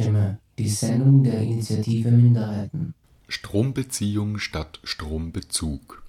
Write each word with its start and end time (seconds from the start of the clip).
Radiostimme, 0.00 0.38
die 0.58 0.68
Sendung 0.68 1.22
der 1.24 1.42
Initiative 1.42 2.10
Minderheiten. 2.10 2.94
Strombeziehung 3.28 4.38
statt 4.38 4.80
Strombezug. 4.82 6.02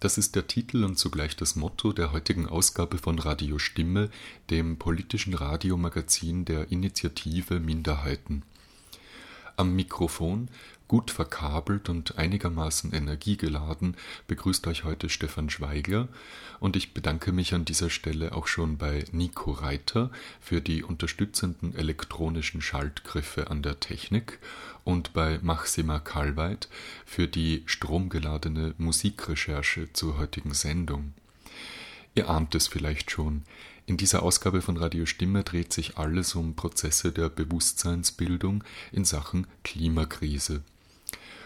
Das 0.00 0.18
ist 0.18 0.36
der 0.36 0.46
Titel 0.46 0.84
und 0.84 0.98
zugleich 0.98 1.36
das 1.36 1.56
Motto 1.56 1.92
der 1.92 2.12
heutigen 2.12 2.46
Ausgabe 2.46 2.98
von 2.98 3.18
Radio 3.18 3.58
Stimme, 3.58 4.10
dem 4.50 4.76
politischen 4.78 5.34
Radiomagazin 5.34 6.44
der 6.44 6.70
Initiative 6.70 7.60
Minderheiten. 7.60 8.42
Am 9.56 9.74
Mikrofon 9.74 10.48
Gut 10.88 11.10
verkabelt 11.10 11.88
und 11.88 12.16
einigermaßen 12.16 12.92
energiegeladen 12.92 13.96
begrüßt 14.28 14.68
euch 14.68 14.84
heute 14.84 15.08
Stefan 15.08 15.50
Schweigler 15.50 16.06
und 16.60 16.76
ich 16.76 16.94
bedanke 16.94 17.32
mich 17.32 17.54
an 17.54 17.64
dieser 17.64 17.90
Stelle 17.90 18.36
auch 18.36 18.46
schon 18.46 18.78
bei 18.78 19.04
Nico 19.10 19.50
Reiter 19.50 20.12
für 20.40 20.60
die 20.60 20.84
unterstützenden 20.84 21.74
elektronischen 21.74 22.62
Schaltgriffe 22.62 23.50
an 23.50 23.62
der 23.62 23.80
Technik 23.80 24.38
und 24.84 25.12
bei 25.12 25.40
Maxima 25.42 25.98
Kalweit 25.98 26.68
für 27.04 27.26
die 27.26 27.64
stromgeladene 27.66 28.74
Musikrecherche 28.78 29.92
zur 29.92 30.18
heutigen 30.18 30.54
Sendung. 30.54 31.14
Ihr 32.14 32.30
ahnt 32.30 32.54
es 32.54 32.68
vielleicht 32.68 33.10
schon, 33.10 33.42
in 33.86 33.96
dieser 33.96 34.24
Ausgabe 34.24 34.62
von 34.62 34.76
Radio 34.76 35.06
Stimme 35.06 35.44
dreht 35.44 35.72
sich 35.72 35.96
alles 35.96 36.34
um 36.34 36.56
Prozesse 36.56 37.12
der 37.12 37.28
Bewusstseinsbildung 37.28 38.64
in 38.90 39.04
Sachen 39.04 39.46
Klimakrise. 39.62 40.64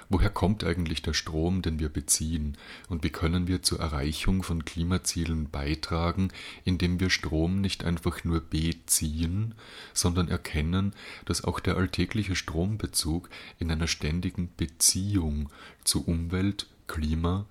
Woher 0.09 0.30
kommt 0.30 0.65
eigentlich 0.65 1.03
der 1.03 1.13
Strom, 1.13 1.61
den 1.61 1.79
wir 1.79 1.91
beziehen, 1.91 2.57
und 2.88 3.05
wie 3.05 3.11
können 3.11 3.46
wir 3.46 3.63
zur 3.63 3.79
Erreichung 3.79 4.43
von 4.43 4.65
Klimazielen 4.65 5.51
beitragen, 5.51 6.33
indem 6.65 6.99
wir 6.99 7.11
Strom 7.11 7.61
nicht 7.61 7.85
einfach 7.85 8.24
nur 8.24 8.41
beziehen, 8.41 9.55
sondern 9.93 10.29
erkennen, 10.29 10.95
dass 11.27 11.45
auch 11.45 11.61
der 11.61 11.77
alltägliche 11.77 12.37
Strombezug 12.37 13.29
in 13.59 13.71
einer 13.71 13.87
ständigen 13.87 14.49
Beziehung 14.57 15.51
zu 15.85 16.07
Umwelt, 16.07 16.68
Klima 16.87 17.45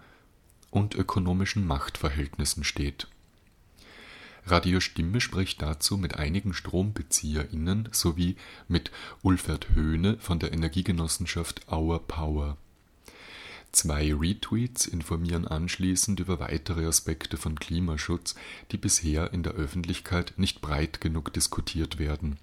und 0.71 0.95
ökonomischen 0.95 1.65
Machtverhältnissen 1.65 2.63
steht. 2.63 3.07
Radio 4.49 4.79
Stimme 4.79 5.21
spricht 5.21 5.61
dazu 5.61 5.95
mit 5.95 6.15
einigen 6.15 6.53
StrombezieherInnen 6.53 7.89
sowie 7.91 8.35
mit 8.67 8.89
Ulfert 9.21 9.75
Höhne 9.75 10.17
von 10.19 10.39
der 10.39 10.53
Energiegenossenschaft 10.53 11.71
Our 11.71 11.99
Power. 11.99 12.57
Zwei 13.71 14.11
Retweets 14.11 14.87
informieren 14.87 15.47
anschließend 15.47 16.19
über 16.19 16.39
weitere 16.39 16.87
Aspekte 16.87 17.37
von 17.37 17.59
Klimaschutz, 17.59 18.33
die 18.71 18.77
bisher 18.77 19.31
in 19.33 19.43
der 19.43 19.53
Öffentlichkeit 19.53 20.33
nicht 20.37 20.61
breit 20.61 20.99
genug 20.99 21.31
diskutiert 21.31 21.99
werden. 21.99 22.37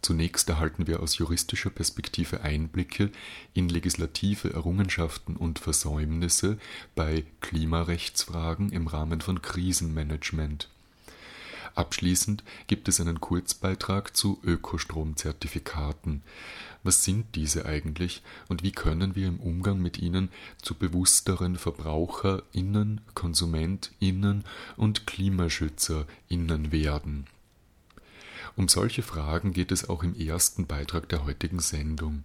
Zunächst 0.00 0.48
erhalten 0.48 0.86
wir 0.86 1.00
aus 1.00 1.18
juristischer 1.18 1.70
Perspektive 1.70 2.42
Einblicke 2.42 3.10
in 3.54 3.68
legislative 3.68 4.52
Errungenschaften 4.52 5.34
und 5.36 5.58
Versäumnisse 5.58 6.58
bei 6.94 7.24
Klimarechtsfragen 7.40 8.70
im 8.70 8.86
Rahmen 8.86 9.20
von 9.20 9.42
Krisenmanagement 9.42 10.68
Abschließend 11.74 12.44
gibt 12.66 12.88
es 12.88 13.00
einen 13.00 13.20
Kurzbeitrag 13.20 14.16
zu 14.16 14.40
Ökostromzertifikaten. 14.42 16.22
Was 16.82 17.04
sind 17.04 17.34
diese 17.34 17.66
eigentlich 17.66 18.22
und 18.48 18.62
wie 18.62 18.72
können 18.72 19.14
wir 19.14 19.26
im 19.26 19.40
Umgang 19.40 19.80
mit 19.80 19.98
ihnen 19.98 20.30
zu 20.62 20.74
bewussteren 20.74 21.56
VerbraucherInnen, 21.56 23.00
KonsumentInnen 23.14 24.44
und 24.76 25.06
KlimaschützerInnen 25.06 26.72
werden? 26.72 27.26
Um 28.56 28.68
solche 28.68 29.02
Fragen 29.02 29.52
geht 29.52 29.70
es 29.70 29.88
auch 29.88 30.02
im 30.02 30.18
ersten 30.18 30.66
Beitrag 30.66 31.08
der 31.08 31.24
heutigen 31.24 31.60
Sendung. 31.60 32.24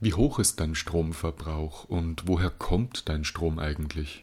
Wie 0.00 0.14
hoch 0.14 0.38
ist 0.38 0.60
dein 0.60 0.74
Stromverbrauch 0.74 1.84
und 1.84 2.26
woher 2.26 2.50
kommt 2.50 3.08
dein 3.08 3.24
Strom 3.24 3.58
eigentlich? 3.58 4.22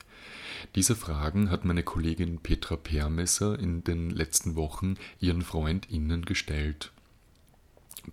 Diese 0.75 0.95
Fragen 0.95 1.49
hat 1.49 1.65
meine 1.65 1.83
Kollegin 1.83 2.39
Petra 2.39 2.75
Permesser 2.75 3.57
in 3.59 3.83
den 3.83 4.09
letzten 4.09 4.55
Wochen 4.55 4.95
ihren 5.19 5.41
FreundInnen 5.41 6.25
gestellt. 6.25 6.91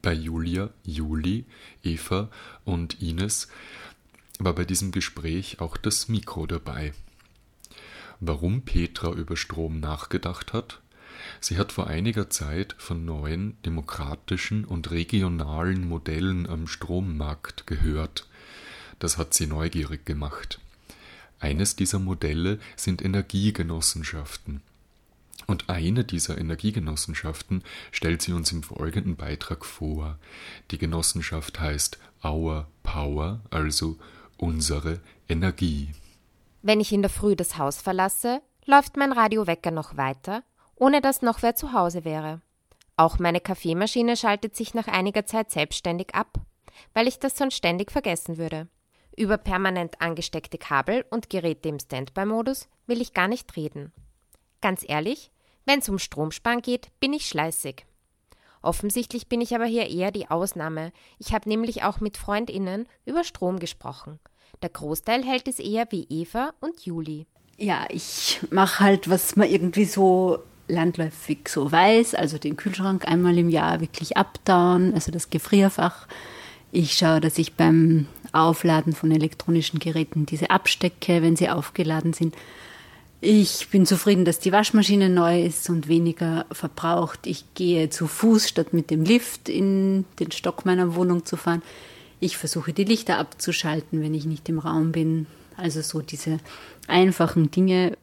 Bei 0.02 0.12
Julia, 0.12 0.70
Juli, 0.84 1.44
Eva 1.82 2.30
und 2.64 3.00
Ines 3.00 3.48
war 4.38 4.54
bei 4.54 4.64
diesem 4.64 4.92
Gespräch 4.92 5.60
auch 5.60 5.76
das 5.76 6.08
Mikro 6.08 6.46
dabei. 6.46 6.92
Warum 8.20 8.62
Petra 8.62 9.12
über 9.12 9.36
Strom 9.36 9.80
nachgedacht 9.80 10.52
hat? 10.52 10.80
Sie 11.40 11.58
hat 11.58 11.72
vor 11.72 11.86
einiger 11.86 12.30
Zeit 12.30 12.74
von 12.78 13.04
neuen 13.04 13.60
demokratischen 13.62 14.64
und 14.64 14.90
regionalen 14.90 15.88
Modellen 15.88 16.48
am 16.48 16.66
Strommarkt 16.66 17.66
gehört. 17.66 18.28
Das 18.98 19.18
hat 19.18 19.34
sie 19.34 19.46
neugierig 19.46 20.04
gemacht. 20.04 20.60
Eines 21.40 21.76
dieser 21.76 21.98
Modelle 21.98 22.58
sind 22.76 23.02
Energiegenossenschaften. 23.02 24.62
Und 25.46 25.70
eine 25.70 26.04
dieser 26.04 26.36
Energiegenossenschaften 26.36 27.62
stellt 27.90 28.22
sie 28.22 28.32
uns 28.32 28.52
im 28.52 28.62
folgenden 28.62 29.16
Beitrag 29.16 29.64
vor. 29.64 30.18
Die 30.70 30.78
Genossenschaft 30.78 31.58
heißt 31.58 31.98
Our 32.22 32.66
Power, 32.82 33.40
also 33.50 33.96
unsere 34.36 35.00
Energie. 35.28 35.90
Wenn 36.62 36.80
ich 36.80 36.92
in 36.92 37.02
der 37.02 37.10
Früh 37.10 37.36
das 37.36 37.56
Haus 37.56 37.80
verlasse, 37.80 38.42
läuft 38.66 38.96
mein 38.96 39.12
Radiowecker 39.12 39.70
noch 39.70 39.96
weiter, 39.96 40.42
ohne 40.74 41.00
dass 41.00 41.22
noch 41.22 41.40
wer 41.42 41.54
zu 41.54 41.72
Hause 41.72 42.04
wäre. 42.04 42.42
Auch 42.96 43.18
meine 43.18 43.40
Kaffeemaschine 43.40 44.16
schaltet 44.16 44.56
sich 44.56 44.74
nach 44.74 44.88
einiger 44.88 45.24
Zeit 45.24 45.50
selbstständig 45.50 46.14
ab, 46.14 46.40
weil 46.94 47.06
ich 47.06 47.20
das 47.20 47.38
sonst 47.38 47.54
ständig 47.54 47.92
vergessen 47.92 48.38
würde. 48.38 48.68
Über 49.18 49.36
permanent 49.36 50.00
angesteckte 50.00 50.58
Kabel 50.58 51.04
und 51.10 51.28
Geräte 51.28 51.68
im 51.68 51.80
Standby-Modus 51.80 52.68
will 52.86 53.00
ich 53.00 53.14
gar 53.14 53.26
nicht 53.26 53.56
reden. 53.56 53.92
Ganz 54.60 54.84
ehrlich, 54.86 55.32
wenn 55.66 55.80
es 55.80 55.88
um 55.88 55.98
Stromsparen 55.98 56.62
geht, 56.62 56.90
bin 57.00 57.12
ich 57.12 57.26
schleißig. 57.26 57.84
Offensichtlich 58.62 59.28
bin 59.28 59.40
ich 59.40 59.56
aber 59.56 59.64
hier 59.64 59.90
eher 59.90 60.12
die 60.12 60.30
Ausnahme. 60.30 60.92
Ich 61.18 61.32
habe 61.32 61.48
nämlich 61.48 61.82
auch 61.82 61.98
mit 61.98 62.16
Freundinnen 62.16 62.86
über 63.06 63.24
Strom 63.24 63.58
gesprochen. 63.58 64.20
Der 64.62 64.70
Großteil 64.70 65.24
hält 65.24 65.48
es 65.48 65.58
eher 65.58 65.88
wie 65.90 66.06
Eva 66.08 66.52
und 66.60 66.86
Juli. 66.86 67.26
Ja, 67.56 67.86
ich 67.90 68.38
mache 68.50 68.84
halt, 68.84 69.10
was 69.10 69.34
man 69.34 69.50
irgendwie 69.50 69.84
so 69.84 70.38
landläufig 70.68 71.48
so 71.48 71.72
weiß, 71.72 72.14
also 72.14 72.38
den 72.38 72.56
Kühlschrank 72.56 73.08
einmal 73.08 73.36
im 73.36 73.48
Jahr 73.48 73.80
wirklich 73.80 74.16
abtauen, 74.16 74.94
also 74.94 75.10
das 75.10 75.28
Gefrierfach. 75.28 76.06
Ich 76.70 76.92
schaue, 76.94 77.20
dass 77.20 77.38
ich 77.38 77.54
beim 77.54 78.06
Aufladen 78.32 78.92
von 78.92 79.10
elektronischen 79.10 79.78
Geräten 79.78 80.26
diese 80.26 80.50
abstecke, 80.50 81.22
wenn 81.22 81.36
sie 81.36 81.48
aufgeladen 81.48 82.12
sind. 82.12 82.34
Ich 83.20 83.68
bin 83.70 83.84
zufrieden, 83.84 84.24
dass 84.24 84.38
die 84.38 84.52
Waschmaschine 84.52 85.08
neu 85.08 85.42
ist 85.42 85.68
und 85.70 85.88
weniger 85.88 86.46
verbraucht. 86.52 87.26
Ich 87.26 87.44
gehe 87.54 87.90
zu 87.90 88.06
Fuß, 88.06 88.48
statt 88.48 88.72
mit 88.72 88.90
dem 88.90 89.02
Lift 89.02 89.48
in 89.48 90.04
den 90.20 90.30
Stock 90.30 90.64
meiner 90.64 90.94
Wohnung 90.94 91.24
zu 91.24 91.36
fahren. 91.36 91.62
Ich 92.20 92.36
versuche 92.36 92.72
die 92.72 92.84
Lichter 92.84 93.18
abzuschalten, 93.18 94.02
wenn 94.02 94.14
ich 94.14 94.24
nicht 94.24 94.48
im 94.48 94.60
Raum 94.60 94.92
bin. 94.92 95.26
Also 95.56 95.80
so 95.82 96.00
diese 96.00 96.38
einfachen 96.86 97.50
Dinge. 97.50 97.96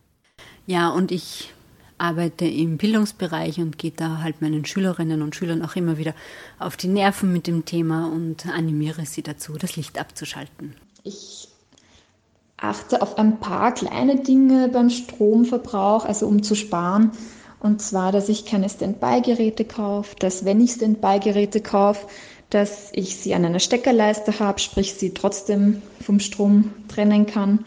Ja, 0.68 0.90
und 0.90 1.12
ich 1.14 1.54
arbeite 1.98 2.46
im 2.46 2.78
Bildungsbereich 2.78 3.60
und 3.60 3.78
gehe 3.78 3.92
da 3.92 4.22
halt 4.22 4.42
meinen 4.42 4.66
Schülerinnen 4.66 5.22
und 5.22 5.36
Schülern 5.36 5.64
auch 5.64 5.76
immer 5.76 5.98
wieder 5.98 6.14
auf 6.60 6.78
die 6.78 6.88
Nerven 6.88 7.32
mit 7.32 7.48
dem 7.48 7.66
Thema 7.66 8.12
und 8.12 8.48
animiere 8.48 9.06
sie 9.06 9.22
dazu, 9.22 9.54
das 9.54 9.76
Licht 9.76 10.00
abzuschalten. 10.00 10.76
Ich 11.04 11.48
achte 12.58 13.02
auf 13.02 13.18
ein 13.18 13.40
paar 13.40 13.74
kleine 13.74 14.18
Dinge 14.18 14.70
beim 14.70 14.90
Stromverbrauch, 14.90 16.06
also 16.06 16.28
um 16.28 16.44
zu 16.44 16.56
sparen. 16.56 17.12
Und 17.60 17.82
zwar, 17.82 18.12
dass 18.12 18.30
ich 18.30 18.46
keine 18.46 18.70
Standby-Geräte 18.70 19.66
kaufe, 19.66 20.16
dass 20.20 20.46
wenn 20.46 20.62
ich 20.62 20.72
Standby-Geräte 20.72 21.62
kaufe, 21.62 22.08
dass 22.50 22.90
ich 22.92 23.16
sie 23.16 23.34
an 23.34 23.44
einer 23.44 23.60
Steckerleiste 23.60 24.40
habe, 24.40 24.60
sprich 24.60 24.94
sie 24.94 25.14
trotzdem 25.14 25.82
vom 26.02 26.20
Strom 26.20 26.72
trennen 26.88 27.26
kann 27.26 27.66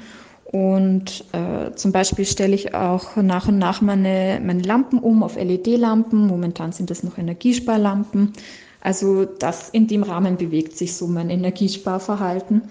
und 0.50 1.26
äh, 1.32 1.74
zum 1.74 1.92
Beispiel 1.92 2.24
stelle 2.24 2.54
ich 2.54 2.74
auch 2.74 3.16
nach 3.16 3.48
und 3.48 3.58
nach 3.58 3.82
meine, 3.82 4.40
meine 4.42 4.62
Lampen 4.62 4.98
um 4.98 5.22
auf 5.22 5.36
LED-Lampen. 5.36 6.26
Momentan 6.26 6.72
sind 6.72 6.88
das 6.88 7.02
noch 7.02 7.18
Energiesparlampen. 7.18 8.32
Also 8.80 9.26
das 9.26 9.68
in 9.68 9.88
dem 9.88 10.02
Rahmen 10.02 10.38
bewegt 10.38 10.74
sich 10.74 10.96
so 10.96 11.06
mein 11.06 11.28
Energiesparverhalten. 11.28 12.70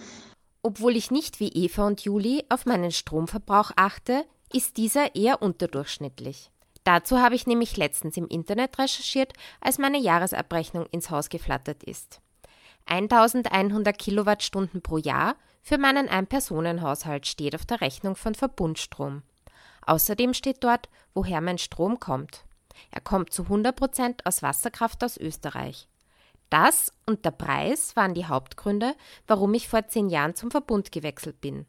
Obwohl 0.63 0.95
ich 0.95 1.11
nicht 1.11 1.39
wie 1.39 1.49
Eva 1.49 1.85
und 1.85 2.01
Juli 2.01 2.43
auf 2.49 2.65
meinen 2.65 2.91
Stromverbrauch 2.91 3.71
achte, 3.75 4.25
ist 4.51 4.77
dieser 4.77 5.15
eher 5.15 5.43
unterdurchschnittlich. 5.43 6.49
Dazu 6.83 7.19
habe 7.19 7.35
ich 7.35 7.45
nämlich 7.45 7.77
letztens 7.77 8.17
im 8.17 8.27
Internet 8.27 8.79
recherchiert, 8.79 9.33
als 9.61 9.77
meine 9.77 9.99
Jahresabrechnung 9.99 10.87
ins 10.89 11.11
Haus 11.11 11.29
geflattert 11.29 11.83
ist. 11.83 12.21
1100 12.87 13.99
Kilowattstunden 13.99 14.81
pro 14.81 14.97
Jahr 14.97 15.35
für 15.67 15.77
meinen 15.77 16.07
Ein-Personen-Haushalt 16.07 17.27
steht 17.27 17.53
auf 17.53 17.65
der 17.65 17.81
Rechnung 17.81 18.15
von 18.15 18.35
Verbundstrom. 18.35 19.23
Außerdem 19.85 20.33
steht 20.33 20.63
dort, 20.63 20.87
woher 21.13 21.41
mein 21.41 21.57
Strom 21.57 21.99
kommt. 21.99 22.45
Er 22.89 23.01
kommt 23.01 23.33
zu 23.33 23.43
100 23.43 23.75
Prozent 23.75 24.25
aus 24.25 24.41
Wasserkraft 24.41 25.03
aus 25.03 25.17
Österreich. 25.17 25.89
Das 26.49 26.93
und 27.05 27.25
der 27.25 27.31
Preis 27.31 27.97
waren 27.97 28.13
die 28.13 28.27
Hauptgründe, 28.27 28.95
warum 29.27 29.53
ich 29.55 29.67
vor 29.67 29.85
zehn 29.89 30.09
Jahren 30.09 30.35
zum 30.35 30.51
Verbund 30.51 30.93
gewechselt 30.93 31.41
bin. 31.41 31.65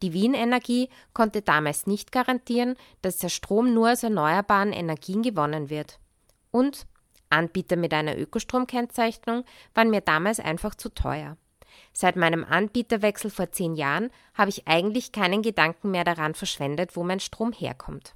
Die 0.00 0.14
Wien 0.14 0.32
Energie 0.32 0.88
konnte 1.12 1.42
damals 1.42 1.86
nicht 1.86 2.12
garantieren, 2.12 2.74
dass 3.02 3.18
der 3.18 3.28
Strom 3.28 3.74
nur 3.74 3.92
aus 3.92 4.02
erneuerbaren 4.02 4.72
Energien 4.72 5.20
gewonnen 5.20 5.68
wird. 5.68 5.98
Und 6.52 6.86
Anbieter 7.28 7.76
mit 7.76 7.92
einer 7.92 8.16
Ökostromkennzeichnung 8.16 9.44
waren 9.74 9.90
mir 9.90 10.00
damals 10.00 10.40
einfach 10.40 10.74
zu 10.74 10.88
teuer. 10.88 11.36
Seit 11.98 12.14
meinem 12.14 12.44
Anbieterwechsel 12.44 13.30
vor 13.30 13.52
zehn 13.52 13.74
Jahren 13.74 14.10
habe 14.34 14.50
ich 14.50 14.68
eigentlich 14.68 15.12
keinen 15.12 15.40
Gedanken 15.40 15.92
mehr 15.92 16.04
daran 16.04 16.34
verschwendet, 16.34 16.94
wo 16.94 17.02
mein 17.02 17.20
Strom 17.20 17.52
herkommt. 17.52 18.12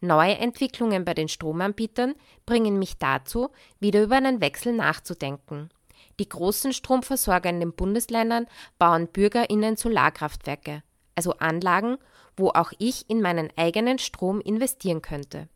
Neue 0.00 0.38
Entwicklungen 0.38 1.04
bei 1.04 1.12
den 1.12 1.26
Stromanbietern 1.26 2.14
bringen 2.46 2.78
mich 2.78 2.98
dazu, 2.98 3.50
wieder 3.80 4.04
über 4.04 4.18
einen 4.18 4.40
Wechsel 4.40 4.72
nachzudenken. 4.72 5.70
Die 6.20 6.28
großen 6.28 6.72
Stromversorger 6.72 7.50
in 7.50 7.58
den 7.58 7.72
Bundesländern 7.72 8.46
bauen 8.78 9.08
BürgerInnen 9.08 9.76
Solarkraftwerke, 9.76 10.84
also 11.16 11.32
Anlagen, 11.38 11.98
wo 12.36 12.50
auch 12.50 12.70
ich 12.78 13.10
in 13.10 13.20
meinen 13.20 13.50
eigenen 13.56 13.98
Strom 13.98 14.40
investieren 14.40 15.02
könnte. 15.02 15.48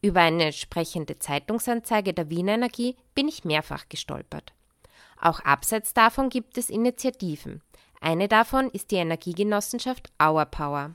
Über 0.00 0.20
eine 0.20 0.44
entsprechende 0.44 1.18
Zeitungsanzeige 1.18 2.14
der 2.14 2.30
Wien 2.30 2.48
Energie 2.48 2.96
bin 3.14 3.28
ich 3.28 3.44
mehrfach 3.44 3.90
gestolpert. 3.90 4.54
Auch 5.24 5.40
abseits 5.40 5.94
davon 5.94 6.28
gibt 6.28 6.58
es 6.58 6.68
Initiativen. 6.68 7.62
Eine 7.98 8.28
davon 8.28 8.68
ist 8.70 8.90
die 8.90 8.96
Energiegenossenschaft 8.96 10.12
Our 10.22 10.44
Power. 10.44 10.90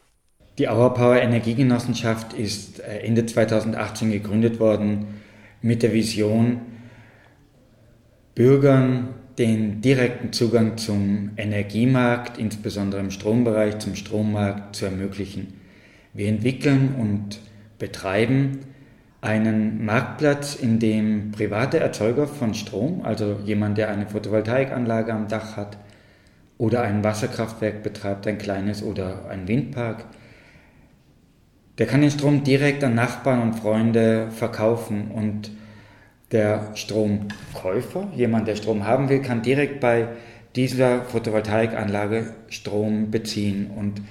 Die 0.59 0.67
Our 0.67 0.93
Power 0.93 1.15
Energiegenossenschaft 1.15 2.33
ist 2.33 2.79
äh, 2.79 2.99
Ende 2.99 3.25
2018 3.25 4.11
gegründet 4.11 4.59
worden 4.59 5.21
mit 5.63 5.81
der 5.81 5.93
Vision, 5.93 6.61
Bürgern 8.35 9.15
den 9.39 9.81
direkten 9.81 10.31
Zugang 10.31 10.77
zum 10.77 11.31
Energiemarkt, 11.35 12.37
insbesondere 12.37 13.01
im 13.01 13.09
Strombereich, 13.09 13.79
zum 13.79 13.95
Strommarkt 13.95 14.75
zu 14.75 14.85
ermöglichen. 14.85 15.59
Wir 16.13 16.27
entwickeln 16.27 16.93
und 16.99 17.39
betreiben 17.79 18.59
einen 19.21 19.83
Marktplatz, 19.83 20.55
in 20.55 20.79
dem 20.79 21.31
private 21.31 21.79
Erzeuger 21.79 22.27
von 22.27 22.53
Strom, 22.53 23.01
also 23.03 23.37
jemand, 23.43 23.77
der 23.77 23.89
eine 23.89 24.07
Photovoltaikanlage 24.07 25.13
am 25.13 25.27
Dach 25.27 25.57
hat 25.57 25.77
oder 26.57 26.81
ein 26.81 27.03
Wasserkraftwerk 27.03 27.83
betreibt, 27.83 28.27
ein 28.27 28.37
kleines 28.37 28.83
oder 28.83 29.27
ein 29.29 29.47
Windpark, 29.47 30.05
der 31.77 31.87
kann 31.87 32.01
den 32.01 32.11
Strom 32.11 32.43
direkt 32.43 32.83
an 32.83 32.95
Nachbarn 32.95 33.41
und 33.41 33.53
Freunde 33.53 34.31
verkaufen 34.31 35.11
und 35.11 35.51
der 36.31 36.75
Stromkäufer, 36.75 38.09
jemand, 38.15 38.47
der 38.47 38.55
Strom 38.55 38.85
haben 38.85 39.09
will, 39.09 39.21
kann 39.21 39.41
direkt 39.41 39.79
bei 39.79 40.09
dieser 40.55 41.03
Photovoltaikanlage 41.03 42.33
Strom 42.49 43.11
beziehen 43.11 43.71
und 43.75 44.01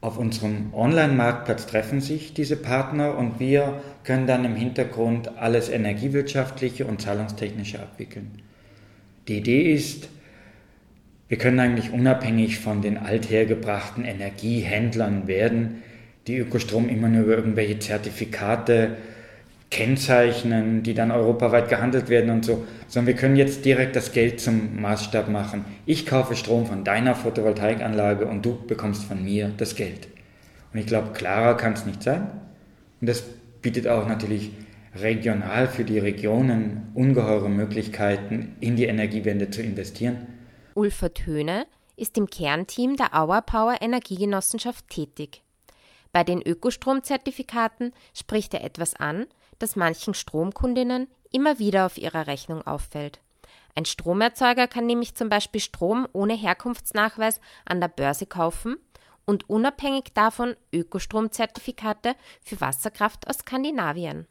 auf 0.00 0.16
unserem 0.16 0.72
Online-Marktplatz 0.74 1.66
treffen 1.66 2.00
sich 2.00 2.32
diese 2.32 2.56
Partner 2.56 3.16
und 3.16 3.40
wir 3.40 3.80
können 4.04 4.26
dann 4.26 4.44
im 4.44 4.54
Hintergrund 4.54 5.36
alles 5.38 5.68
energiewirtschaftliche 5.68 6.86
und 6.86 7.02
zahlungstechnische 7.02 7.80
abwickeln. 7.80 8.30
Die 9.26 9.38
Idee 9.38 9.72
ist, 9.72 10.08
wir 11.28 11.36
können 11.36 11.58
eigentlich 11.60 11.90
unabhängig 11.92 12.58
von 12.58 12.80
den 12.80 12.96
althergebrachten 12.96 14.04
Energiehändlern 14.04 15.26
werden, 15.26 15.82
die 16.26 16.38
Ökostrom 16.38 16.88
immer 16.88 17.08
nur 17.08 17.24
über 17.24 17.36
irgendwelche 17.36 17.78
Zertifikate 17.78 18.96
kennzeichnen, 19.70 20.82
die 20.82 20.94
dann 20.94 21.10
europaweit 21.10 21.68
gehandelt 21.68 22.08
werden 22.08 22.30
und 22.30 22.44
so, 22.44 22.66
sondern 22.86 23.14
wir 23.14 23.20
können 23.20 23.36
jetzt 23.36 23.64
direkt 23.64 23.96
das 23.96 24.12
Geld 24.12 24.40
zum 24.40 24.80
Maßstab 24.80 25.28
machen. 25.28 25.64
Ich 25.84 26.06
kaufe 26.06 26.36
Strom 26.36 26.66
von 26.66 26.84
deiner 26.84 27.14
Photovoltaikanlage 27.14 28.26
und 28.26 28.44
du 28.44 28.58
bekommst 28.66 29.04
von 29.04 29.22
mir 29.22 29.52
das 29.56 29.76
Geld. 29.76 30.08
Und 30.72 30.80
ich 30.80 30.86
glaube, 30.86 31.12
klarer 31.12 31.56
kann 31.56 31.74
es 31.74 31.84
nicht 31.84 32.02
sein. 32.02 32.30
Und 33.00 33.08
das 33.08 33.22
bietet 33.60 33.88
auch 33.88 34.06
natürlich 34.06 34.50
regional 34.94 35.68
für 35.68 35.84
die 35.84 35.98
Regionen 35.98 36.90
ungeheure 36.94 37.50
Möglichkeiten, 37.50 38.56
in 38.60 38.76
die 38.76 38.86
Energiewende 38.86 39.50
zu 39.50 39.62
investieren. 39.62 40.26
Ulfert 40.74 41.26
Höhne 41.26 41.66
ist 41.96 42.16
im 42.16 42.28
Kernteam 42.28 42.96
der 42.96 43.12
Our 43.14 43.42
Power 43.42 43.76
Energiegenossenschaft 43.80 44.88
tätig. 44.88 45.42
Bei 46.12 46.24
den 46.24 46.40
Ökostromzertifikaten 46.40 47.92
spricht 48.14 48.54
er 48.54 48.64
etwas 48.64 48.94
an, 48.94 49.26
das 49.58 49.76
manchen 49.76 50.14
Stromkundinnen 50.14 51.08
immer 51.30 51.58
wieder 51.58 51.86
auf 51.86 51.98
ihrer 51.98 52.26
Rechnung 52.26 52.66
auffällt. 52.66 53.20
Ein 53.74 53.84
Stromerzeuger 53.84 54.66
kann 54.66 54.86
nämlich 54.86 55.14
zum 55.14 55.28
Beispiel 55.28 55.60
Strom 55.60 56.08
ohne 56.12 56.34
Herkunftsnachweis 56.34 57.40
an 57.64 57.80
der 57.80 57.88
Börse 57.88 58.26
kaufen 58.26 58.76
und 59.24 59.48
unabhängig 59.48 60.14
davon 60.14 60.56
Ökostromzertifikate 60.72 62.14
für 62.42 62.60
Wasserkraft 62.60 63.28
aus 63.28 63.38
Skandinavien. 63.38 64.26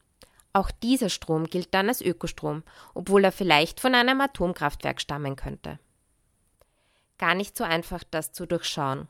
Auch 0.54 0.72
dieser 0.72 1.10
Strom 1.10 1.46
gilt 1.46 1.74
dann 1.74 1.88
als 1.88 2.02
Ökostrom, 2.02 2.64
obwohl 2.96 3.24
er 3.24 3.32
vielleicht 3.32 3.80
von 3.80 3.94
einem 3.94 4.20
Atomkraftwerk 4.22 5.00
stammen 5.00 5.36
könnte. 5.36 5.80
Gar 7.20 7.36
nicht 7.36 7.56
so 7.56 7.64
einfach, 7.64 8.04
das 8.04 8.32
zu 8.32 8.46
durchschauen. 8.46 9.08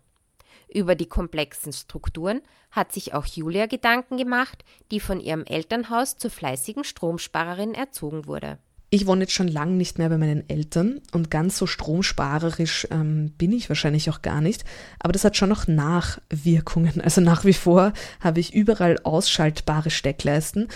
Über 0.74 0.96
die 0.96 1.06
komplexen 1.06 1.74
Strukturen 1.74 2.42
hat 2.72 2.92
sich 2.92 3.14
auch 3.14 3.26
Julia 3.26 3.66
Gedanken 3.66 4.18
gemacht, 4.18 4.64
die 4.92 5.00
von 5.00 5.20
ihrem 5.20 5.44
Elternhaus 5.46 6.18
zur 6.18 6.32
fleißigen 6.32 6.84
Stromsparerin 6.84 7.74
erzogen 7.74 8.26
wurde. 8.26 8.58
Ich 8.90 9.06
wohne 9.06 9.22
jetzt 9.22 9.34
schon 9.34 9.50
lange 9.50 9.74
nicht 9.74 9.98
mehr 9.98 10.08
bei 10.08 10.18
meinen 10.18 10.50
Eltern 10.50 11.02
und 11.12 11.30
ganz 11.30 11.58
so 11.58 11.68
stromsparerisch 11.68 12.88
ähm, 12.90 13.32
bin 13.38 13.52
ich 13.52 13.68
wahrscheinlich 13.68 14.10
auch 14.10 14.22
gar 14.22 14.40
nicht. 14.40 14.64
Aber 15.00 15.12
das 15.12 15.26
hat 15.26 15.36
schon 15.36 15.50
noch 15.50 15.68
Nachwirkungen. 15.68 17.02
Also 17.08 17.20
nach 17.20 17.44
wie 17.44 17.54
vor 17.54 17.92
habe 18.22 18.40
ich 18.40 18.54
überall 18.54 18.98
ausschaltbare 19.04 19.90
Steckleisten 19.90 20.70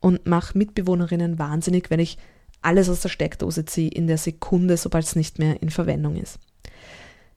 und 0.00 0.26
mache 0.26 0.58
Mitbewohnerinnen 0.58 1.38
wahnsinnig, 1.38 1.88
wenn 1.88 2.00
ich 2.00 2.18
alles 2.60 2.90
aus 2.90 3.00
der 3.00 3.08
Steckdose 3.08 3.64
ziehe 3.64 3.90
in 3.90 4.06
der 4.06 4.18
Sekunde, 4.18 4.76
sobald 4.76 5.06
es 5.06 5.16
nicht 5.16 5.38
mehr 5.38 5.62
in 5.62 5.70
Verwendung 5.70 6.16
ist. 6.16 6.38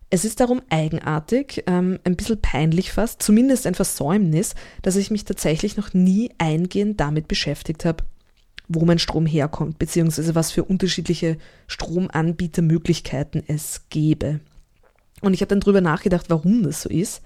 Es 0.09 0.23
ist 0.23 0.39
darum 0.39 0.61
eigenartig, 0.69 1.63
ähm, 1.67 1.99
ein 2.05 2.15
bisschen 2.15 2.41
peinlich 2.41 2.91
fast, 2.91 3.21
zumindest 3.21 3.67
ein 3.67 3.75
Versäumnis, 3.75 4.55
dass 4.81 4.95
ich 4.95 5.11
mich 5.11 5.25
tatsächlich 5.25 5.75
noch 5.75 5.93
nie 5.93 6.31
eingehend 6.37 6.99
damit 6.99 7.27
beschäftigt 7.27 7.83
habe, 7.83 8.05
wo 8.69 8.85
mein 8.85 8.99
Strom 8.99 9.25
herkommt, 9.25 9.79
beziehungsweise 9.79 10.33
was 10.33 10.51
für 10.51 10.63
unterschiedliche 10.63 11.37
Stromanbietermöglichkeiten 11.67 13.43
es 13.47 13.81
gäbe. 13.89 14.39
Und 15.21 15.33
ich 15.33 15.41
habe 15.41 15.49
dann 15.49 15.59
drüber 15.59 15.81
nachgedacht, 15.81 16.29
warum 16.29 16.63
das 16.63 16.83
so 16.83 16.89
ist. 16.89 17.21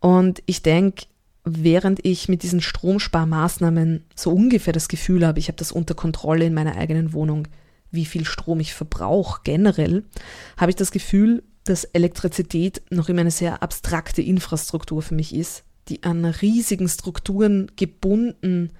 Und 0.00 0.42
ich 0.46 0.62
denke, 0.62 1.06
während 1.44 2.04
ich 2.04 2.28
mit 2.28 2.42
diesen 2.42 2.60
Stromsparmaßnahmen 2.60 4.04
so 4.14 4.30
ungefähr 4.30 4.72
das 4.72 4.88
Gefühl 4.88 5.26
habe, 5.26 5.38
ich 5.38 5.48
habe 5.48 5.56
das 5.56 5.72
unter 5.72 5.94
Kontrolle 5.94 6.44
in 6.44 6.54
meiner 6.54 6.76
eigenen 6.76 7.12
Wohnung, 7.12 7.48
wie 7.90 8.04
viel 8.04 8.24
Strom 8.24 8.60
ich 8.60 8.74
verbrauche 8.74 9.40
generell, 9.44 10.04
habe 10.56 10.70
ich 10.70 10.76
das 10.76 10.90
Gefühl, 10.90 11.42
dass 11.68 11.84
Elektrizität 11.84 12.82
noch 12.90 13.08
immer 13.08 13.20
eine 13.20 13.30
sehr 13.30 13.62
abstrakte 13.62 14.22
Infrastruktur 14.22 15.02
für 15.02 15.14
mich 15.14 15.34
ist, 15.34 15.64
die 15.88 16.02
an 16.02 16.24
riesigen 16.24 16.88
Strukturen 16.88 17.70
gebunden 17.76 18.72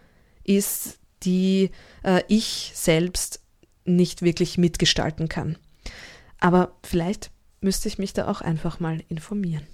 ist, 0.44 0.98
die 1.22 1.70
äh, 2.02 2.22
ich 2.28 2.72
selbst 2.74 3.40
nicht 3.84 4.22
wirklich 4.22 4.58
mitgestalten 4.58 5.28
kann. 5.28 5.58
Aber 6.40 6.76
vielleicht 6.82 7.30
müsste 7.60 7.88
ich 7.88 7.98
mich 7.98 8.12
da 8.12 8.28
auch 8.28 8.40
einfach 8.40 8.80
mal 8.80 9.02
informieren. 9.08 9.66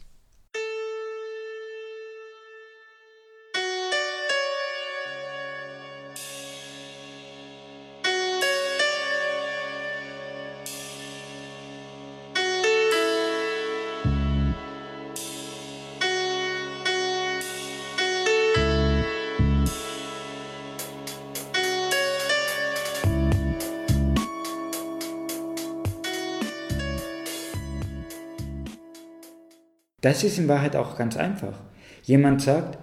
Das 30.04 30.22
ist 30.22 30.36
in 30.36 30.48
Wahrheit 30.48 30.76
auch 30.76 30.98
ganz 30.98 31.16
einfach. 31.16 31.54
Jemand 32.02 32.42
sagt, 32.42 32.76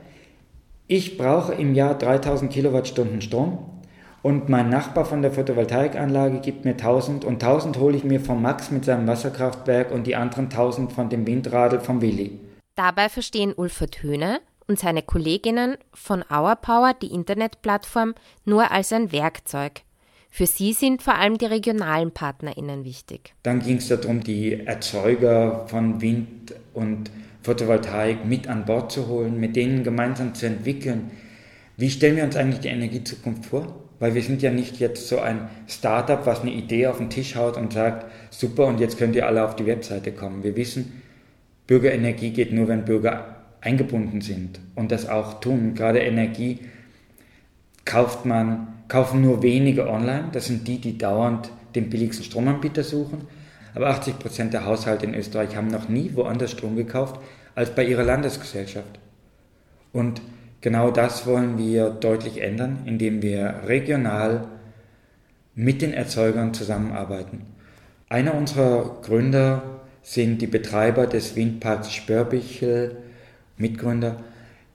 ich 0.88 1.20
brauche 1.20 1.54
im 1.54 1.76
Jahr 1.76 1.96
3000 1.96 2.52
Kilowattstunden 2.52 3.22
Strom 3.22 3.60
und 4.24 4.50
mein 4.50 4.70
Nachbar 4.70 5.06
von 5.06 5.22
der 5.22 5.32
Photovoltaikanlage 5.32 6.40
gibt 6.40 6.66
mir 6.66 6.72
1000 6.72 7.24
und 7.24 7.34
1000 7.44 7.78
hole 7.78 7.96
ich 7.96 8.04
mir 8.04 8.22
von 8.22 8.42
Max 8.42 8.72
mit 8.72 8.86
seinem 8.86 9.06
Wasserkraftwerk 9.06 9.92
und 9.92 10.08
die 10.08 10.16
anderen 10.16 10.46
1000 10.46 10.94
von 10.94 11.10
dem 11.10 11.28
Windradl 11.28 11.80
vom 11.80 12.02
Willi. 12.02 12.40
Dabei 12.76 13.08
verstehen 13.08 13.54
Ulfert 13.54 14.02
Höhne 14.02 14.40
und 14.66 14.80
seine 14.80 15.04
Kolleginnen 15.04 15.78
von 15.94 16.24
Our 16.28 16.56
Power 16.56 16.96
die 17.00 17.14
Internetplattform 17.14 18.16
nur 18.46 18.72
als 18.72 18.92
ein 18.94 19.12
Werkzeug. 19.12 19.84
Für 20.34 20.48
sie 20.48 20.72
sind 20.72 21.04
vor 21.04 21.16
allem 21.16 21.38
die 21.38 21.46
regionalen 21.46 22.12
PartnerInnen 22.12 22.86
wichtig. 22.86 23.34
Dann 23.44 23.60
ging 23.60 23.78
es 23.78 23.90
darum, 23.90 24.24
die 24.24 24.66
Erzeuger 24.66 25.68
von 25.68 26.00
Wind 26.02 26.56
und 26.74 27.12
Photovoltaik 27.44 28.26
mit 28.26 28.48
an 28.48 28.64
Bord 28.64 28.94
zu 28.94 29.08
holen, 29.08 29.42
mit 29.42 29.58
denen 29.58 29.84
gemeinsam 29.84 30.34
zu 30.34 30.46
entwickeln. 30.46 31.12
Wie 31.76 31.90
stellen 31.90 32.16
wir 32.16 32.24
uns 32.24 32.38
eigentlich 32.38 32.62
die 32.62 32.70
Energiezukunft 32.70 33.46
vor? 33.46 33.76
Weil 34.00 34.16
wir 34.16 34.22
sind 34.24 34.42
ja 34.42 34.52
nicht 34.52 34.80
jetzt 34.80 35.10
so 35.10 35.20
ein 35.20 35.50
Startup, 35.68 36.26
was 36.26 36.42
eine 36.42 36.54
Idee 36.54 36.88
auf 36.88 37.00
den 37.00 37.10
Tisch 37.10 37.36
haut 37.36 37.58
und 37.58 37.74
sagt, 37.74 38.06
super, 38.30 38.68
und 38.68 38.80
jetzt 38.80 38.98
könnt 38.98 39.18
ihr 39.18 39.28
alle 39.28 39.44
auf 39.44 39.58
die 39.58 39.66
Webseite 39.66 40.14
kommen. 40.14 40.44
Wir 40.44 40.56
wissen, 40.56 41.02
Bürgerenergie 41.68 42.32
geht 42.32 42.54
nur, 42.54 42.70
wenn 42.70 42.86
Bürger 42.86 43.36
eingebunden 43.60 44.22
sind 44.22 44.62
und 44.76 44.94
das 44.94 45.10
auch 45.10 45.42
tun. 45.42 45.74
Gerade 45.76 46.00
Energie 46.00 46.60
kauft 47.84 48.26
man, 48.26 48.81
kaufen 48.92 49.22
nur 49.22 49.42
wenige 49.42 49.88
online. 49.88 50.26
Das 50.34 50.48
sind 50.48 50.68
die, 50.68 50.78
die 50.78 50.98
dauernd 50.98 51.50
den 51.76 51.90
billigsten 51.90 52.26
Stromanbieter 52.26 52.84
suchen. 52.84 53.22
Aber 53.74 53.88
80 53.88 54.20
Prozent 54.20 54.54
der 54.54 54.66
Haushalte 54.66 55.06
in 55.06 55.16
Österreich 55.16 55.56
haben 55.56 55.68
noch 55.68 55.88
nie 55.88 56.12
woanders 56.14 56.52
Strom 56.52 56.76
gekauft 56.76 57.22
als 57.56 57.74
bei 57.74 57.86
ihrer 57.86 58.04
Landesgesellschaft. 58.04 59.00
Und 59.94 60.22
genau 60.60 60.92
das 60.92 61.26
wollen 61.26 61.58
wir 61.58 61.90
deutlich 61.90 62.42
ändern, 62.42 62.80
indem 62.84 63.22
wir 63.22 63.62
regional 63.66 64.50
mit 65.56 65.82
den 65.82 65.94
Erzeugern 65.94 66.54
zusammenarbeiten. 66.54 67.44
Einer 68.10 68.36
unserer 68.36 68.98
Gründer 69.04 69.64
sind 70.02 70.42
die 70.42 70.48
Betreiber 70.48 71.08
des 71.08 71.38
Windparks 71.38 71.94
Spörbichel, 71.94 72.98
Mitgründer 73.56 74.18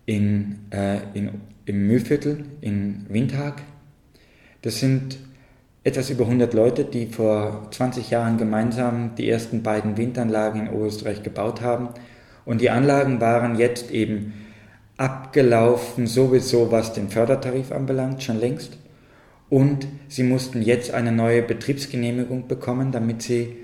in, 0.07 0.61
äh, 0.71 1.01
in, 1.13 1.33
im 1.67 1.87
Mühlviertel 1.87 2.47
in 2.63 3.05
Windhag. 3.11 3.61
Das 4.67 4.81
sind 4.81 5.19
etwas 5.85 6.11
über 6.11 6.25
100 6.25 6.53
Leute, 6.53 6.85
die 6.85 7.07
vor 7.07 7.69
20 7.71 8.11
Jahren 8.11 8.37
gemeinsam 8.37 9.15
die 9.15 9.31
ersten 9.31 9.63
beiden 9.63 9.97
Windanlagen 9.97 10.63
in 10.63 10.69
Oberösterreich 10.71 11.23
gebaut 11.23 11.61
haben. 11.61 11.91
Und 12.45 12.61
die 12.61 12.71
Anlagen 12.71 13.21
waren 13.21 13.57
jetzt 13.61 13.93
eben 13.93 14.35
abgelaufen, 14.97 16.09
sowieso 16.09 16.73
was 16.73 16.93
den 16.95 17.11
Fördertarif 17.11 17.71
anbelangt, 17.71 18.25
schon 18.25 18.41
längst. 18.41 18.77
Und 19.49 19.87
sie 20.09 20.25
mussten 20.25 20.63
jetzt 20.63 20.93
eine 20.93 21.13
neue 21.13 21.43
Betriebsgenehmigung 21.43 22.49
bekommen, 22.49 22.91
damit 22.91 23.23
sie, 23.23 23.55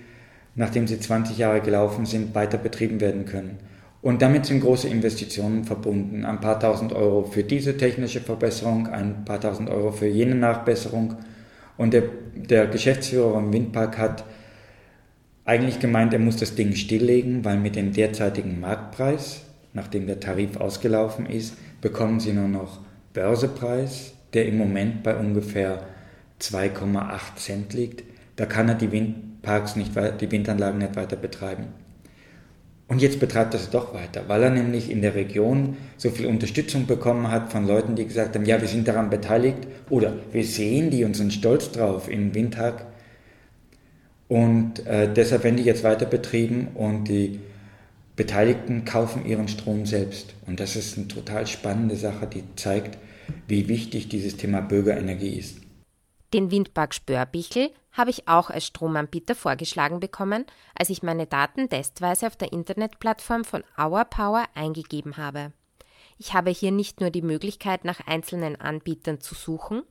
nachdem 0.54 0.86
sie 0.86 1.00
20 1.00 1.36
Jahre 1.36 1.62
gelaufen 1.62 2.06
sind, 2.06 2.32
weiter 2.36 2.58
betrieben 2.58 3.00
werden 3.00 3.24
können. 3.24 3.58
Und 4.02 4.20
damit 4.20 4.46
sind 4.46 4.60
große 4.60 4.88
Investitionen 4.88 5.64
verbunden. 5.64 6.24
Ein 6.24 6.40
paar 6.40 6.58
tausend 6.58 6.92
Euro 6.92 7.22
für 7.22 7.44
diese 7.44 7.76
technische 7.76 8.20
Verbesserung, 8.20 8.88
ein 8.88 9.24
paar 9.24 9.40
tausend 9.40 9.70
Euro 9.70 9.92
für 9.92 10.08
jene 10.08 10.34
Nachbesserung. 10.34 11.14
Und 11.76 11.94
der, 11.94 12.02
der 12.34 12.66
Geschäftsführer 12.66 13.38
im 13.38 13.52
Windpark 13.52 13.98
hat 13.98 14.24
eigentlich 15.44 15.78
gemeint, 15.78 16.12
er 16.12 16.18
muss 16.18 16.36
das 16.36 16.56
Ding 16.56 16.74
stilllegen, 16.74 17.44
weil 17.44 17.58
mit 17.58 17.76
dem 17.76 17.92
derzeitigen 17.92 18.60
Marktpreis, 18.60 19.42
nachdem 19.72 20.08
der 20.08 20.18
Tarif 20.18 20.56
ausgelaufen 20.56 21.26
ist, 21.26 21.56
bekommen 21.80 22.18
sie 22.18 22.32
nur 22.32 22.48
noch 22.48 22.80
Börsepreis, 23.14 24.14
der 24.34 24.46
im 24.46 24.58
Moment 24.58 25.04
bei 25.04 25.14
ungefähr 25.16 25.86
2,8 26.40 27.36
Cent 27.36 27.72
liegt. 27.72 28.02
Da 28.34 28.46
kann 28.46 28.68
er 28.68 28.74
die 28.74 28.90
Windparks 28.90 29.76
nicht, 29.76 29.92
die 30.20 30.30
Windanlagen 30.30 30.78
nicht 30.78 30.96
weiter 30.96 31.16
betreiben. 31.16 31.81
Und 32.92 33.00
jetzt 33.00 33.20
betreibt 33.20 33.54
er 33.54 33.60
es 33.60 33.70
doch 33.70 33.94
weiter, 33.94 34.24
weil 34.26 34.42
er 34.42 34.50
nämlich 34.50 34.90
in 34.90 35.00
der 35.00 35.14
Region 35.14 35.78
so 35.96 36.10
viel 36.10 36.26
Unterstützung 36.26 36.86
bekommen 36.86 37.30
hat 37.30 37.50
von 37.50 37.66
Leuten, 37.66 37.96
die 37.96 38.04
gesagt 38.06 38.34
haben, 38.34 38.44
ja, 38.44 38.60
wir 38.60 38.68
sind 38.68 38.86
daran 38.86 39.08
beteiligt 39.08 39.66
oder 39.88 40.12
wir 40.30 40.44
sehen 40.44 40.90
die 40.90 41.02
und 41.02 41.16
sind 41.16 41.32
stolz 41.32 41.72
drauf 41.72 42.10
in 42.10 42.34
Windhag. 42.34 42.84
Und 44.28 44.84
äh, 44.84 45.10
deshalb 45.10 45.42
werden 45.42 45.56
die 45.56 45.62
jetzt 45.62 45.84
weiter 45.84 46.04
betrieben 46.04 46.68
und 46.74 47.04
die 47.04 47.40
Beteiligten 48.14 48.84
kaufen 48.84 49.24
ihren 49.24 49.48
Strom 49.48 49.86
selbst. 49.86 50.34
Und 50.46 50.60
das 50.60 50.76
ist 50.76 50.98
eine 50.98 51.08
total 51.08 51.46
spannende 51.46 51.96
Sache, 51.96 52.26
die 52.26 52.44
zeigt, 52.56 52.98
wie 53.48 53.68
wichtig 53.68 54.10
dieses 54.10 54.36
Thema 54.36 54.60
Bürgerenergie 54.60 55.38
ist. 55.38 55.56
Den 56.34 56.50
Windpark 56.50 56.92
Spörbichel 56.92 57.70
habe 57.92 58.10
ich 58.10 58.28
auch 58.28 58.50
als 58.50 58.66
Stromanbieter 58.66 59.34
vorgeschlagen 59.34 60.00
bekommen, 60.00 60.46
als 60.74 60.90
ich 60.90 61.02
meine 61.02 61.26
Daten 61.26 61.68
testweise 61.68 62.26
auf 62.26 62.36
der 62.36 62.52
Internetplattform 62.52 63.44
von 63.44 63.64
Our 63.78 64.04
Power 64.04 64.44
eingegeben 64.54 65.16
habe. 65.16 65.52
Ich 66.18 66.34
habe 66.34 66.50
hier 66.50 66.70
nicht 66.70 67.00
nur 67.00 67.10
die 67.10 67.22
Möglichkeit, 67.22 67.84
nach 67.84 68.06
einzelnen 68.06 68.60
Anbietern 68.60 69.20
zu 69.20 69.34
suchen, 69.34 69.82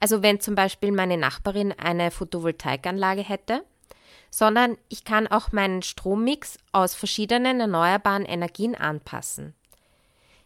also 0.00 0.22
wenn 0.22 0.40
zum 0.40 0.54
Beispiel 0.54 0.92
meine 0.92 1.16
Nachbarin 1.16 1.72
eine 1.72 2.10
Photovoltaikanlage 2.10 3.22
hätte, 3.22 3.64
sondern 4.30 4.76
ich 4.88 5.04
kann 5.04 5.26
auch 5.26 5.52
meinen 5.52 5.82
Strommix 5.82 6.58
aus 6.72 6.94
verschiedenen 6.94 7.60
erneuerbaren 7.60 8.24
Energien 8.24 8.74
anpassen. 8.74 9.54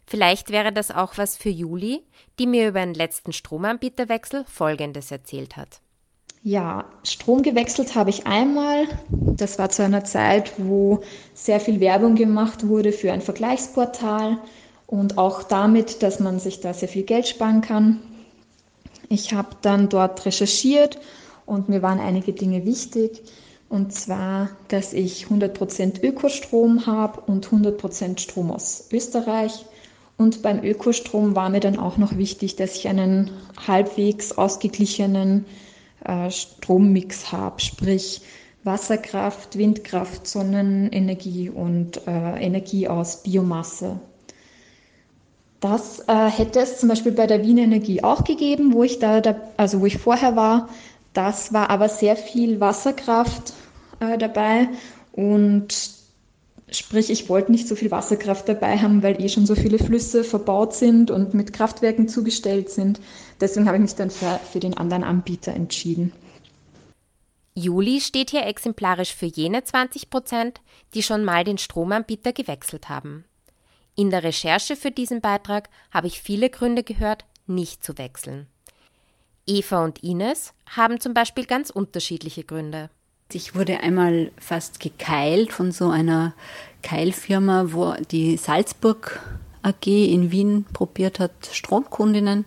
Vielleicht 0.07 0.51
wäre 0.51 0.73
das 0.73 0.91
auch 0.91 1.19
was 1.19 1.37
für 1.37 1.51
Juli, 1.51 2.05
die 2.39 2.47
mir 2.47 2.69
über 2.69 2.81
den 2.81 2.95
letzten 2.95 3.33
Stromanbieterwechsel 3.33 4.45
Folgendes 4.45 5.11
erzählt 5.11 5.57
hat. 5.57 5.81
Ja, 6.43 6.87
Strom 7.05 7.43
gewechselt 7.43 7.95
habe 7.95 8.09
ich 8.09 8.27
einmal. 8.27 8.87
Das 9.11 9.59
war 9.59 9.69
zu 9.69 9.83
einer 9.83 10.05
Zeit, 10.05 10.53
wo 10.57 11.01
sehr 11.35 11.61
viel 11.61 11.81
Werbung 11.81 12.15
gemacht 12.15 12.67
wurde 12.67 12.93
für 12.93 13.13
ein 13.13 13.21
Vergleichsportal 13.21 14.39
und 14.87 15.19
auch 15.19 15.43
damit, 15.43 16.03
dass 16.03 16.19
man 16.19 16.39
sich 16.41 16.61
da 16.61 16.73
sehr 16.73 16.89
viel 16.89 17.03
Geld 17.03 17.29
sparen 17.29 17.61
kann. 17.61 18.01
Ich 19.11 19.35
habe 19.35 19.51
dann 19.61 19.91
dort 19.91 20.25
recherchiert 20.25 20.99
und 21.45 21.69
mir 21.69 21.83
waren 21.83 22.01
einige 22.01 22.33
Dinge 22.33 22.65
wichtig. 22.65 23.23
Und 23.69 23.93
zwar, 23.93 24.49
dass 24.69 24.95
ich 24.95 25.27
100% 25.27 26.03
Ökostrom 26.03 26.87
habe 26.87 27.21
und 27.21 27.49
100% 27.49 28.19
Strom 28.19 28.51
aus 28.51 28.89
Österreich. 28.91 29.67
Und 30.17 30.41
beim 30.41 30.65
Ökostrom 30.65 31.37
war 31.37 31.51
mir 31.51 31.61
dann 31.61 31.79
auch 31.79 31.99
noch 31.99 32.17
wichtig, 32.17 32.57
dass 32.57 32.77
ich 32.77 32.89
einen 32.89 33.31
halbwegs 33.67 34.33
ausgeglichenen 34.33 35.45
äh, 36.05 36.31
Strommix 36.31 37.33
habe, 37.33 37.61
sprich 37.61 38.23
Wasserkraft, 38.65 39.57
Windkraft, 39.57 40.27
Sonnenenergie 40.27 41.49
und 41.49 42.07
äh, 42.07 42.45
Energie 42.45 42.89
aus 42.89 43.23
Biomasse. 43.23 43.99
Das 45.61 46.01
äh, 46.09 46.31
hätte 46.31 46.61
es 46.61 46.79
zum 46.79 46.89
Beispiel 46.89 47.13
bei 47.13 47.27
der 47.27 47.43
Wien 47.43 47.59
Energie 47.59 48.03
auch 48.03 48.25
gegeben, 48.25 48.73
wo 48.73 48.83
ich 48.83 48.99
da, 48.99 49.21
da, 49.21 49.37
also 49.57 49.81
wo 49.81 49.87
ich 49.87 49.99
vorher 49.99 50.37
war. 50.37 50.69
Das 51.13 51.53
war 51.53 51.71
aber 51.71 51.89
sehr 51.89 52.17
viel 52.17 52.61
Wasserkraft 52.61 53.53
äh, 54.01 54.17
dabei 54.17 54.69
und 55.13 56.00
Sprich, 56.73 57.11
ich 57.11 57.29
wollte 57.29 57.51
nicht 57.51 57.67
so 57.67 57.75
viel 57.75 57.91
Wasserkraft 57.91 58.49
dabei 58.49 58.79
haben, 58.79 59.03
weil 59.03 59.21
eh 59.21 59.29
schon 59.29 59.45
so 59.45 59.57
viele 59.57 59.79
Flüsse 59.79 60.23
verbaut 60.23 60.73
sind 60.75 61.11
und 61.11 61.35
mit 61.35 61.53
Kraftwerken 61.53 62.07
zugestellt 62.07 62.71
sind. 62.71 63.01
Deswegen 63.41 63.67
habe 63.67 63.77
ich 63.77 63.83
mich 63.83 63.95
dann 63.97 64.11
für, 64.11 64.39
für 64.53 64.61
den 64.61 64.77
anderen 64.77 65.03
Anbieter 65.03 65.53
entschieden. 65.53 66.13
Juli 67.55 68.01
steht 68.01 68.31
hier 68.31 68.47
exemplarisch 68.47 69.15
für 69.15 69.27
jene 69.27 69.65
20 69.65 70.11
Prozent, 70.11 70.61
die 70.95 71.03
schon 71.03 71.25
mal 71.25 71.43
den 71.43 71.59
Stromanbieter 71.59 72.33
gewechselt 72.33 72.89
haben. 72.89 73.25
In 73.97 74.11
der 74.11 74.23
Recherche 74.23 74.77
für 74.77 74.93
diesen 74.93 75.21
Beitrag 75.21 75.69
habe 75.91 76.07
ich 76.07 76.23
viele 76.23 76.49
Gründe 76.49 76.85
gehört, 76.85 77.25
nicht 77.47 77.83
zu 77.85 77.99
wechseln. 77.99 78.47
Eva 79.47 79.85
und 79.85 80.05
Ines 80.05 80.55
haben 80.71 81.01
zum 81.01 81.13
Beispiel 81.13 81.45
ganz 81.45 81.71
unterschiedliche 81.71 82.45
Gründe. 82.45 82.91
Ich 83.35 83.55
wurde 83.55 83.81
einmal 83.81 84.31
fast 84.39 84.81
gekeilt 84.81 85.53
von 85.53 85.73
so 85.73 85.89
einer 85.89 86.35
Keilfirma, 86.83 87.73
wo 87.73 87.95
die 88.11 88.37
Salzburg 88.37 89.21
AG 89.63 89.87
in 89.87 90.31
Wien 90.31 90.65
probiert 90.73 91.19
hat, 91.19 91.33
Stromkundinnen 91.53 92.45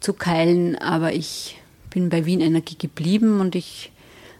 zu 0.00 0.12
keilen, 0.12 0.76
aber 0.76 1.12
ich 1.12 1.60
bin 1.90 2.08
bei 2.08 2.26
Wien 2.26 2.40
Energie 2.40 2.76
geblieben 2.76 3.40
und 3.40 3.54
ich 3.54 3.92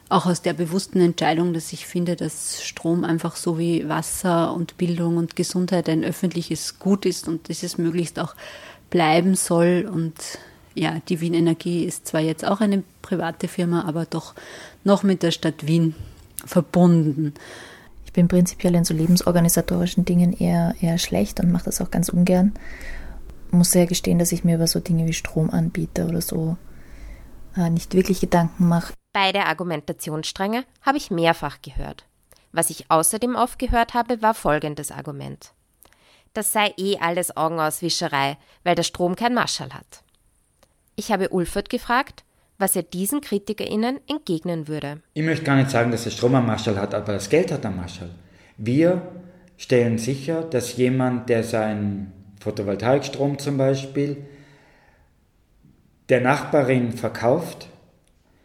auch 0.08 0.26
aus 0.26 0.42
der 0.42 0.52
bewussten 0.52 1.00
Entscheidung, 1.00 1.54
dass 1.54 1.72
ich 1.72 1.86
finde, 1.86 2.16
dass 2.16 2.62
Strom 2.62 3.04
einfach 3.04 3.36
so 3.36 3.58
wie 3.58 3.88
Wasser 3.88 4.54
und 4.54 4.76
Bildung 4.76 5.16
und 5.16 5.36
Gesundheit 5.36 5.88
ein 5.88 6.04
öffentliches 6.04 6.78
Gut 6.78 7.06
ist 7.06 7.28
und 7.28 7.48
dass 7.48 7.62
es 7.62 7.78
möglichst 7.78 8.18
auch 8.18 8.34
bleiben 8.90 9.34
soll. 9.34 9.88
Und 9.90 10.14
ja, 10.74 11.00
die 11.08 11.20
Wien 11.20 11.32
Energie 11.32 11.84
ist 11.84 12.06
zwar 12.06 12.20
jetzt 12.20 12.44
auch 12.44 12.60
eine 12.60 12.82
private 13.00 13.48
Firma, 13.48 13.84
aber 13.84 14.04
doch 14.04 14.34
noch 14.84 15.02
mit 15.02 15.22
der 15.22 15.30
Stadt 15.30 15.66
Wien 15.66 15.94
verbunden. 16.44 17.34
Ich 18.04 18.12
bin 18.12 18.28
prinzipiell 18.28 18.74
in 18.74 18.84
so 18.84 18.94
lebensorganisatorischen 18.94 20.04
Dingen 20.04 20.32
eher, 20.32 20.74
eher 20.80 20.98
schlecht 20.98 21.40
und 21.40 21.50
mache 21.50 21.64
das 21.64 21.80
auch 21.80 21.90
ganz 21.90 22.08
ungern. 22.08 22.52
Muss 23.50 23.70
sehr 23.70 23.86
gestehen, 23.86 24.18
dass 24.18 24.32
ich 24.32 24.44
mir 24.44 24.56
über 24.56 24.66
so 24.66 24.80
Dinge 24.80 25.06
wie 25.06 25.12
Stromanbieter 25.12 26.06
oder 26.06 26.20
so 26.20 26.56
äh, 27.56 27.70
nicht 27.70 27.94
wirklich 27.94 28.20
Gedanken 28.20 28.68
mache. 28.68 28.94
Beide 29.12 29.46
Argumentationsstränge 29.46 30.64
habe 30.82 30.98
ich 30.98 31.10
mehrfach 31.10 31.60
gehört. 31.62 32.06
Was 32.50 32.70
ich 32.70 32.90
außerdem 32.90 33.34
oft 33.34 33.58
gehört 33.58 33.94
habe, 33.94 34.20
war 34.22 34.34
folgendes 34.34 34.90
Argument. 34.90 35.52
Das 36.34 36.52
sei 36.52 36.72
eh 36.78 36.98
alles 36.98 37.36
Augenauswischerei, 37.36 38.38
weil 38.64 38.74
der 38.74 38.82
Strom 38.82 39.16
kein 39.16 39.34
Marschall 39.34 39.72
hat. 39.72 40.02
Ich 40.96 41.10
habe 41.10 41.30
Ulfert 41.30 41.70
gefragt, 41.70 42.24
was 42.58 42.76
er 42.76 42.82
diesen 42.82 43.20
KritikerInnen 43.20 44.00
entgegnen 44.08 44.68
würde. 44.68 45.00
Ich 45.14 45.22
möchte 45.22 45.44
gar 45.44 45.56
nicht 45.56 45.70
sagen, 45.70 45.90
dass 45.90 46.04
der 46.04 46.10
Strom 46.10 46.34
am 46.34 46.46
Marschall 46.46 46.76
hat, 46.76 46.94
aber 46.94 47.12
das 47.14 47.28
Geld 47.28 47.50
hat 47.50 47.66
am 47.66 47.76
Marschall. 47.76 48.10
Wir 48.56 49.02
stellen 49.56 49.98
sicher, 49.98 50.42
dass 50.42 50.76
jemand, 50.76 51.28
der 51.28 51.44
seinen 51.44 52.12
Photovoltaikstrom 52.40 53.38
zum 53.38 53.58
Beispiel 53.58 54.24
der 56.08 56.20
Nachbarin 56.20 56.92
verkauft, 56.92 57.68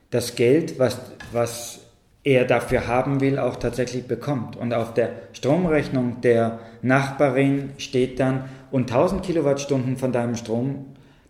das 0.10 0.36
Geld, 0.36 0.80
was, 0.80 1.00
was 1.32 1.80
er 2.24 2.46
dafür 2.46 2.88
haben 2.88 3.22
will, 3.22 3.40
auch 3.40 3.56
tatsächlich 3.56 4.08
bekommt. 4.08 4.56
Und 4.56 4.74
auf 4.74 4.94
der 4.94 5.12
Stromrechnung 5.34 6.22
der 6.22 6.60
Nachbarin 6.82 7.72
steht 7.78 8.20
dann, 8.20 8.50
und 8.70 8.92
1000 8.92 9.24
Kilowattstunden 9.24 9.98
von 9.98 10.12
deinem 10.12 10.36
Strom, 10.36 10.88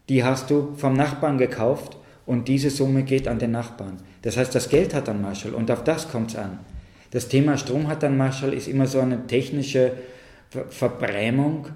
die 0.09 0.23
hast 0.23 0.49
du 0.49 0.73
vom 0.75 0.93
Nachbarn 0.93 1.37
gekauft 1.37 1.97
und 2.27 2.47
diese 2.47 2.69
Summe 2.69 3.03
geht 3.03 3.27
an 3.27 3.39
den 3.39 3.51
Nachbarn. 3.51 3.97
Das 4.21 4.37
heißt, 4.37 4.53
das 4.53 4.69
Geld 4.69 4.93
hat 4.93 5.07
dann 5.07 5.21
Marshall 5.21 5.55
und 5.55 5.71
auf 5.71 5.83
das 5.83 6.11
kommt 6.11 6.31
es 6.31 6.35
an. 6.35 6.59
Das 7.09 7.29
Thema 7.29 7.57
Strom 7.57 7.87
hat 7.87 8.03
dann 8.03 8.17
Marshall 8.17 8.53
ist 8.53 8.67
immer 8.67 8.85
so 8.85 8.99
eine 8.99 9.25
technische 9.25 9.93
Ver 10.49 10.65
Verbrämung, 10.69 11.67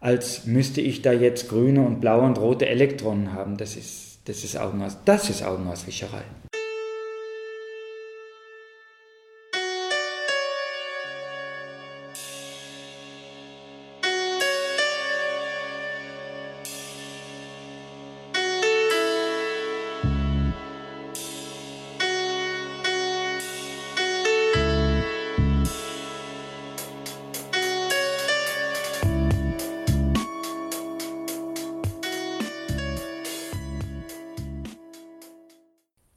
als 0.00 0.46
müsste 0.46 0.80
ich 0.80 1.02
da 1.02 1.12
jetzt 1.12 1.48
grüne 1.48 1.80
und 1.80 2.00
blaue 2.00 2.22
und 2.22 2.38
rote 2.38 2.66
Elektronen 2.66 3.32
haben. 3.32 3.56
Das 3.56 3.76
ist, 3.76 4.20
das 4.26 4.44
ist, 4.44 4.56
Augenaus, 4.56 4.98
das 5.04 5.28
ist 5.28 5.42
Augenauswischerei. 5.42 6.22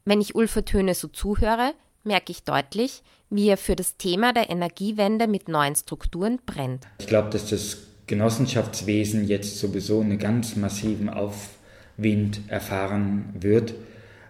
Wenn 0.09 0.21
ich 0.21 0.33
Ulfer 0.33 0.65
Töne 0.65 0.95
so 0.95 1.07
zuhöre, 1.07 1.73
merke 2.03 2.31
ich 2.31 2.41
deutlich, 2.41 3.03
wie 3.29 3.47
er 3.47 3.57
für 3.57 3.75
das 3.75 3.95
Thema 3.95 4.33
der 4.33 4.49
Energiewende 4.49 5.27
mit 5.27 5.47
neuen 5.47 5.75
Strukturen 5.75 6.39
brennt. 6.47 6.87
Ich 6.97 7.05
glaube, 7.05 7.29
dass 7.29 7.51
das 7.51 7.77
Genossenschaftswesen 8.07 9.27
jetzt 9.27 9.59
sowieso 9.59 10.01
einen 10.01 10.17
ganz 10.17 10.55
massiven 10.55 11.09
Aufwind 11.09 12.41
erfahren 12.47 13.35
wird, 13.39 13.75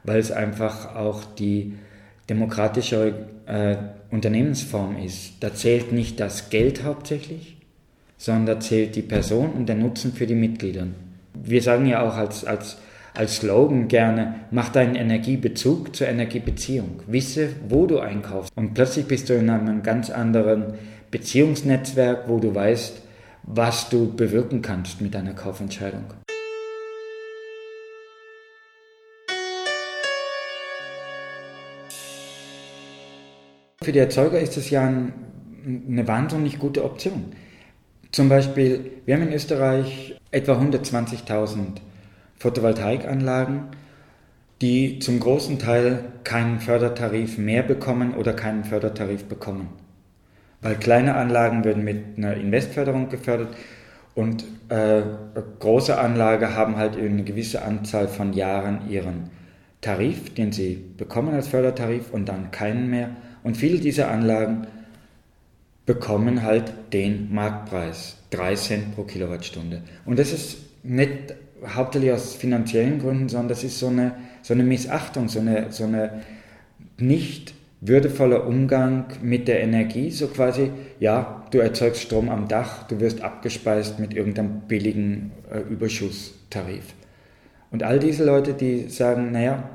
weil 0.04 0.20
es 0.20 0.34
einfach 0.34 0.98
auch 0.98 1.24
die 1.24 1.76
demokratische 2.30 3.14
äh, 3.46 3.78
Unternehmensform 4.12 4.98
ist. 4.98 5.36
Da 5.40 5.56
zählt 5.56 5.94
nicht 5.94 6.20
das 6.20 6.50
Geld 6.50 6.84
hauptsächlich, 6.84 7.56
sondern 8.18 8.46
da 8.48 8.60
zählt 8.60 8.98
die 8.98 9.02
Person 9.02 9.54
und 9.54 9.68
der 9.68 9.78
Nutzen 9.78 10.12
für 10.12 10.28
die 10.28 10.36
Mitglieder. 10.36 10.88
Wir 11.34 11.62
sagen 11.62 11.86
ja 11.86 12.06
auch 12.06 12.16
als, 12.16 12.44
als 12.44 12.76
als 13.20 13.36
Slogan 13.36 13.90
gerne, 13.90 14.36
mach 14.50 14.70
deinen 14.70 14.96
Energiebezug 14.96 15.94
zur 15.94 16.08
Energiebeziehung. 16.08 17.02
Wisse, 17.06 17.50
wo 17.68 17.86
du 17.86 18.00
einkaufst. 18.00 18.50
Und 18.56 18.76
plötzlich 18.76 19.08
bist 19.08 19.28
du 19.28 19.34
in 19.34 19.50
einem 19.50 19.84
ganz 19.84 20.10
anderen 20.10 20.76
Beziehungsnetzwerk, 21.12 22.30
wo 22.30 22.40
du 22.40 22.56
weißt, 22.56 23.02
was 23.44 23.90
du 23.90 24.16
bewirken 24.16 24.62
kannst 24.62 25.02
mit 25.02 25.14
deiner 25.16 25.34
Kaufentscheidung. 25.34 26.06
Für 33.84 33.92
die 33.92 34.00
Erzeuger 34.00 34.40
ist 34.40 34.56
es 34.56 34.70
ja 34.70 34.88
ein, 34.88 35.12
eine 35.90 36.08
wahnsinnig 36.08 36.58
gute 36.58 36.86
Option. 36.86 37.34
Zum 38.14 38.30
Beispiel, 38.30 38.92
wir 39.06 39.16
haben 39.16 39.24
in 39.24 39.34
Österreich 39.34 40.16
etwa 40.32 40.54
120.000 40.54 41.82
Photovoltaikanlagen, 42.40 43.64
die 44.62 45.00
zum 45.00 45.20
großen 45.20 45.60
Teil 45.60 46.06
keinen 46.24 46.60
Fördertarif 46.60 47.38
mehr 47.38 47.64
bekommen 47.64 48.14
oder 48.14 48.34
keinen 48.34 48.64
Fördertarif 48.64 49.26
bekommen. 49.26 49.70
Weil 50.62 50.76
kleine 50.76 51.16
Anlagen 51.16 51.64
werden 51.64 51.84
mit 51.84 52.18
einer 52.18 52.36
Investförderung 52.36 53.10
gefördert 53.10 53.56
und 54.16 54.44
äh, 54.70 55.02
große 55.60 55.98
Anlagen 55.98 56.56
haben 56.56 56.76
halt 56.76 56.98
eine 56.98 57.24
gewisse 57.24 57.62
Anzahl 57.62 58.08
von 58.08 58.34
Jahren 58.34 58.90
ihren 58.90 59.30
Tarif, 59.82 60.34
den 60.34 60.52
sie 60.52 60.84
bekommen 60.98 61.34
als 61.34 61.48
Fördertarif 61.48 62.12
und 62.12 62.28
dann 62.28 62.52
keinen 62.52 62.90
mehr. 62.90 63.12
Und 63.44 63.56
viele 63.56 63.80
dieser 63.80 64.12
Anlagen 64.12 64.68
bekommen 65.86 66.44
halt 66.44 66.74
den 66.92 67.34
Marktpreis, 67.34 68.18
3 68.32 68.56
Cent 68.56 68.96
pro 68.96 69.04
Kilowattstunde. 69.04 69.82
Und 70.06 70.20
das 70.20 70.34
ist 70.34 70.58
nicht 70.84 71.34
hauptsächlich 71.66 72.12
aus 72.12 72.36
finanziellen 72.36 73.00
Gründen, 73.00 73.30
sondern 73.30 73.50
das 73.50 73.64
ist 73.64 73.80
so 73.80 73.88
eine, 73.88 74.16
so 74.42 74.54
eine 74.54 74.64
Missachtung, 74.64 75.30
so 75.30 75.40
eine, 75.40 75.72
so 75.72 75.84
eine 75.84 76.22
nicht 76.98 77.54
würdevoller 77.82 78.46
Umgang 78.46 79.06
mit 79.22 79.48
der 79.48 79.62
Energie, 79.62 80.12
so 80.12 80.28
quasi, 80.28 80.72
ja, 81.00 81.46
du 81.52 81.60
erzeugst 81.60 82.02
Strom 82.02 82.30
am 82.30 82.48
Dach, 82.48 82.84
du 82.88 83.00
wirst 83.00 83.22
abgespeist 83.22 84.00
mit 84.00 84.14
irgendeinem 84.14 84.62
billigen 84.68 85.32
äh, 85.52 85.60
Überschusstarif. 85.60 86.94
Und 87.72 87.84
all 87.84 88.00
diese 88.00 88.26
Leute, 88.26 88.54
die 88.54 88.90
sagen, 88.90 89.32
naja, 89.32 89.70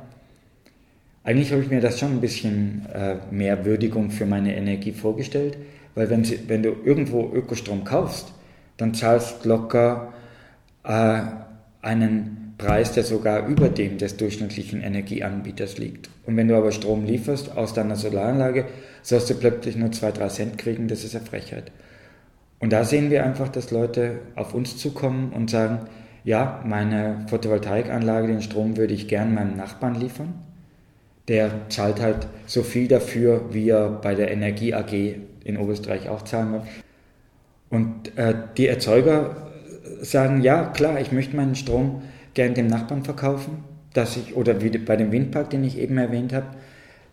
eigentlich 1.22 1.52
habe 1.52 1.62
ich 1.62 1.70
mir 1.70 1.80
das 1.80 1.98
schon 1.98 2.12
ein 2.12 2.20
bisschen 2.20 2.84
äh, 2.92 3.16
mehr 3.30 3.64
Würdigung 3.64 4.10
für 4.10 4.26
meine 4.26 4.54
Energie 4.54 4.92
vorgestellt, 4.92 5.56
weil 5.94 6.10
wenn, 6.10 6.24
sie, 6.24 6.40
wenn 6.48 6.62
du 6.62 6.74
irgendwo 6.84 7.32
Ökostrom 7.32 7.84
kaufst, 7.84 8.32
dann 8.76 8.92
zahlst 8.92 9.46
locker 9.46 10.12
äh, 10.84 11.22
einen 11.84 12.54
Preis, 12.58 12.92
der 12.92 13.02
sogar 13.02 13.46
über 13.46 13.68
dem 13.68 13.98
des 13.98 14.16
durchschnittlichen 14.16 14.82
Energieanbieters 14.82 15.78
liegt. 15.78 16.08
Und 16.24 16.36
wenn 16.36 16.48
du 16.48 16.56
aber 16.56 16.72
Strom 16.72 17.04
lieferst 17.04 17.56
aus 17.56 17.74
deiner 17.74 17.96
Solaranlage, 17.96 18.66
sollst 19.02 19.30
du 19.30 19.34
plötzlich 19.34 19.76
nur 19.76 19.90
2-3 19.90 20.28
Cent 20.28 20.58
kriegen, 20.58 20.88
das 20.88 21.04
ist 21.04 21.14
eine 21.14 21.24
Frechheit. 21.24 21.72
Und 22.60 22.72
da 22.72 22.84
sehen 22.84 23.10
wir 23.10 23.24
einfach, 23.24 23.48
dass 23.48 23.70
Leute 23.70 24.20
auf 24.36 24.54
uns 24.54 24.76
zukommen 24.76 25.32
und 25.32 25.50
sagen, 25.50 25.80
ja, 26.24 26.62
meine 26.64 27.26
Photovoltaikanlage, 27.28 28.28
den 28.28 28.40
Strom 28.40 28.76
würde 28.76 28.94
ich 28.94 29.08
gern 29.08 29.34
meinem 29.34 29.56
Nachbarn 29.56 29.94
liefern. 29.94 30.34
Der 31.28 31.68
zahlt 31.68 32.00
halt 32.00 32.26
so 32.46 32.62
viel 32.62 32.88
dafür, 32.88 33.52
wie 33.52 33.68
er 33.68 33.90
bei 33.90 34.14
der 34.14 34.30
Energie 34.30 34.72
AG 34.72 34.92
in 35.44 35.58
Oberösterreich 35.58 36.08
auch 36.08 36.22
zahlen 36.22 36.52
wird. 36.52 36.62
Und 37.68 38.16
äh, 38.16 38.34
die 38.56 38.68
Erzeuger 38.68 39.44
sagen, 40.00 40.42
ja 40.42 40.66
klar, 40.66 41.00
ich 41.00 41.12
möchte 41.12 41.36
meinen 41.36 41.54
Strom 41.54 42.02
gern 42.34 42.54
dem 42.54 42.66
Nachbarn 42.66 43.04
verkaufen, 43.04 43.64
dass 43.92 44.16
ich, 44.16 44.34
oder 44.34 44.60
wie 44.60 44.76
bei 44.78 44.96
dem 44.96 45.12
Windpark, 45.12 45.50
den 45.50 45.64
ich 45.64 45.78
eben 45.78 45.98
erwähnt 45.98 46.32
habe, 46.32 46.46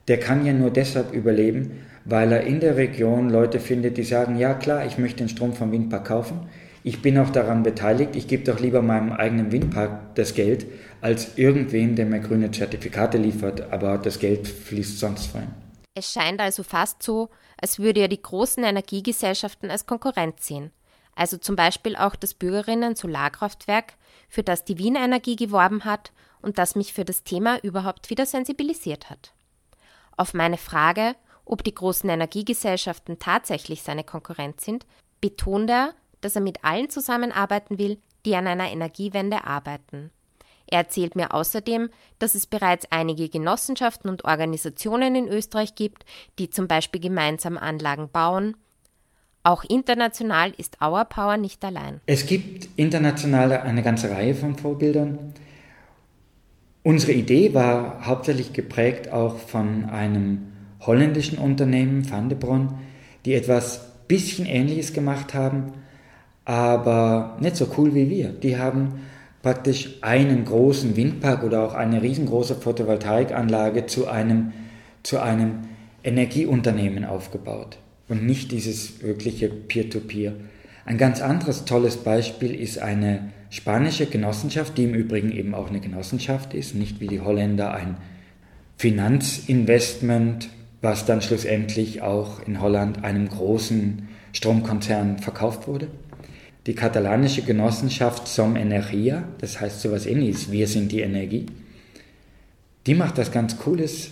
der 0.08 0.20
kann 0.20 0.46
ja 0.46 0.54
nur 0.54 0.72
deshalb 0.72 1.14
überleben, 1.14 1.84
weil 2.06 2.32
er 2.32 2.42
in 2.42 2.60
der 2.60 2.78
Region 2.78 3.30
Leute 3.30 3.60
findet, 3.60 3.98
die 3.98 4.04
sagen, 4.04 4.38
ja 4.38 4.54
klar, 4.54 4.86
ich 4.86 4.98
möchte 4.98 5.20
den 5.20 5.30
Strom 5.30 5.54
vom 5.54 5.72
Windpark 5.72 6.06
kaufen, 6.06 6.50
ich 6.84 7.04
bin 7.04 7.20
auch 7.20 7.30
daran 7.30 7.62
beteiligt, 7.62 8.16
ich 8.16 8.28
gebe 8.28 8.44
doch 8.44 8.60
lieber 8.60 8.82
meinem 8.82 9.12
eigenen 9.12 9.52
Windpark 9.52 10.16
das 10.16 10.34
Geld, 10.34 10.66
als 11.00 11.38
irgendwen, 11.38 11.96
der 11.96 12.08
mir 12.08 12.20
grüne 12.20 12.50
Zertifikate 12.50 13.20
liefert, 13.20 13.72
aber 13.72 14.00
das 14.00 14.18
Geld 14.18 14.48
fließt 14.48 14.98
sonst 14.98 15.36
rein. 15.36 15.54
Es 15.94 16.12
scheint 16.12 16.40
also 16.40 16.64
fast 16.64 17.04
so, 17.04 17.30
als 17.62 17.78
würde 17.78 18.02
er 18.02 18.08
die 18.08 18.22
großen 18.22 18.64
Energiegesellschaften 18.64 19.70
als 19.70 19.86
Konkurrent 19.86 20.40
sehen 20.40 20.72
also 21.16 21.38
zum 21.38 21.56
Beispiel 21.56 21.96
auch 21.96 22.16
das 22.16 22.34
Bürgerinnen-Solarkraftwerk, 22.34 23.94
für 24.30 24.44
das 24.44 24.64
die 24.64 24.78
Wien 24.78 24.96
Energie 24.96 25.36
geworben 25.36 25.86
hat 25.86 26.12
und 26.42 26.58
das 26.58 26.76
mich 26.76 26.94
für 26.94 27.06
das 27.06 27.24
Thema 27.24 27.60
überhaupt 27.64 28.10
wieder 28.10 28.26
sensibilisiert 28.26 29.10
hat. 29.10 29.34
Auf 30.18 30.34
meine 30.34 30.58
Frage, 30.58 31.16
ob 31.46 31.64
die 31.64 31.76
großen 31.76 32.10
Energiegesellschaften 32.10 33.20
tatsächlich 33.20 33.82
seine 33.82 34.04
Konkurrenz 34.04 34.64
sind, 34.64 34.86
betont 35.20 35.70
er, 35.70 35.94
dass 36.22 36.36
er 36.36 36.42
mit 36.42 36.64
allen 36.64 36.90
zusammenarbeiten 36.90 37.78
will, 37.78 38.00
die 38.26 38.36
an 38.36 38.48
einer 38.48 38.72
Energiewende 38.72 39.44
arbeiten. 39.46 40.12
Er 40.68 40.80
erzählt 40.80 41.16
mir 41.16 41.34
außerdem, 41.34 41.90
dass 42.20 42.34
es 42.34 42.48
bereits 42.48 42.88
einige 42.92 43.28
Genossenschaften 43.28 44.10
und 44.10 44.24
Organisationen 44.24 45.16
in 45.16 45.28
Österreich 45.28 45.76
gibt, 45.76 46.06
die 46.40 46.50
zum 46.50 46.68
Beispiel 46.68 47.02
gemeinsam 47.02 47.58
Anlagen 47.58 48.10
bauen, 48.10 48.56
auch 49.44 49.64
international 49.64 50.54
ist 50.58 50.78
Our 50.82 51.06
Power 51.06 51.38
nicht 51.38 51.64
allein. 51.66 52.00
Es 52.06 52.26
gibt 52.26 52.70
international 52.76 53.54
eine 53.54 53.82
ganze 53.82 54.12
Reihe 54.12 54.36
von 54.36 54.56
Vorbildern. 54.56 55.34
Unsere 56.84 57.14
Idee 57.14 57.54
war 57.54 58.06
hauptsächlich 58.06 58.54
geprägt 58.54 59.12
auch 59.12 59.38
von 59.38 59.86
einem 59.86 60.52
holländischen 60.82 61.38
Unternehmen, 61.38 62.10
Van 62.10 62.30
de 62.30 62.38
Bron, 62.38 62.74
die 63.26 63.36
etwas 63.36 63.92
bisschen 64.08 64.46
Ähnliches 64.46 64.94
gemacht 64.94 65.34
haben, 65.34 65.74
aber 66.44 67.38
nicht 67.40 67.56
so 67.56 67.68
cool 67.78 67.94
wie 67.94 68.10
wir. 68.10 68.30
Die 68.30 68.58
haben 68.58 69.02
praktisch 69.44 69.98
einen 70.02 70.44
großen 70.46 70.96
Windpark 70.96 71.44
oder 71.44 71.62
auch 71.64 71.74
eine 71.74 72.02
riesengroße 72.02 72.56
Photovoltaikanlage 72.56 73.86
zu 73.86 74.08
einem, 74.08 74.54
zu 75.04 75.20
einem 75.20 75.62
Energieunternehmen 76.04 77.06
aufgebaut 77.06 77.78
und 78.12 78.26
nicht 78.26 78.52
dieses 78.52 79.02
wirkliche 79.02 79.48
Peer-to-Peer. 79.48 80.32
-Peer. 80.32 80.36
Ein 80.84 80.98
ganz 80.98 81.22
anderes 81.22 81.64
tolles 81.64 81.96
Beispiel 81.96 82.54
ist 82.54 82.78
eine 82.78 83.32
spanische 83.50 84.06
Genossenschaft, 84.06 84.78
die 84.78 84.84
im 84.84 84.94
Übrigen 84.94 85.32
eben 85.32 85.56
auch 85.56 85.70
eine 85.70 85.80
Genossenschaft 85.80 86.54
ist, 86.54 86.76
nicht 86.76 87.00
wie 87.00 87.08
die 87.08 87.22
Holländer 87.22 87.74
ein 87.74 87.96
Finanzinvestment, 88.76 90.50
was 90.82 91.06
dann 91.06 91.22
schlussendlich 91.22 92.02
auch 92.02 92.46
in 92.46 92.60
Holland 92.60 93.06
einem 93.06 93.30
großen 93.30 94.10
Stromkonzern 94.34 95.20
verkauft 95.20 95.70
wurde. 95.70 95.88
Die 96.68 96.76
katalanische 96.76 97.44
Genossenschaft 97.44 98.28
Som 98.28 98.58
Energia, 98.58 99.24
das 99.40 99.62
heißt 99.62 99.80
sowas 99.80 100.06
ähnliches, 100.06 100.52
wir 100.52 100.68
sind 100.68 100.92
die 100.92 101.00
Energie, 101.00 101.46
die 102.88 102.94
macht 102.94 103.18
das 103.18 103.32
ganz 103.32 103.58
Cooles. 103.58 104.12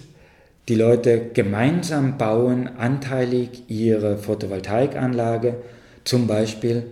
Die 0.69 0.75
Leute 0.75 1.29
gemeinsam 1.29 2.19
bauen 2.19 2.67
anteilig 2.77 3.63
ihre 3.69 4.19
Photovoltaikanlage 4.19 5.63
zum 6.03 6.27
Beispiel 6.27 6.86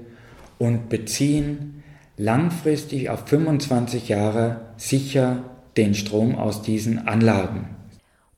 und 0.58 0.90
beziehen 0.90 1.84
langfristig 2.18 3.12
auf 3.12 3.28
25 3.28 4.10
Jahre 4.10 4.62
sicher 4.78 5.44
den 5.78 5.94
Strom 5.94 6.36
aus 6.36 6.64
diesen 6.64 7.08
Anlagen. 7.08 7.70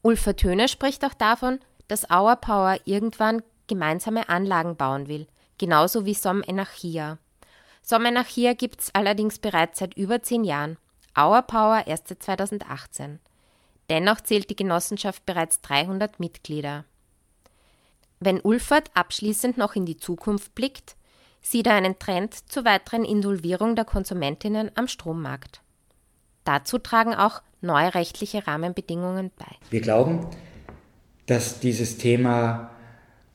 Ulfer 0.01 0.35
Töne 0.35 0.67
spricht 0.67 1.05
auch 1.05 1.13
davon, 1.13 1.59
dass 1.87 2.11
Our 2.11 2.35
Power 2.35 2.77
irgendwann 2.83 3.41
gemeinsame 3.67 4.27
Anlagen 4.27 4.75
bauen 4.75 5.07
will, 5.07 5.25
genauso 5.57 6.05
wie 6.05 6.15
Som 6.15 6.43
Energia. 6.45 7.17
Som 7.81 8.03
Energia 8.05 8.55
gibt 8.55 8.81
es 8.81 8.89
allerdings 8.93 9.39
bereits 9.39 9.79
seit 9.79 9.95
über 9.95 10.21
zehn 10.21 10.43
Jahren. 10.43 10.75
Our 11.17 11.43
Power 11.43 11.87
erst 11.87 12.09
seit 12.09 12.23
2018. 12.23 13.19
Dennoch 13.89 14.21
zählt 14.21 14.49
die 14.49 14.55
Genossenschaft 14.55 15.25
bereits 15.25 15.61
300 15.61 16.19
Mitglieder. 16.19 16.85
Wenn 18.19 18.41
Ulfert 18.41 18.91
abschließend 18.93 19.57
noch 19.57 19.75
in 19.75 19.85
die 19.85 19.97
Zukunft 19.97 20.53
blickt, 20.53 20.95
sieht 21.41 21.67
er 21.67 21.73
einen 21.73 21.97
Trend 21.99 22.33
zur 22.51 22.65
weiteren 22.65 23.05
Insolvierung 23.05 23.75
der 23.75 23.85
Konsumentinnen 23.85 24.71
am 24.75 24.87
Strommarkt. 24.87 25.61
Dazu 26.43 26.77
tragen 26.77 27.13
auch 27.13 27.41
neue 27.61 27.93
rechtliche 27.95 28.45
Rahmenbedingungen 28.45 29.31
bei. 29.37 29.47
Wir 29.69 29.81
glauben, 29.81 30.27
dass 31.25 31.59
dieses 31.59 31.97
Thema 31.97 32.71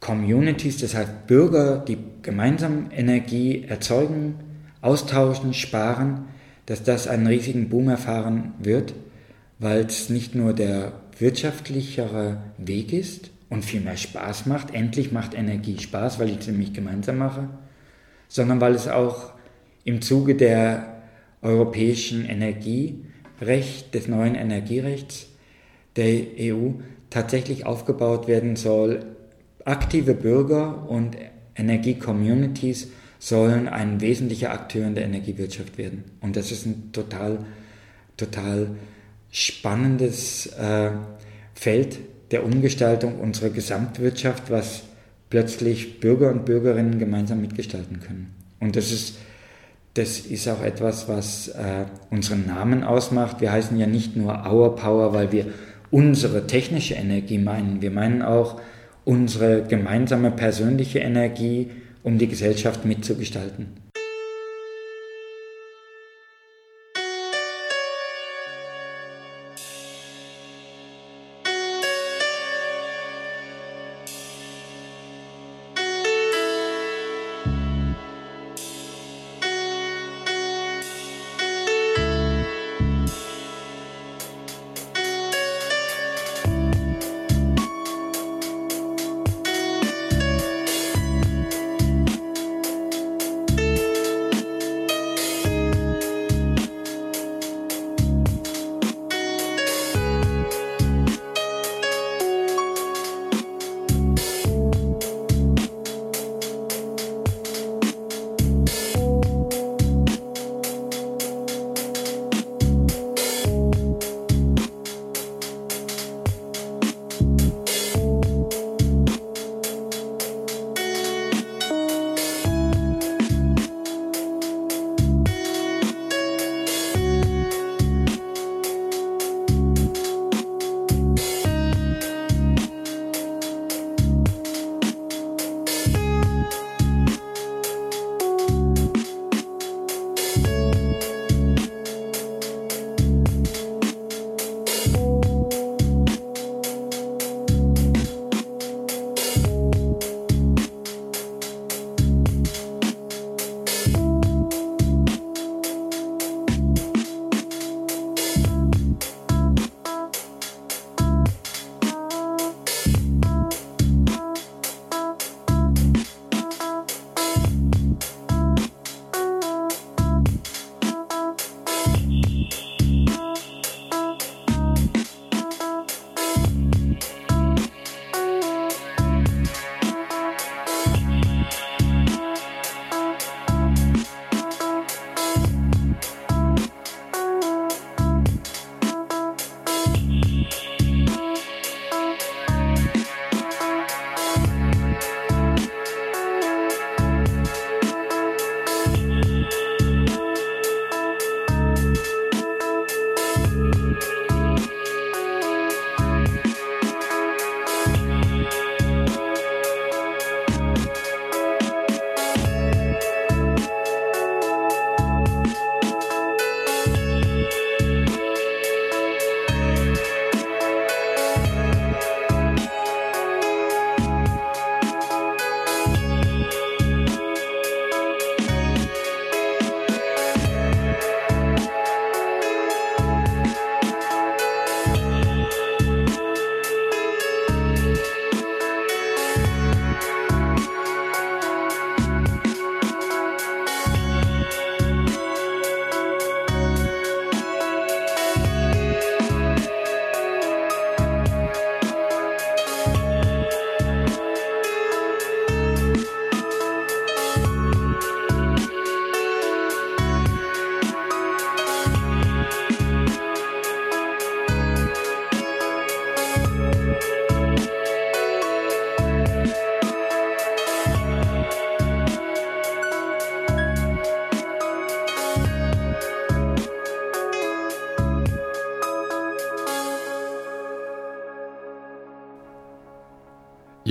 Communities, 0.01 0.79
das 0.79 0.95
heißt 0.95 1.27
Bürger, 1.27 1.79
die 1.79 1.99
gemeinsam 2.23 2.91
Energie 2.91 3.65
erzeugen, 3.65 4.39
austauschen, 4.83 5.55
sparen, 5.55 6.29
dass 6.67 6.83
das 6.83 7.09
einen 7.09 7.27
riesigen 7.27 7.69
Boom 7.71 7.89
erfahren 7.89 8.53
wird, 8.59 8.95
weil 9.59 9.81
es 9.81 10.11
nicht 10.11 10.35
nur 10.35 10.53
der 10.53 10.93
wirtschaftlichere 11.19 12.39
Weg 12.59 12.93
ist 12.93 13.31
und 13.49 13.65
viel 13.65 13.81
mehr 13.81 13.97
Spaß 13.97 14.47
macht. 14.47 14.75
Endlich 14.75 15.13
macht 15.13 15.35
Energie 15.35 15.79
Spaß, 15.79 16.19
weil 16.19 16.31
ich 16.31 16.41
es 16.41 16.47
nämlich 16.47 16.73
gemeinsam 16.73 17.19
mache, 17.19 17.49
sondern 18.29 18.61
weil 18.61 18.75
es 18.75 18.89
auch 18.89 19.33
im 19.85 20.03
Zuge 20.03 20.35
der 20.35 21.03
europäischen 21.43 22.25
Energierecht, 22.25 23.95
des 23.95 24.09
neuen 24.09 24.35
Energierechts 24.35 25.27
der 25.97 26.23
EU 26.41 26.71
tatsächlich 27.11 27.67
aufgebaut 27.67 28.27
werden 28.27 28.57
soll, 28.57 29.05
Aktive 29.65 30.15
Bürger 30.15 30.89
und 30.91 31.17
Energiecommunities 31.55 32.91
sollen 33.19 33.69
ein 33.69 34.01
wesentlicher 34.01 34.53
Akteur 34.53 34.87
in 34.87 34.95
der 34.95 35.05
Energiewirtschaft 35.05 35.79
werden. 35.79 36.05
Und 36.21 36.37
das 36.37 36.53
ist 36.53 36.67
ein 36.67 36.93
total, 36.93 37.39
total 38.17 38.71
spannendes 39.35 40.47
äh, 40.47 40.91
Feld 41.55 41.99
der 42.31 42.45
Umgestaltung 42.45 43.19
unserer 43.19 43.51
Gesamtwirtschaft, 43.51 44.49
was 44.49 44.85
plötzlich 45.29 45.99
Bürger 45.99 46.31
und 46.31 46.45
Bürgerinnen 46.45 47.01
gemeinsam 47.01 47.41
mitgestalten 47.41 47.99
können. 47.99 48.33
Und 48.61 48.77
das 48.77 48.93
ist, 48.93 49.17
das 49.95 50.21
ist 50.21 50.49
auch 50.49 50.63
etwas, 50.63 51.09
was 51.09 51.49
äh, 51.49 51.85
unseren 52.11 52.47
Namen 52.47 52.85
ausmacht. 52.85 53.41
Wir 53.41 53.51
heißen 53.51 53.77
ja 53.77 53.89
nicht 53.89 54.15
nur 54.15 54.47
Our 54.47 54.77
Power, 54.77 55.13
weil 55.13 55.33
wir 55.33 55.47
unsere 55.91 56.47
technische 56.47 56.95
Energie 56.95 57.39
meinen. 57.39 57.83
Wir 57.83 57.91
meinen 57.91 58.23
auch 58.23 58.61
unsere 59.05 59.65
gemeinsame 59.65 60.31
persönliche 60.31 61.01
Energie, 61.01 61.73
um 62.05 62.19
die 62.19 62.29
Gesellschaft 62.29 62.85
mitzugestalten. 62.85 63.84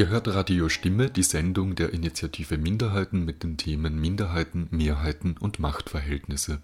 Ihr 0.04 0.10
hört 0.10 0.28
Radio 0.28 0.68
Stimme, 0.68 1.10
die 1.10 1.24
Sendung 1.24 1.76
der 1.76 1.94
Initiative 1.94 2.58
Minderheiten 2.58 3.24
mit 3.24 3.42
den 3.42 3.56
Themen 3.56 4.02
Minderheiten, 4.02 4.68
Mehrheiten 4.70 5.38
und 5.40 5.60
Machtverhältnisse. 5.60 6.60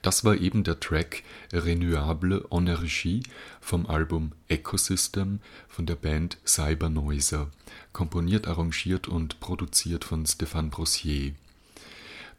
Das 0.00 0.24
war 0.24 0.34
eben 0.36 0.64
der 0.64 0.80
Track 0.80 1.22
Renewable 1.52 2.46
Energie 2.50 3.24
vom 3.60 3.84
Album 3.84 4.32
Ecosystem 4.48 5.40
von 5.68 5.84
der 5.84 5.96
Band 5.96 6.38
Cybernoiser, 6.46 7.50
komponiert, 7.92 8.48
arrangiert 8.48 9.06
und 9.06 9.38
produziert 9.40 10.06
von 10.06 10.24
Stéphane 10.24 10.70
Brossier. 10.70 11.34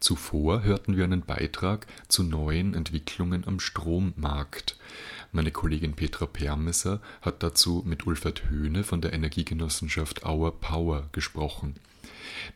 Zuvor 0.00 0.64
hörten 0.64 0.96
wir 0.96 1.04
einen 1.04 1.22
Beitrag 1.22 1.86
zu 2.08 2.24
neuen 2.24 2.74
Entwicklungen 2.74 3.46
am 3.46 3.60
Strommarkt. 3.60 4.76
Meine 5.32 5.50
Kollegin 5.50 5.94
Petra 5.94 6.26
Permesser 6.26 7.00
hat 7.22 7.42
dazu 7.42 7.82
mit 7.86 8.06
Ulfert 8.06 8.50
Höhne 8.50 8.84
von 8.84 9.00
der 9.00 9.12
Energiegenossenschaft 9.12 10.24
Our 10.24 10.60
Power 10.60 11.08
gesprochen. 11.12 11.74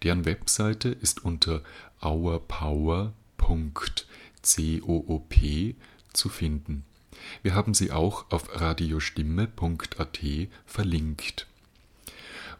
Deren 0.02 0.24
Webseite 0.24 0.90
ist 0.90 1.24
unter 1.24 1.62
ourpower.de 2.00 3.16
COOP 4.46 5.34
zu 6.12 6.28
finden. 6.28 6.84
Wir 7.42 7.54
haben 7.54 7.74
sie 7.74 7.90
auch 7.92 8.30
auf 8.30 8.60
radiostimme.at 8.60 10.20
verlinkt. 10.66 11.46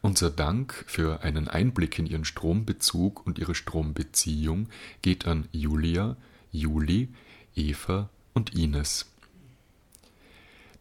Unser 0.03 0.31
Dank 0.31 0.85
für 0.87 1.23
einen 1.23 1.49
Einblick 1.49 1.99
in 1.99 2.07
Ihren 2.07 2.25
Strombezug 2.25 3.27
und 3.27 3.39
Ihre 3.39 3.55
Strombeziehung 3.55 4.69
geht 5.03 5.27
an 5.27 5.49
Julia, 5.53 6.17
Juli, 6.53 7.09
Eva 7.55 8.09
und 8.35 8.55
Ines. 8.55 9.07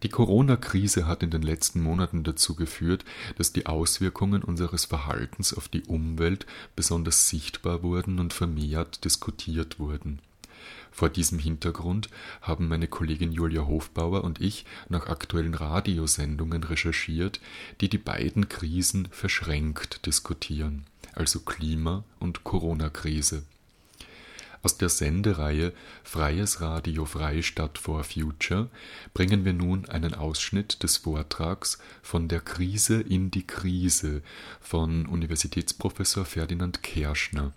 Die 0.04 0.10
Corona-Krise 0.10 1.08
hat 1.08 1.24
in 1.24 1.32
den 1.32 1.42
letzten 1.42 1.82
Monaten 1.82 2.24
dazu 2.24 2.56
geführt, 2.56 3.06
dass 3.38 3.54
die 3.54 3.66
Auswirkungen 3.66 4.44
unseres 4.44 4.86
Verhaltens 4.86 5.54
auf 5.54 5.68
die 5.68 5.84
Umwelt 5.84 6.46
besonders 6.76 7.30
sichtbar 7.30 7.82
wurden 7.84 8.20
und 8.20 8.34
vermehrt 8.34 9.06
diskutiert 9.06 9.80
wurden. 9.80 10.20
Vor 10.92 11.10
diesem 11.10 11.40
Hintergrund 11.40 12.10
haben 12.42 12.68
meine 12.68 12.88
Kollegin 12.88 13.32
Julia 13.32 13.66
Hofbauer 13.68 14.24
und 14.24 14.40
ich 14.40 14.66
nach 14.88 15.08
aktuellen 15.08 15.54
Radiosendungen 15.54 16.64
recherchiert, 16.64 17.42
die 17.82 17.90
die 17.90 17.98
beiden 17.98 18.48
Krisen 18.48 19.08
verschränkt 19.12 20.06
diskutieren, 20.06 20.86
also 21.14 21.42
Klima- 21.42 22.06
und 22.20 22.44
Corona-Krise. 22.44 23.44
Aus 24.66 24.80
der 24.80 24.90
Sendereihe 24.90 25.74
Freies 26.04 26.60
Radio 26.60 27.06
Freistadt 27.06 27.78
for 27.78 28.04
Future 28.04 28.72
bringen 29.14 29.46
wir 29.46 29.54
nun 29.54 29.88
einen 29.90 30.16
Ausschnitt 30.16 30.82
des 30.82 30.98
Vortrags 30.98 31.78
von 32.02 32.28
der 32.28 32.40
Krise 32.40 33.00
in 33.00 33.30
die 33.30 33.46
Krise 33.46 34.24
von 34.60 35.06
Universitätsprofessor 35.06 36.26
Ferdinand 36.26 36.82
Kerschner. 36.82 37.54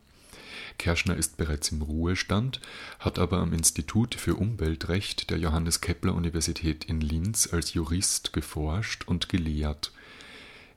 Kerschner 0.76 1.16
ist 1.16 1.38
bereits 1.38 1.72
im 1.72 1.80
Ruhestand, 1.80 2.60
hat 2.98 3.18
aber 3.18 3.38
am 3.38 3.54
Institut 3.54 4.14
für 4.14 4.34
Umweltrecht 4.34 5.30
der 5.30 5.38
Johannes 5.38 5.80
Kepler 5.80 6.14
Universität 6.14 6.84
in 6.84 7.00
Linz 7.00 7.48
als 7.50 7.72
Jurist 7.72 8.34
geforscht 8.34 9.08
und 9.08 9.30
gelehrt. 9.30 9.92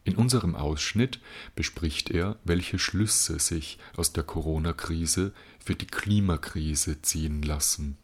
In 0.03 0.15
unserem 0.15 0.55
Ausschnitt 0.55 1.19
bespricht 1.55 2.09
er, 2.09 2.37
welche 2.43 2.79
Schlüsse 2.79 3.39
sich 3.39 3.77
aus 3.95 4.13
der 4.13 4.23
Corona-Krise 4.23 5.31
für 5.63 5.75
die 5.75 5.85
Klimakrise 5.85 7.01
ziehen 7.01 7.43
lassen. 7.43 7.97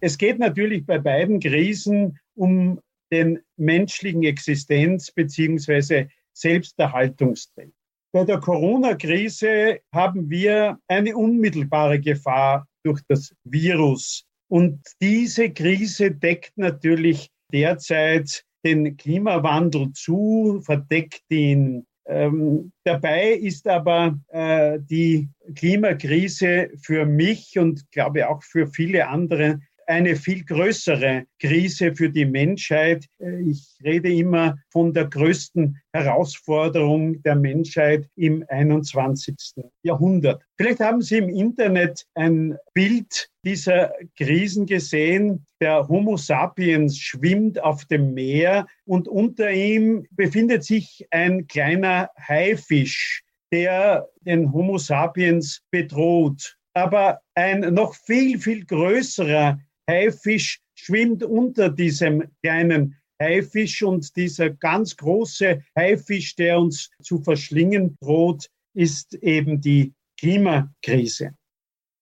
Es 0.00 0.16
geht 0.16 0.38
natürlich 0.38 0.86
bei 0.86 0.98
beiden 0.98 1.40
Krisen 1.40 2.18
um 2.36 2.80
den 3.12 3.40
menschlichen 3.56 4.22
Existenz- 4.22 5.12
bzw. 5.12 6.06
Selbsterhaltungstrieb. 6.32 7.72
Bei 8.12 8.24
der 8.24 8.38
Corona-Krise 8.38 9.80
haben 9.92 10.30
wir 10.30 10.78
eine 10.88 11.16
unmittelbare 11.16 12.00
Gefahr 12.00 12.66
durch 12.84 13.00
das 13.08 13.34
Virus. 13.44 14.24
Und 14.48 14.80
diese 15.00 15.50
Krise 15.50 16.10
deckt 16.10 16.56
natürlich 16.56 17.30
derzeit 17.52 18.44
den 18.64 18.96
Klimawandel 18.96 19.92
zu, 19.92 20.60
verdeckt 20.64 21.24
ihn. 21.28 21.86
Ähm, 22.06 22.72
dabei 22.84 23.32
ist 23.32 23.68
aber 23.68 24.18
äh, 24.28 24.78
die 24.80 25.28
Klimakrise 25.54 26.70
für 26.82 27.06
mich 27.06 27.58
und 27.58 27.90
glaube 27.92 28.28
auch 28.28 28.42
für 28.42 28.66
viele 28.66 29.08
andere 29.08 29.60
eine 29.90 30.14
viel 30.14 30.44
größere 30.44 31.24
Krise 31.40 31.94
für 31.96 32.08
die 32.08 32.24
Menschheit. 32.24 33.06
Ich 33.44 33.76
rede 33.82 34.12
immer 34.12 34.56
von 34.70 34.92
der 34.94 35.06
größten 35.06 35.76
Herausforderung 35.92 37.20
der 37.22 37.34
Menschheit 37.34 38.08
im 38.14 38.44
21. 38.48 39.36
Jahrhundert. 39.82 40.44
Vielleicht 40.56 40.78
haben 40.78 41.02
Sie 41.02 41.18
im 41.18 41.28
Internet 41.28 42.06
ein 42.14 42.56
Bild 42.72 43.28
dieser 43.44 43.92
Krisen 44.16 44.66
gesehen. 44.66 45.44
Der 45.60 45.88
Homo 45.88 46.16
sapiens 46.16 46.96
schwimmt 46.96 47.60
auf 47.60 47.84
dem 47.86 48.14
Meer 48.14 48.68
und 48.84 49.08
unter 49.08 49.50
ihm 49.50 50.06
befindet 50.12 50.62
sich 50.62 51.04
ein 51.10 51.48
kleiner 51.48 52.10
Haifisch, 52.16 53.24
der 53.50 54.08
den 54.20 54.52
Homo 54.52 54.78
sapiens 54.78 55.62
bedroht. 55.72 56.56
Aber 56.74 57.20
ein 57.34 57.74
noch 57.74 57.96
viel, 57.96 58.38
viel 58.38 58.64
größerer 58.64 59.58
Haifisch 59.90 60.60
schwimmt 60.76 61.24
unter 61.24 61.68
diesem 61.68 62.30
kleinen 62.44 62.96
Haifisch 63.20 63.82
und 63.82 64.14
dieser 64.16 64.50
ganz 64.50 64.96
große 64.96 65.62
Haifisch, 65.76 66.36
der 66.36 66.60
uns 66.60 66.90
zu 67.02 67.20
verschlingen 67.20 67.96
droht, 68.00 68.48
ist 68.72 69.14
eben 69.14 69.60
die 69.60 69.92
Klimakrise. 70.16 71.34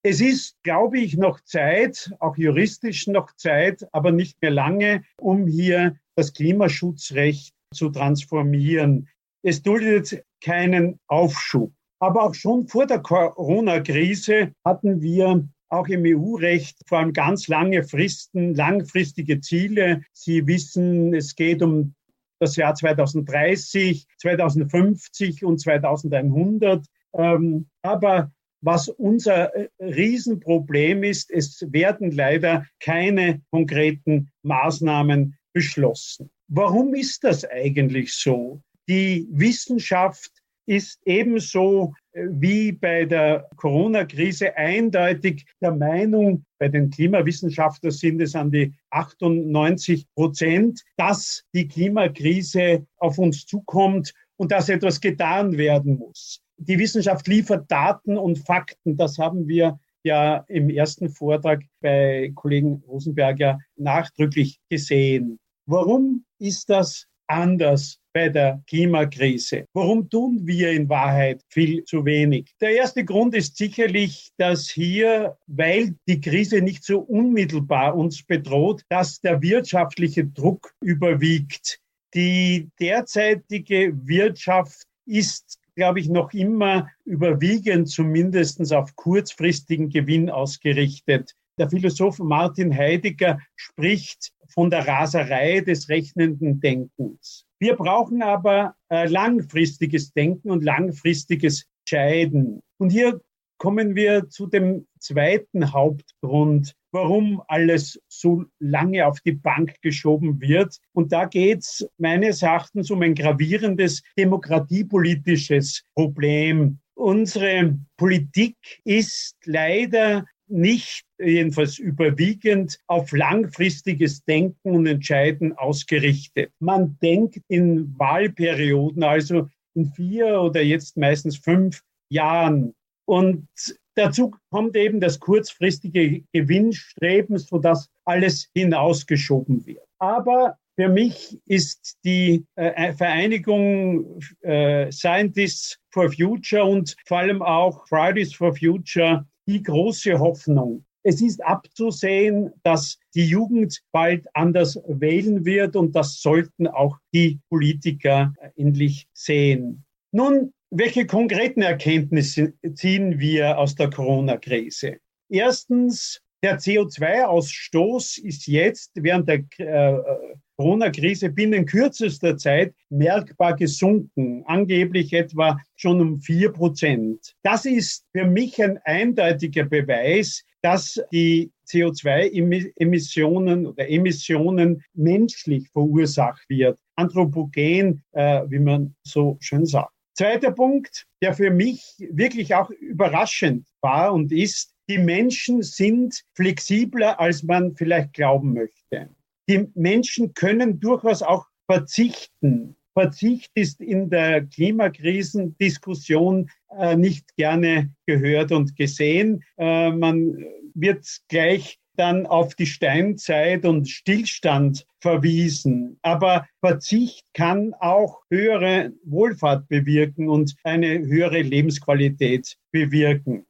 Es 0.03 0.21
ist, 0.21 0.55
glaube 0.61 0.99
ich, 0.99 1.17
noch 1.17 1.41
Zeit, 1.41 2.11
auch 2.19 2.37
juristisch 2.37 3.07
noch 3.07 3.35
Zeit, 3.35 3.87
aber 3.91 4.11
nicht 4.11 4.39
mehr 4.39 4.51
lange, 4.51 5.03
um 5.17 5.47
hier 5.47 5.97
das 6.15 6.31
Klimaschutzrecht 6.33 7.55
zu 7.73 7.89
transformieren. 7.89 9.09
Es 9.43 9.63
duldet 9.63 10.23
keinen 10.41 10.99
Aufschub. 11.07 11.73
Aber 11.99 12.23
auch 12.23 12.35
schon 12.35 12.67
vor 12.67 12.85
der 12.85 12.99
Corona-Krise 12.99 14.53
hatten 14.63 15.01
wir 15.01 15.49
auch 15.69 15.87
im 15.87 16.03
EU-Recht 16.05 16.77
vor 16.87 16.99
allem 16.99 17.13
ganz 17.13 17.47
lange 17.47 17.83
Fristen, 17.83 18.55
langfristige 18.55 19.39
Ziele. 19.39 20.01
Sie 20.13 20.45
wissen, 20.47 21.13
es 21.13 21.35
geht 21.35 21.61
um 21.61 21.93
das 22.39 22.55
Jahr 22.55 22.75
2030, 22.75 24.07
2050 24.17 25.43
und 25.43 25.59
2100. 25.59 26.85
Ähm, 27.13 27.67
aber 27.81 28.31
was 28.61 28.89
unser 28.89 29.55
äh, 29.55 29.69
Riesenproblem 29.79 31.03
ist, 31.03 31.31
es 31.31 31.65
werden 31.71 32.11
leider 32.11 32.65
keine 32.79 33.41
konkreten 33.51 34.31
Maßnahmen 34.43 35.37
beschlossen. 35.53 36.29
Warum 36.47 36.93
ist 36.93 37.23
das 37.23 37.45
eigentlich 37.45 38.13
so? 38.13 38.61
Die 38.87 39.27
Wissenschaft 39.31 40.31
ist 40.69 41.01
ebenso 41.05 41.95
äh, 42.11 42.25
wie 42.29 42.71
bei 42.71 43.05
der 43.05 43.49
Corona-Krise 43.55 44.55
eindeutig 44.55 45.47
der 45.59 45.71
Meinung, 45.71 46.45
bei 46.59 46.67
den 46.67 46.91
Klimawissenschaftlern 46.91 47.91
sind 47.91 48.21
es 48.21 48.35
an 48.35 48.51
die 48.51 48.73
98 48.91 50.05
Prozent, 50.13 50.83
dass 50.95 51.43
die 51.55 51.67
Klimakrise 51.67 52.85
auf 52.97 53.17
uns 53.17 53.47
zukommt 53.47 54.13
und 54.37 54.51
dass 54.51 54.69
etwas 54.69 55.01
getan 55.01 55.57
werden 55.57 55.97
muss. 55.97 56.39
Die 56.57 56.77
Wissenschaft 56.77 57.27
liefert 57.27 57.71
Daten 57.71 58.15
und 58.15 58.37
Fakten. 58.37 58.95
Das 58.95 59.17
haben 59.17 59.47
wir 59.47 59.79
ja 60.03 60.45
im 60.47 60.69
ersten 60.69 61.09
Vortrag 61.09 61.63
bei 61.81 62.31
Kollegen 62.35 62.83
Rosenberger 62.87 63.59
nachdrücklich 63.75 64.59
gesehen. 64.69 65.39
Warum 65.65 66.25
ist 66.37 66.69
das 66.69 67.07
anders 67.27 67.98
bei 68.13 68.29
der 68.29 68.61
Klimakrise. 68.67 69.65
Warum 69.73 70.09
tun 70.09 70.41
wir 70.45 70.71
in 70.71 70.89
Wahrheit 70.89 71.41
viel 71.49 71.83
zu 71.83 72.05
wenig? 72.05 72.51
Der 72.61 72.71
erste 72.71 73.05
Grund 73.05 73.35
ist 73.35 73.57
sicherlich, 73.57 74.29
dass 74.37 74.69
hier, 74.69 75.37
weil 75.47 75.95
die 76.07 76.21
Krise 76.21 76.61
nicht 76.61 76.83
so 76.83 76.99
unmittelbar 76.99 77.95
uns 77.95 78.23
bedroht, 78.23 78.83
dass 78.89 79.21
der 79.21 79.41
wirtschaftliche 79.41 80.25
Druck 80.25 80.73
überwiegt. 80.81 81.79
Die 82.13 82.69
derzeitige 82.79 83.93
Wirtschaft 84.05 84.83
ist 85.05 85.59
glaube 85.75 86.01
ich, 86.01 86.09
noch 86.09 86.33
immer 86.33 86.89
überwiegend 87.05 87.87
zumindest 87.87 88.73
auf 88.73 88.97
kurzfristigen 88.97 89.89
Gewinn 89.89 90.29
ausgerichtet. 90.29 91.35
Der 91.59 91.69
Philosoph 91.69 92.19
Martin 92.19 92.75
Heidegger 92.75 93.39
spricht 93.55 94.31
von 94.47 94.69
der 94.69 94.87
Raserei 94.87 95.59
des 95.59 95.89
rechnenden 95.89 96.59
Denkens. 96.59 97.45
Wir 97.59 97.75
brauchen 97.75 98.23
aber 98.23 98.75
äh, 98.89 99.07
langfristiges 99.07 100.13
Denken 100.13 100.49
und 100.49 100.63
langfristiges 100.63 101.65
Scheiden. 101.87 102.61
Und 102.77 102.91
hier 102.91 103.21
kommen 103.57 103.95
wir 103.95 104.29
zu 104.29 104.47
dem 104.47 104.87
zweiten 104.99 105.73
Hauptgrund 105.73 106.73
warum 106.91 107.41
alles 107.47 107.99
so 108.07 108.45
lange 108.59 109.05
auf 109.05 109.19
die 109.21 109.33
Bank 109.33 109.75
geschoben 109.81 110.39
wird. 110.41 110.77
Und 110.93 111.11
da 111.11 111.25
geht 111.25 111.59
es 111.59 111.87
meines 111.97 112.41
Erachtens 112.41 112.89
um 112.91 113.01
ein 113.01 113.15
gravierendes 113.15 114.01
demokratiepolitisches 114.17 115.83
Problem. 115.95 116.79
Unsere 116.95 117.77
Politik 117.97 118.57
ist 118.83 119.35
leider 119.45 120.25
nicht 120.49 121.03
jedenfalls 121.19 121.79
überwiegend 121.79 122.79
auf 122.87 123.11
langfristiges 123.11 124.23
Denken 124.25 124.71
und 124.71 124.87
Entscheiden 124.87 125.57
ausgerichtet. 125.57 126.51
Man 126.59 126.97
denkt 127.01 127.41
in 127.47 127.97
Wahlperioden, 127.97 129.03
also 129.03 129.47
in 129.75 129.85
vier 129.93 130.41
oder 130.41 130.61
jetzt 130.61 130.97
meistens 130.97 131.37
fünf 131.37 131.81
Jahren. 132.09 132.73
Und 133.05 133.47
dazu 133.95 134.35
kommt 134.51 134.75
eben 134.75 134.99
das 134.99 135.19
kurzfristige 135.19 136.23
Gewinnstreben, 136.33 137.37
sodass 137.37 137.89
alles 138.05 138.49
hinausgeschoben 138.53 139.65
wird. 139.65 139.85
Aber 139.99 140.57
für 140.79 140.87
mich 140.87 141.37
ist 141.45 141.97
die 142.05 142.45
äh, 142.55 142.93
Vereinigung 142.93 144.21
äh, 144.41 144.89
Scientists 144.91 145.77
for 145.91 146.09
Future 146.09 146.63
und 146.63 146.95
vor 147.05 147.17
allem 147.17 147.41
auch 147.41 147.85
Fridays 147.87 148.33
for 148.33 148.55
Future 148.55 149.25
die 149.49 149.63
große 149.63 150.19
Hoffnung. 150.19 150.85
Es 151.01 151.21
ist 151.21 151.43
abzusehen, 151.43 152.51
dass 152.63 152.99
die 153.15 153.25
Jugend 153.25 153.81
bald 153.91 154.27
anders 154.35 154.79
wählen 154.87 155.43
wird 155.43 155.75
und 155.75 155.95
das 155.95 156.21
sollten 156.21 156.67
auch 156.67 156.97
die 157.13 157.39
Politiker 157.49 158.33
endlich 158.55 159.07
sehen. 159.13 159.85
Nun, 160.11 160.53
welche 160.69 161.07
konkreten 161.07 161.63
Erkenntnisse 161.63 162.53
ziehen 162.75 163.17
wir 163.17 163.57
aus 163.57 163.75
der 163.75 163.89
Corona-Krise? 163.89 164.97
Erstens, 165.29 166.21
der 166.43 166.59
CO2-Ausstoß 166.59 168.19
ist 168.23 168.45
jetzt 168.45 168.91
während 168.95 169.27
der 169.27 169.45
äh, 169.57 170.35
Corona-Krise 170.59 171.29
binnen 171.29 171.65
kürzester 171.65 172.35
Zeit 172.35 172.75
merkbar 172.89 173.55
gesunken, 173.55 174.43
angeblich 174.45 175.13
etwa 175.13 175.57
schon 175.77 176.01
um 176.01 176.19
vier 176.19 176.51
Prozent. 176.51 177.33
Das 177.43 177.63
ist 177.63 178.05
für 178.11 178.25
mich 178.25 178.61
ein 178.61 178.77
eindeutiger 178.83 179.63
Beweis, 179.63 180.43
dass 180.61 181.01
die 181.13 181.49
CO2-Emissionen 181.65 183.67
oder 183.67 183.87
Emissionen 183.87 184.83
menschlich 184.93 185.69
verursacht 185.69 186.43
wird, 186.49 186.77
anthropogen, 186.97 188.03
äh, 188.11 188.41
wie 188.49 188.59
man 188.59 188.93
so 189.03 189.37
schön 189.39 189.65
sagt. 189.65 189.93
Zweiter 190.13 190.51
Punkt, 190.51 191.05
der 191.21 191.33
für 191.33 191.51
mich 191.51 191.81
wirklich 192.11 192.53
auch 192.53 192.69
überraschend 192.69 193.65
war 193.79 194.11
und 194.11 194.33
ist, 194.33 194.73
die 194.89 194.97
Menschen 194.97 195.63
sind 195.63 196.21
flexibler, 196.33 197.17
als 197.17 197.43
man 197.43 197.77
vielleicht 197.77 198.11
glauben 198.11 198.53
möchte 198.53 199.09
die 199.49 199.67
Menschen 199.73 200.33
können 200.33 200.79
durchaus 200.79 201.23
auch 201.23 201.47
verzichten. 201.65 202.75
Verzicht 202.93 203.51
ist 203.55 203.81
in 203.81 204.09
der 204.09 204.45
Klimakrisendiskussion 204.45 206.49
äh, 206.77 206.95
nicht 206.95 207.35
gerne 207.35 207.93
gehört 208.05 208.51
und 208.51 208.75
gesehen. 208.75 209.43
Äh, 209.57 209.91
man 209.91 210.45
wird 210.73 211.05
gleich 211.27 211.79
dann 211.95 212.25
auf 212.25 212.55
die 212.55 212.65
Steinzeit 212.65 213.65
und 213.65 213.89
Stillstand 213.89 214.85
verwiesen. 214.99 215.97
Aber 216.01 216.47
Verzicht 216.61 217.25
kann 217.33 217.73
auch 217.79 218.21
höhere 218.29 218.93
Wohlfahrt 219.03 219.67
bewirken 219.67 220.29
und 220.29 220.55
eine 220.63 220.99
höhere 220.99 221.41
Lebensqualität 221.41 222.57
bewirken. 222.71 223.45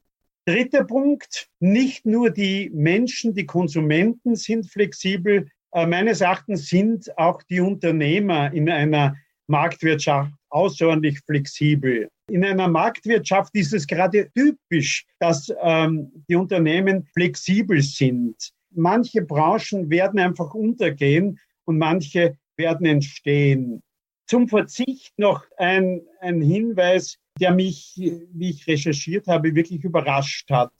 Dritter 0.45 0.83
Punkt, 0.83 1.47
nicht 1.59 2.05
nur 2.05 2.31
die 2.31 2.71
Menschen, 2.73 3.35
die 3.35 3.45
Konsumenten 3.45 4.35
sind 4.35 4.67
flexibel, 4.67 5.47
meines 5.71 6.21
Erachtens 6.21 6.67
sind 6.67 7.15
auch 7.17 7.43
die 7.43 7.60
Unternehmer 7.60 8.51
in 8.53 8.69
einer 8.69 9.15
Marktwirtschaft 9.47 10.32
außerordentlich 10.49 11.19
flexibel. 11.25 12.10
In 12.29 12.43
einer 12.45 12.67
Marktwirtschaft 12.67 13.55
ist 13.55 13.73
es 13.73 13.88
gerade 13.88 14.29
typisch, 14.32 15.05
dass 15.19 15.51
ähm, 15.62 16.12
die 16.29 16.36
Unternehmen 16.36 17.05
flexibel 17.13 17.82
sind. 17.82 18.36
Manche 18.71 19.23
Branchen 19.23 19.89
werden 19.89 20.19
einfach 20.19 20.53
untergehen 20.53 21.39
und 21.65 21.77
manche 21.77 22.38
werden 22.55 22.86
entstehen. 22.86 23.82
Zum 24.27 24.47
Verzicht 24.47 25.17
noch 25.17 25.43
ein, 25.58 26.01
ein 26.19 26.41
Hinweis, 26.41 27.17
der 27.39 27.53
mich, 27.53 27.95
wie 27.97 28.49
ich 28.49 28.67
recherchiert 28.67 29.27
habe, 29.27 29.55
wirklich 29.55 29.84
überrascht 29.84 30.51
hat. 30.51 30.73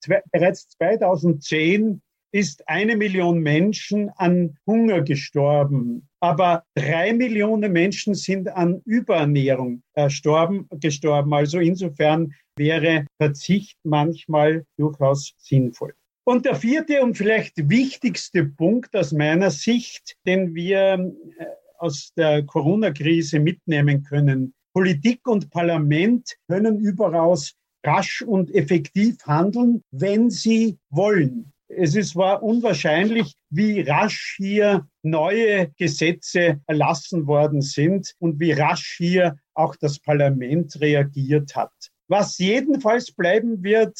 Zwei, 0.00 0.22
bereits 0.32 0.68
2010 0.68 2.00
ist 2.34 2.68
eine 2.68 2.96
Million 2.96 3.38
Menschen 3.38 4.10
an 4.16 4.58
Hunger 4.66 5.02
gestorben. 5.02 6.08
Aber 6.18 6.64
drei 6.74 7.12
Millionen 7.12 7.70
Menschen 7.70 8.16
sind 8.16 8.48
an 8.48 8.82
Überernährung 8.86 9.84
erstorben, 9.92 10.66
äh, 10.70 10.78
gestorben. 10.78 11.32
Also 11.32 11.60
insofern 11.60 12.34
wäre 12.56 13.06
Verzicht 13.22 13.78
manchmal 13.84 14.64
durchaus 14.76 15.32
sinnvoll. 15.38 15.94
Und 16.26 16.44
der 16.44 16.56
vierte 16.56 17.04
und 17.04 17.16
vielleicht 17.16 17.68
wichtigste 17.70 18.46
Punkt 18.46 18.96
aus 18.96 19.12
meiner 19.12 19.52
Sicht, 19.52 20.16
den 20.26 20.56
wir 20.56 21.14
äh, 21.38 21.44
aus 21.78 22.12
der 22.16 22.42
Corona-Krise 22.42 23.38
mitnehmen 23.38 24.02
können. 24.02 24.54
Politik 24.72 25.20
und 25.28 25.50
Parlament 25.50 26.34
können 26.48 26.80
überaus 26.80 27.54
rasch 27.86 28.22
und 28.22 28.52
effektiv 28.52 29.18
handeln, 29.24 29.82
wenn 29.92 30.30
sie 30.30 30.78
wollen. 30.90 31.53
Es 31.76 31.94
ist, 31.94 32.16
war 32.16 32.42
unwahrscheinlich, 32.42 33.34
wie 33.50 33.80
rasch 33.80 34.34
hier 34.36 34.86
neue 35.02 35.70
Gesetze 35.76 36.60
erlassen 36.66 37.26
worden 37.26 37.62
sind 37.62 38.14
und 38.18 38.40
wie 38.40 38.52
rasch 38.52 38.94
hier 38.96 39.36
auch 39.54 39.76
das 39.76 39.98
Parlament 39.98 40.80
reagiert 40.80 41.56
hat. 41.56 41.72
Was 42.08 42.38
jedenfalls 42.38 43.12
bleiben 43.12 43.62
wird, 43.62 43.98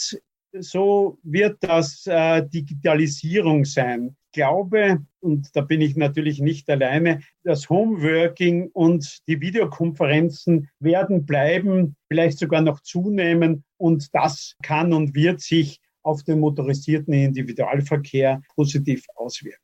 so 0.61 1.19
wird 1.23 1.57
das 1.61 2.07
äh, 2.07 2.47
Digitalisierung 2.47 3.65
sein. 3.65 4.17
Ich 4.27 4.37
glaube, 4.41 5.05
und 5.21 5.49
da 5.55 5.61
bin 5.61 5.81
ich 5.81 5.97
natürlich 5.97 6.41
nicht 6.41 6.69
alleine, 6.69 7.21
das 7.45 7.69
Homeworking 7.71 8.71
und 8.73 9.19
die 9.29 9.41
Videokonferenzen 9.41 10.69
werden 10.81 11.25
bleiben, 11.25 11.97
vielleicht 12.09 12.39
sogar 12.39 12.61
noch 12.61 12.81
zunehmen 12.81 13.65
und 13.77 14.15
das 14.15 14.55
kann 14.63 14.93
und 14.93 15.15
wird 15.15 15.41
sich 15.41 15.81
auf 16.05 16.23
den 16.23 16.41
motorisierten 16.41 17.13
Individualverkehr 17.13 18.41
positiv 18.55 19.05
auswirken. 19.17 19.63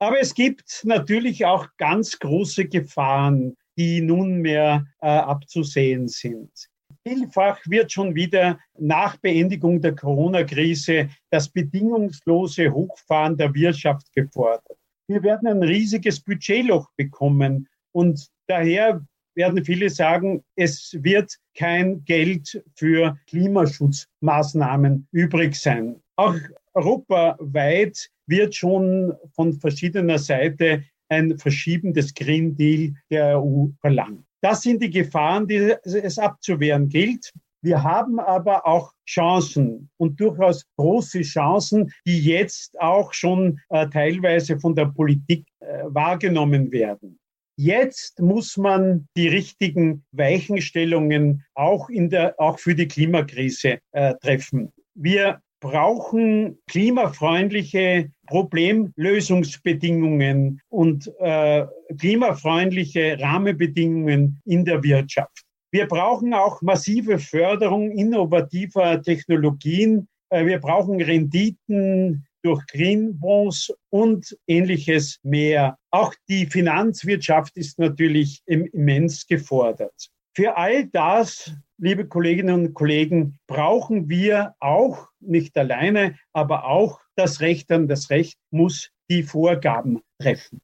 Aber 0.00 0.20
es 0.20 0.34
gibt 0.34 0.82
natürlich 0.84 1.44
auch 1.44 1.68
ganz 1.78 2.18
große 2.18 2.66
Gefahren, 2.66 3.56
die 3.78 4.00
nunmehr 4.00 4.86
äh, 5.00 5.06
abzusehen 5.06 6.08
sind. 6.08 6.50
Vielfach 7.06 7.60
wird 7.66 7.92
schon 7.92 8.14
wieder 8.14 8.58
nach 8.78 9.16
Beendigung 9.18 9.80
der 9.80 9.94
Corona-Krise 9.94 11.10
das 11.30 11.48
bedingungslose 11.48 12.72
Hochfahren 12.72 13.36
der 13.36 13.52
Wirtschaft 13.54 14.12
gefordert. 14.12 14.78
Wir 15.06 15.22
werden 15.22 15.48
ein 15.48 15.62
riesiges 15.62 16.20
Budgetloch 16.20 16.88
bekommen 16.96 17.68
und 17.92 18.28
daher 18.46 19.04
werden 19.34 19.64
viele 19.64 19.90
sagen, 19.90 20.42
es 20.56 20.96
wird 21.00 21.36
kein 21.56 22.04
Geld 22.04 22.62
für 22.76 23.16
Klimaschutzmaßnahmen 23.26 25.08
übrig 25.12 25.54
sein. 25.56 25.96
Auch 26.16 26.36
europaweit 26.74 28.10
wird 28.26 28.54
schon 28.54 29.12
von 29.34 29.52
verschiedener 29.54 30.18
Seite 30.18 30.84
ein 31.08 31.38
Verschieben 31.38 31.92
des 31.92 32.14
Green 32.14 32.56
Deal 32.56 32.94
der 33.10 33.40
EU 33.40 33.66
verlangt. 33.80 34.24
Das 34.40 34.62
sind 34.62 34.82
die 34.82 34.90
Gefahren, 34.90 35.46
die 35.46 35.74
es 35.84 36.18
abzuwehren 36.18 36.88
gilt. 36.88 37.32
Wir 37.62 37.82
haben 37.82 38.20
aber 38.20 38.66
auch 38.66 38.92
Chancen 39.08 39.88
und 39.96 40.20
durchaus 40.20 40.66
große 40.76 41.22
Chancen, 41.22 41.90
die 42.06 42.20
jetzt 42.20 42.78
auch 42.78 43.14
schon 43.14 43.58
äh, 43.70 43.88
teilweise 43.88 44.60
von 44.60 44.74
der 44.74 44.86
Politik 44.86 45.46
äh, 45.60 45.84
wahrgenommen 45.86 46.70
werden. 46.72 47.18
Jetzt 47.56 48.20
muss 48.20 48.56
man 48.56 49.06
die 49.16 49.28
richtigen 49.28 50.04
Weichenstellungen 50.10 51.44
auch 51.54 51.88
in 51.88 52.10
der, 52.10 52.34
auch 52.40 52.58
für 52.58 52.74
die 52.74 52.88
Klimakrise 52.88 53.78
äh, 53.92 54.14
treffen. 54.20 54.72
Wir 54.94 55.40
brauchen 55.60 56.58
klimafreundliche 56.66 58.10
Problemlösungsbedingungen 58.26 60.60
und 60.68 61.08
äh, 61.20 61.64
klimafreundliche 61.98 63.18
Rahmenbedingungen 63.20 64.42
in 64.44 64.64
der 64.64 64.82
Wirtschaft. 64.82 65.44
Wir 65.70 65.86
brauchen 65.88 66.34
auch 66.34 66.60
massive 66.60 67.18
Förderung 67.18 67.90
innovativer 67.92 69.00
Technologien. 69.00 70.08
Äh, 70.28 70.44
wir 70.46 70.58
brauchen 70.58 71.00
Renditen 71.00 72.26
durch 72.44 72.64
Greenbonds 72.66 73.72
und 73.90 74.36
ähnliches 74.46 75.18
mehr. 75.22 75.78
Auch 75.90 76.14
die 76.28 76.46
Finanzwirtschaft 76.46 77.56
ist 77.56 77.78
natürlich 77.78 78.42
immens 78.46 79.26
gefordert. 79.26 80.10
Für 80.36 80.56
all 80.56 80.86
das, 80.86 81.52
liebe 81.78 82.06
Kolleginnen 82.06 82.66
und 82.66 82.74
Kollegen, 82.74 83.38
brauchen 83.46 84.08
wir 84.08 84.54
auch, 84.60 85.08
nicht 85.20 85.56
alleine, 85.56 86.18
aber 86.32 86.66
auch 86.66 87.00
das 87.16 87.40
Recht 87.40 87.70
an 87.72 87.88
das 87.88 88.10
Recht 88.10 88.36
muss 88.50 88.90
die 89.08 89.22
Vorgaben 89.22 90.02
treffen. 90.20 90.60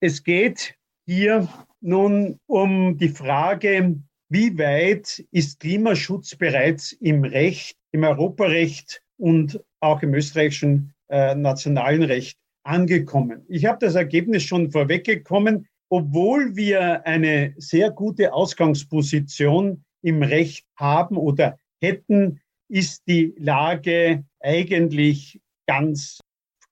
Es 0.00 0.22
geht 0.22 0.74
hier 1.06 1.48
nun 1.80 2.38
um 2.46 2.98
die 2.98 3.08
Frage, 3.08 3.98
wie 4.28 4.58
weit 4.58 5.24
ist 5.30 5.60
Klimaschutz 5.60 6.34
bereits 6.34 6.92
im 6.92 7.24
Recht, 7.24 7.78
im 7.92 8.04
Europarecht 8.04 9.02
und 9.16 9.60
auch 9.80 10.02
im 10.02 10.12
österreichischen 10.12 10.92
äh, 11.08 11.34
nationalen 11.34 12.02
Recht 12.02 12.38
angekommen. 12.64 13.44
Ich 13.48 13.64
habe 13.66 13.78
das 13.80 13.94
Ergebnis 13.94 14.42
schon 14.42 14.70
vorweggekommen. 14.70 15.66
Obwohl 15.90 16.54
wir 16.54 17.06
eine 17.06 17.54
sehr 17.56 17.90
gute 17.90 18.34
Ausgangsposition 18.34 19.84
im 20.02 20.22
Recht 20.22 20.66
haben 20.76 21.16
oder 21.16 21.58
hätten, 21.80 22.40
ist 22.68 23.02
die 23.08 23.34
Lage 23.38 24.24
eigentlich 24.40 25.40
ganz 25.66 26.20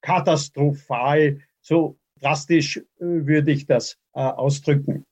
katastrophal. 0.02 1.40
So 1.62 1.96
drastisch 2.20 2.76
äh, 2.76 2.82
würde 3.00 3.52
ich 3.52 3.66
das 3.66 3.96
äh, 4.14 4.20
ausdrücken. 4.20 5.04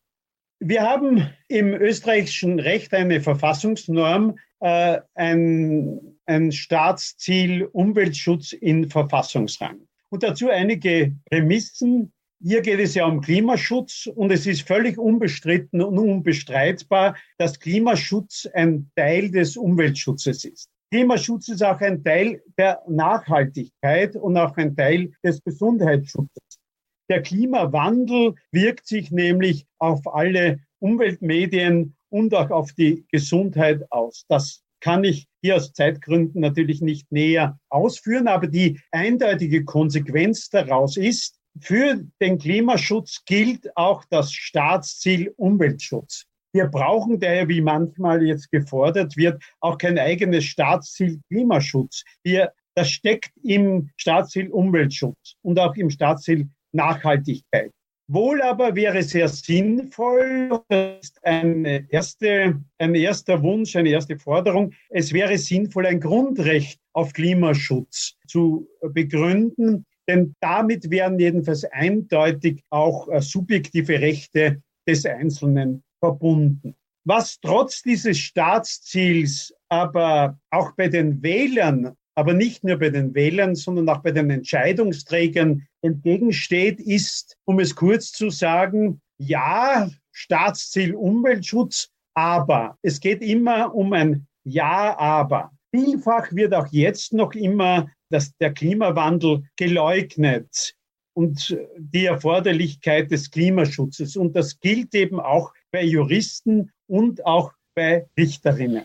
Wir 0.61 0.83
haben 0.83 1.29
im 1.49 1.75
österreichischen 1.75 2.59
Recht 2.61 2.95
eine 2.95 3.21
Verfassungsnorm, 3.21 4.39
äh, 4.61 5.01
ein, 5.15 6.14
ein 6.27 6.53
Staatsziel 6.53 7.67
Umweltschutz 7.73 8.53
in 8.53 8.89
Verfassungsrang. 8.89 9.81
Und 10.11 10.23
dazu 10.23 10.49
einige 10.49 11.15
Prämissen. 11.31 12.13
Hier 12.41 12.61
geht 12.61 12.81
es 12.81 12.95
ja 12.95 13.07
um 13.07 13.21
Klimaschutz 13.21 14.07
und 14.07 14.31
es 14.31 14.47
ist 14.47 14.67
völlig 14.67 14.99
unbestritten 14.99 15.81
und 15.81 15.99
unbestreitbar, 15.99 17.17
dass 17.39 17.59
Klimaschutz 17.59 18.47
ein 18.53 18.91
Teil 18.97 19.31
des 19.31 19.57
Umweltschutzes 19.57 20.45
ist. 20.45 20.69
Klimaschutz 20.91 21.49
ist 21.49 21.63
auch 21.63 21.81
ein 21.81 22.05
Teil 22.05 22.43
der 22.59 22.83
Nachhaltigkeit 22.89 24.15
und 24.15 24.37
auch 24.37 24.57
ein 24.57 24.77
Teil 24.77 25.11
des 25.25 25.43
Gesundheitsschutzes. 25.43 26.61
Der 27.09 27.23
Klimawandel 27.23 28.35
wirkt 28.53 28.87
sich 28.87 29.11
nämlich 29.11 29.67
auf 29.79 30.07
alle 30.07 30.61
Umweltmedien 30.79 31.97
und 32.11 32.35
auch 32.35 32.51
auf 32.51 32.73
die 32.73 33.05
Gesundheit 33.11 33.91
aus. 33.91 34.25
Das 34.29 34.63
kann 34.81 35.03
ich 35.03 35.27
hier 35.45 35.57
aus 35.57 35.75
Zeitgründen 35.75 36.41
natürlich 36.41 36.81
nicht 36.81 37.13
näher 37.13 37.59
ausführen, 37.69 38.29
aber 38.29 38.47
die 38.47 38.81
eindeutige 38.93 39.63
Konsequenz 39.67 40.49
daraus 40.49 40.97
ist, 40.97 41.39
für 41.61 42.03
den 42.19 42.39
Klimaschutz 42.39 43.23
gilt 43.27 43.77
auch 43.77 44.07
das 44.09 44.33
Staatsziel 44.33 45.35
Umweltschutz. 45.37 46.25
Wir 46.55 46.67
brauchen 46.69 47.21
daher, 47.21 47.47
wie 47.47 47.61
manchmal 47.61 48.23
jetzt 48.23 48.51
gefordert 48.51 49.19
wird, 49.19 49.43
auch 49.61 49.77
kein 49.77 49.99
eigenes 49.99 50.45
Staatsziel 50.45 51.21
Klimaschutz. 51.29 52.05
Wir, 52.23 52.53
das 52.75 52.89
steckt 52.89 53.33
im 53.43 53.91
Staatsziel 53.99 54.49
Umweltschutz 54.49 55.35
und 55.43 55.59
auch 55.59 55.75
im 55.77 55.91
Staatsziel 55.91 56.49
Nachhaltigkeit. 56.73 57.71
Wohl 58.07 58.43
aber 58.43 58.75
wäre 58.77 59.03
sehr 59.03 59.29
sinnvoll, 59.29 60.61
das 60.69 61.01
ist 61.01 61.25
eine 61.25 61.91
erste, 61.91 62.61
ein 62.77 62.95
erster 62.95 63.43
Wunsch, 63.43 63.77
eine 63.77 63.89
erste 63.89 64.19
Forderung, 64.19 64.75
es 64.91 65.13
wäre 65.15 65.39
sinnvoll, 65.39 65.87
ein 65.87 66.01
Grundrecht 66.01 66.81
auf 66.93 67.15
Klimaschutz 67.15 68.17
zu 68.27 68.69
begründen, 68.83 69.87
denn 70.07 70.35
damit 70.41 70.91
wären 70.91 71.19
jedenfalls 71.19 71.65
eindeutig 71.65 72.63
auch 72.69 73.09
äh, 73.09 73.23
subjektive 73.23 73.99
Rechte 74.01 74.63
des 74.87 75.07
Einzelnen 75.07 75.83
verbunden. 75.99 76.75
Was 77.05 77.39
trotz 77.41 77.83
dieses 77.83 78.19
Staatsziels 78.19 79.55
aber 79.71 80.39
auch 80.51 80.73
bei 80.73 80.89
den 80.89 81.23
Wählern 81.23 81.97
aber 82.15 82.35
nicht 82.35 82.65
nur 82.65 82.79
bei 82.79 82.91
den 82.91 83.15
Wählern, 83.15 83.55
sondern 83.55 83.89
auch 83.89 84.03
bei 84.03 84.13
den 84.13 84.31
Entscheidungsträgern 84.31 85.67
entgegensteht, 85.83 86.81
ist, 86.81 87.37
um 87.45 87.59
es 87.59 87.75
kurz 87.75 88.13
zu 88.13 88.31
sagen, 88.31 89.01
ja, 89.19 89.91
Staatsziel 90.13 90.95
Umweltschutz, 90.95 91.91
aber 92.15 92.79
es 92.83 93.01
geht 93.01 93.23
immer 93.23 93.75
um 93.75 93.93
ein 93.93 94.27
Ja, 94.45 94.97
aber. 94.99 95.51
Vielfach 95.75 96.33
wird 96.33 96.55
auch 96.55 96.69
jetzt 96.71 97.13
noch 97.13 97.33
immer 97.35 97.89
dass 98.15 98.37
der 98.37 98.55
Klimawandel 98.55 99.43
geleugnet 99.57 100.77
und 101.15 101.59
die 101.77 102.07
Erforderlichkeit 102.07 103.11
des 103.11 103.29
Klimaschutzes. 103.29 104.17
Und 104.17 104.37
das 104.37 104.61
gilt 104.61 104.95
eben 104.95 105.19
auch 105.19 105.53
bei 105.73 105.83
Juristen 105.83 106.71
und 106.87 107.27
auch 107.27 107.53
bei 107.75 108.07
Richterinnen. 108.17 108.85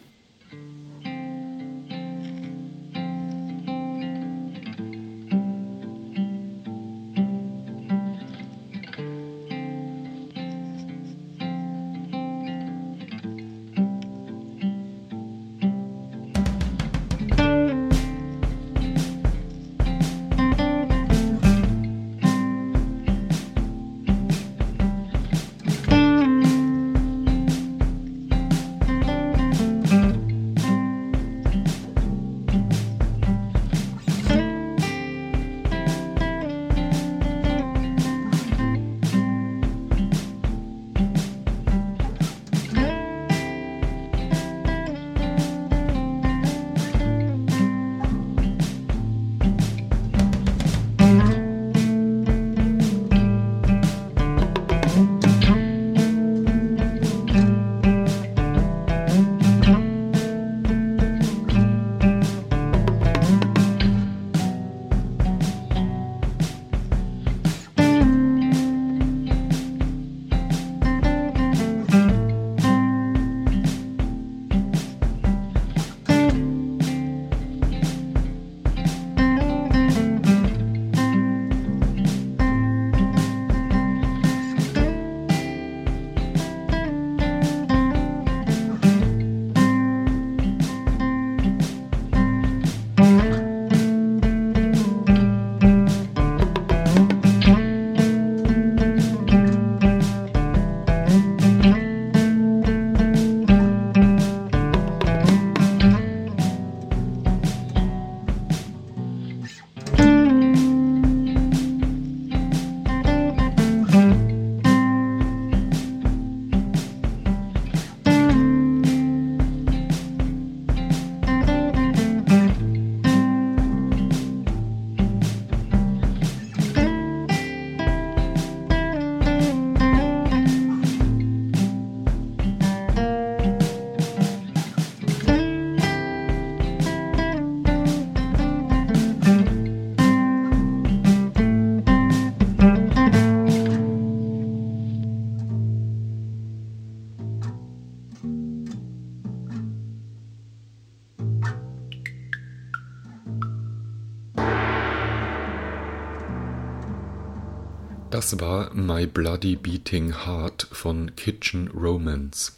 Das 158.29 158.39
war 158.39 158.71
My 158.75 159.07
Bloody 159.07 159.55
Beating 159.55 160.23
Heart 160.23 160.67
von 160.71 161.15
Kitchen 161.15 161.67
Romance. 161.69 162.51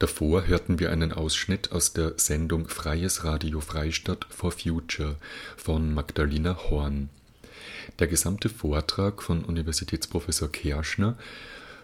Davor 0.00 0.48
hörten 0.48 0.80
wir 0.80 0.90
einen 0.90 1.12
Ausschnitt 1.12 1.70
aus 1.70 1.92
der 1.92 2.14
Sendung 2.16 2.66
Freies 2.66 3.22
Radio 3.22 3.60
Freistadt 3.60 4.26
for 4.28 4.50
Future 4.50 5.14
von 5.56 5.94
Magdalena 5.94 6.58
Horn. 6.68 7.10
Der 8.00 8.08
gesamte 8.08 8.48
Vortrag 8.48 9.22
von 9.22 9.44
Universitätsprofessor 9.44 10.50
Kerschner 10.50 11.16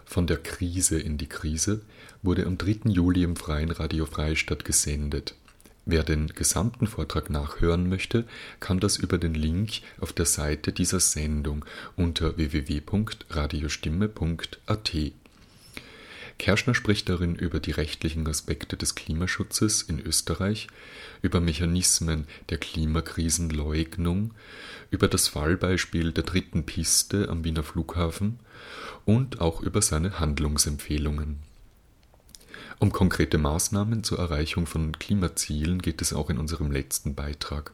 von 0.05 0.27
der 0.27 0.39
Krise 0.39 0.99
in 0.99 1.17
die 1.17 1.29
Krise 1.29 1.83
wurde 2.25 2.45
am 2.45 2.59
3. 2.59 2.91
Juli 2.91 3.23
im 3.23 3.37
Freien 3.37 3.71
Radio 3.71 4.07
Freistadt 4.07 4.65
gesendet. 4.65 5.37
Wer 5.87 6.03
den 6.03 6.29
gesamten 6.29 6.87
Vortrag 6.87 7.29
nachhören 7.29 7.91
möchte, 7.91 8.25
kann 8.59 8.81
das 8.81 8.97
über 8.97 9.19
den 9.19 9.35
Link 9.35 9.83
auf 10.01 10.15
der 10.15 10.25
Seite 10.25 10.73
dieser 10.73 11.01
Sendung 11.01 11.67
unter 11.95 12.39
www.radiostimme.at. 12.39 14.93
Kerschner 16.39 16.75
spricht 16.75 17.09
darin 17.09 17.37
über 17.37 17.61
die 17.61 17.71
rechtlichen 17.71 18.27
Aspekte 18.27 18.77
des 18.77 18.95
Klimaschutzes 18.95 19.83
in 19.83 20.01
Österreich, 20.01 20.69
über 21.23 21.41
Mechanismen 21.41 22.27
der 22.49 22.59
Klimakrisenleugnung, 22.59 24.33
über 24.91 25.07
das 25.07 25.29
Fallbeispiel 25.29 26.13
der 26.13 26.25
dritten 26.25 26.67
Piste 26.67 27.29
am 27.29 27.45
Wiener 27.45 27.63
Flughafen 27.63 28.41
und 29.05 29.41
auch 29.41 29.61
über 29.61 29.81
seine 29.81 30.19
Handlungsempfehlungen. 30.19 31.54
Um 32.79 32.93
konkrete 32.93 33.39
Maßnahmen 33.39 34.05
zur 34.05 34.19
Erreichung 34.19 34.67
von 34.67 34.99
Klimazielen 34.99 35.81
geht 35.81 36.03
es 36.03 36.13
auch 36.13 36.31
in 36.31 36.39
unserem 36.39 36.71
letzten 36.71 37.15
Beitrag. 37.15 37.73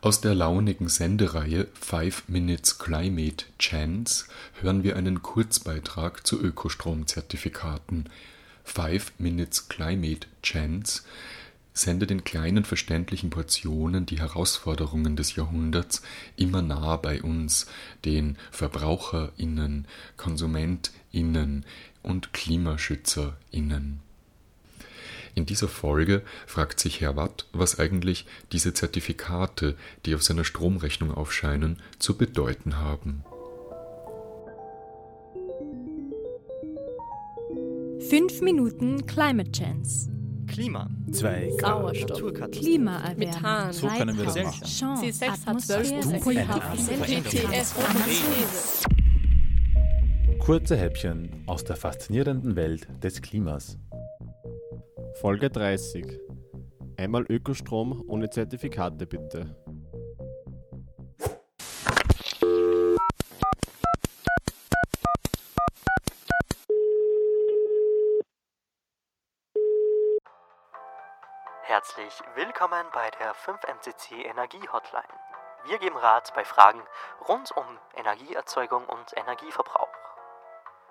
Aus 0.00 0.20
der 0.20 0.34
launigen 0.34 0.88
Sendereihe 0.88 1.68
Five 1.74 2.24
Minutes 2.28 2.78
Climate 2.78 3.46
Chance 3.58 4.26
hören 4.60 4.84
wir 4.84 4.96
einen 4.96 5.22
Kurzbeitrag 5.22 6.26
zu 6.26 6.40
Ökostromzertifikaten. 6.40 8.08
Five 8.62 9.12
Minutes 9.18 9.68
Climate 9.68 10.28
Chance 10.42 11.02
sendet 11.72 12.10
in 12.10 12.24
kleinen 12.24 12.64
verständlichen 12.64 13.30
Portionen 13.30 14.06
die 14.06 14.18
Herausforderungen 14.18 15.16
des 15.16 15.36
Jahrhunderts 15.36 16.02
immer 16.36 16.62
nah 16.62 16.96
bei 16.96 17.22
uns, 17.22 17.66
den 18.04 18.36
VerbraucherInnen, 18.50 19.86
KonsumentInnen 20.16 21.64
und 22.02 22.32
KlimaschützerInnen. 22.32 24.05
In 25.36 25.44
dieser 25.44 25.68
Folge 25.68 26.22
fragt 26.46 26.80
sich 26.80 27.02
Herr 27.02 27.14
Watt, 27.14 27.46
was 27.52 27.78
eigentlich 27.78 28.24
diese 28.52 28.72
Zertifikate, 28.72 29.76
die 30.06 30.14
auf 30.14 30.22
seiner 30.22 30.44
Stromrechnung 30.44 31.12
aufscheinen, 31.12 31.76
zu 31.98 32.16
bedeuten 32.16 32.78
haben. 32.78 33.22
Fünf 38.08 38.40
Minuten 38.40 39.04
Climate 39.04 39.52
Chance. 39.52 40.10
Klima, 40.46 40.88
zwei 41.12 41.50
Sauerstoff, 41.60 42.22
Klimaerwärmung, 42.52 43.18
Methan, 43.18 43.72
so 43.74 43.88
können 43.88 44.16
wir 44.16 44.24
das 44.24 44.36
machen. 44.36 44.62
C6 44.64 45.44
hat 45.44 45.60
12 45.60 46.06
Kurze 50.38 50.76
Häppchen 50.76 51.42
aus 51.46 51.64
der 51.64 51.76
faszinierenden 51.76 52.56
Welt 52.56 52.86
des 53.02 53.20
Klimas. 53.20 53.76
Folge 55.20 55.48
30. 55.48 56.20
Einmal 56.98 57.24
Ökostrom 57.30 58.04
ohne 58.06 58.28
Zertifikate 58.28 59.06
bitte. 59.06 59.56
Herzlich 71.62 72.12
willkommen 72.34 72.84
bei 72.92 73.10
der 73.18 73.34
5MCC 73.34 74.26
Energie 74.26 74.68
Hotline. 74.70 75.02
Wir 75.64 75.78
geben 75.78 75.96
Rat 75.96 76.34
bei 76.34 76.44
Fragen 76.44 76.82
rund 77.26 77.52
um 77.56 77.64
Energieerzeugung 77.94 78.84
und 78.86 79.16
Energieverbrauch. 79.16 79.88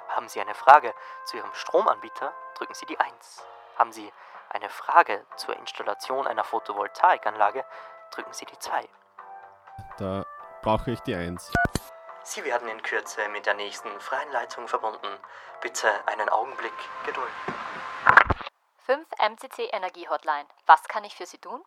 Haben 0.09 0.28
Sie 0.30 0.41
eine 0.41 0.55
Frage 0.55 0.95
zu 1.26 1.38
Ihrem 1.38 1.53
Stromanbieter, 1.53 2.34
drücken 2.55 2.73
Sie 2.73 2.88
die 2.88 2.99
1. 2.99 3.45
Haben 3.76 3.91
Sie 3.91 4.11
eine 4.49 4.69
Frage 4.69 5.26
zur 5.36 5.57
Installation 5.57 6.28
einer 6.28 6.43
Photovoltaikanlage, 6.43 7.65
drücken 8.11 8.34
Sie 8.34 8.45
die 8.45 8.57
2. 8.57 8.88
Da 9.97 10.26
brauche 10.61 10.91
ich 10.91 10.99
die 11.01 11.15
1. 11.15 11.51
Sie 12.23 12.43
werden 12.43 12.67
in 12.69 12.82
Kürze 12.82 13.28
mit 13.30 13.45
der 13.45 13.53
nächsten 13.53 13.89
freien 13.99 14.32
Leitung 14.32 14.67
verbunden. 14.67 15.19
Bitte 15.61 15.88
einen 16.07 16.30
Augenblick 16.30 16.73
Geduld. 17.05 17.30
5 18.86 19.05
MCC 19.19 19.69
Energie 19.71 20.07
Hotline. 20.07 20.45
Was 20.65 20.84
kann 20.84 21.03
ich 21.03 21.15
für 21.15 21.26
Sie 21.26 21.38
tun? 21.38 21.61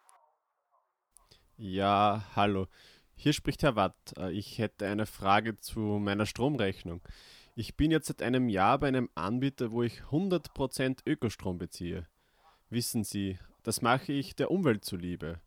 Ja, 1.56 2.22
hallo. 2.36 2.66
Hier 3.16 3.32
spricht 3.32 3.62
Herr 3.62 3.76
Watt. 3.76 3.96
Äh, 4.16 4.30
ich 4.30 4.58
hätte 4.58 4.86
eine 4.86 5.06
Frage 5.06 5.58
zu 5.58 5.80
meiner 5.80 6.24
Stromrechnung. 6.24 7.02
Ich 7.60 7.76
bin 7.76 7.90
jetzt 7.90 8.06
seit 8.06 8.22
einem 8.22 8.48
Jahr 8.48 8.78
bei 8.78 8.86
einem 8.86 9.10
Anbieter, 9.16 9.72
wo 9.72 9.82
ich 9.82 10.02
100% 10.12 11.00
Ökostrom 11.08 11.58
beziehe. 11.58 12.06
Wissen 12.70 13.02
Sie, 13.02 13.36
das 13.64 13.82
mache 13.82 14.12
ich 14.12 14.36
der 14.36 14.52
Umwelt 14.52 14.84
zuliebe, 14.84 15.40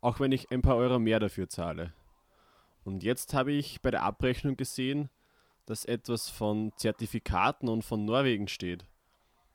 auch 0.00 0.20
wenn 0.20 0.32
ich 0.32 0.50
ein 0.50 0.62
paar 0.62 0.76
Euro 0.76 0.98
mehr 0.98 1.20
dafür 1.20 1.50
zahle. 1.50 1.92
Und 2.82 3.02
jetzt 3.02 3.34
habe 3.34 3.52
ich 3.52 3.82
bei 3.82 3.90
der 3.90 4.04
Abrechnung 4.04 4.56
gesehen, 4.56 5.10
dass 5.66 5.84
etwas 5.84 6.30
von 6.30 6.72
Zertifikaten 6.78 7.68
und 7.68 7.82
von 7.82 8.06
Norwegen 8.06 8.48
steht. 8.48 8.86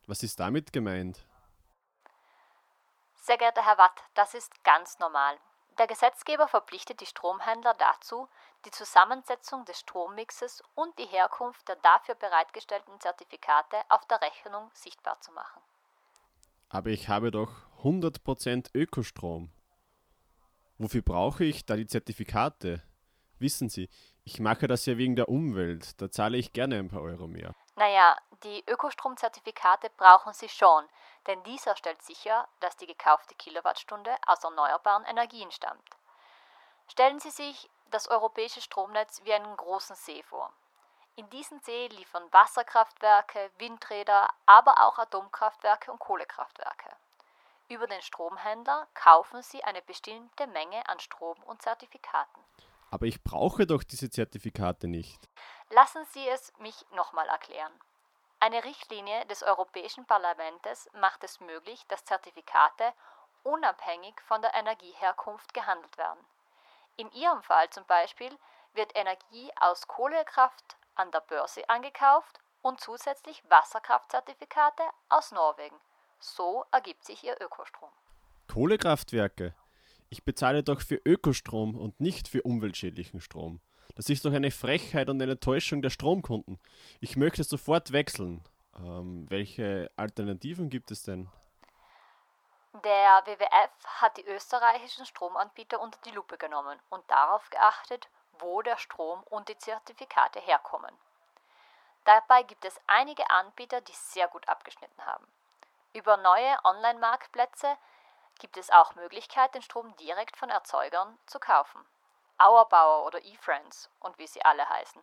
Was 0.06 0.22
ist 0.22 0.40
damit 0.40 0.72
gemeint? 0.74 1.26
Sehr 3.16 3.40
geehrter 3.40 3.66
Herr 3.66 3.80
Watt, 3.80 4.04
das 4.14 4.36
ist 4.36 4.64
ganz 4.64 5.00
normal. 5.00 5.38
Der 5.80 5.88
Gesetzgeber 5.88 6.48
verpflichtet 6.48 7.02
die 7.02 7.08
Stromhändler 7.08 7.74
dazu, 7.74 8.30
die 8.66 8.72
Zusammensetzung 8.72 9.64
des 9.66 9.80
Strommixes 9.80 10.64
und 10.74 10.98
die 11.00 11.06
Herkunft 11.06 11.68
der 11.68 11.76
dafür 11.78 12.16
bereitgestellten 12.16 13.00
Zertifikate 13.00 13.78
auf 13.90 14.06
der 14.08 14.22
Rechnung 14.22 14.70
sichtbar 14.74 15.20
zu 15.22 15.32
machen. 15.32 15.62
Aber 16.70 16.90
ich 16.90 17.08
habe 17.08 17.32
doch 17.32 17.52
100% 17.84 18.70
Ökostrom. 18.74 19.52
Wofür 20.78 21.02
brauche 21.02 21.46
ich 21.46 21.66
da 21.66 21.76
die 21.76 21.88
Zertifikate? 21.88 22.84
Wissen 23.40 23.70
Sie, 23.70 23.90
ich 24.24 24.40
mache 24.40 24.68
das 24.68 24.86
ja 24.86 24.98
wegen 24.98 25.16
der 25.16 25.30
Umwelt, 25.30 26.02
da 26.02 26.10
zahle 26.10 26.38
ich 26.38 26.54
gerne 26.54 26.80
ein 26.80 26.90
paar 26.90 27.02
Euro 27.02 27.28
mehr. 27.28 27.54
Naja, 27.76 28.18
die 28.44 28.64
Ökostromzertifikate 28.68 29.90
brauchen 29.98 30.34
Sie 30.34 30.50
schon, 30.50 30.86
denn 31.28 31.44
dieser 31.44 31.76
stellt 31.76 32.02
sicher, 32.02 32.48
dass 32.62 32.78
die 32.78 32.88
gekaufte 32.88 33.36
Kilowattstunde 33.36 34.16
aus 34.26 34.44
erneuerbaren 34.44 35.06
Energien 35.06 35.52
stammt. 35.52 35.90
Stellen 36.88 37.20
Sie 37.20 37.32
sich 37.32 37.70
das 37.92 38.08
europäische 38.08 38.62
Stromnetz 38.62 39.22
wie 39.24 39.34
einen 39.34 39.56
großen 39.56 39.96
See 39.96 40.24
vor. 40.24 40.52
In 41.16 41.30
diesen 41.30 41.60
See 41.62 41.88
liefern 41.88 42.28
Wasserkraftwerke, 42.32 43.50
Windräder, 43.58 44.28
aber 44.46 44.86
auch 44.86 44.98
Atomkraftwerke 44.98 45.92
und 45.92 46.00
Kohlekraftwerke. 46.00 46.90
Über 47.70 47.88
den 47.88 48.02
Stromhändler 48.02 48.88
kaufen 48.94 49.42
Sie 49.42 49.64
eine 49.64 49.82
bestimmte 49.82 50.46
Menge 50.48 50.88
an 50.90 51.00
Strom 51.00 51.42
und 51.44 51.62
Zertifikaten. 51.62 52.44
Aber 52.92 53.06
ich 53.06 53.24
brauche 53.24 53.66
doch 53.66 53.84
diese 53.84 54.10
Zertifikate 54.10 54.88
nicht. 54.88 55.30
Lassen 55.70 56.06
Sie 56.12 56.28
es 56.28 56.54
mich 56.60 56.86
nochmal 56.92 57.28
erklären. 57.28 57.74
Eine 58.40 58.64
Richtlinie 58.64 59.26
des 59.28 59.42
Europäischen 59.42 60.06
Parlaments 60.06 60.90
macht 60.94 61.24
es 61.24 61.40
möglich, 61.40 61.86
dass 61.88 62.06
Zertifikate 62.06 62.94
unabhängig 63.44 64.20
von 64.22 64.42
der 64.42 64.54
Energieherkunft 64.54 65.54
gehandelt 65.54 65.98
werden. 65.98 66.20
In 66.98 67.12
Ihrem 67.12 67.42
Fall 67.42 67.70
zum 67.72 67.86
Beispiel 67.86 68.32
wird 68.74 68.96
Energie 68.96 69.52
aus 69.60 69.88
Kohlekraft 69.88 70.78
an 70.96 71.12
der 71.12 71.22
Börse 71.22 71.68
angekauft 71.70 72.40
und 72.62 72.80
zusätzlich 72.80 73.44
Wasserkraftzertifikate 73.50 74.84
aus 75.10 75.32
Norwegen. 75.32 75.76
So 76.20 76.64
ergibt 76.72 77.04
sich 77.04 77.24
Ihr 77.24 77.36
Ökostrom. 77.42 77.90
Kohlekraftwerke? 78.48 79.54
Ich 80.10 80.24
bezahle 80.24 80.64
doch 80.64 80.82
für 80.82 80.96
Ökostrom 81.04 81.76
und 81.76 82.00
nicht 82.00 82.30
für 82.30 82.44
umweltschädlichen 82.44 83.20
Strom. 83.20 83.60
Das 83.96 84.10
ist 84.10 84.24
doch 84.24 84.32
eine 84.32 84.52
Frechheit 84.52 85.10
und 85.10 85.22
eine 85.22 85.40
Täuschung 85.40 85.82
der 85.82 85.90
Stromkunden. 85.90 86.60
Ich 87.02 87.18
möchte 87.18 87.44
sofort 87.44 87.92
wechseln. 87.92 88.44
Ähm, 88.78 89.26
welche 89.30 89.92
Alternativen 89.98 90.70
gibt 90.70 90.92
es 90.92 91.04
denn? 91.04 91.30
Der 92.84 93.26
WWF 93.26 93.72
hat 94.02 94.18
die 94.18 94.26
österreichischen 94.26 95.06
Stromanbieter 95.06 95.80
unter 95.80 95.98
die 96.02 96.12
Lupe 96.12 96.38
genommen 96.38 96.78
und 96.90 97.10
darauf 97.10 97.50
geachtet, 97.50 98.10
wo 98.40 98.62
der 98.62 98.78
Strom 98.78 99.24
und 99.30 99.48
die 99.48 99.58
Zertifikate 99.58 100.42
herkommen. 100.42 100.94
Dabei 102.04 102.44
gibt 102.44 102.66
es 102.66 102.80
einige 102.88 103.30
Anbieter, 103.30 103.80
die 103.80 103.94
sehr 103.94 104.28
gut 104.28 104.48
abgeschnitten 104.50 105.06
haben. 105.06 105.26
Über 105.94 106.18
neue 106.18 106.58
Online-Marktplätze 106.66 107.78
gibt 108.40 108.58
es 108.58 108.70
auch 108.70 108.96
Möglichkeit, 108.96 109.56
den 109.56 109.62
Strom 109.62 109.96
direkt 109.96 110.36
von 110.36 110.50
Erzeugern 110.50 111.18
zu 111.28 111.40
kaufen. 111.40 111.80
Auerbauer 112.38 113.06
oder 113.06 113.24
eFriends 113.24 113.90
und 114.02 114.18
wie 114.18 114.28
sie 114.28 114.44
alle 114.44 114.68
heißen. 114.68 115.02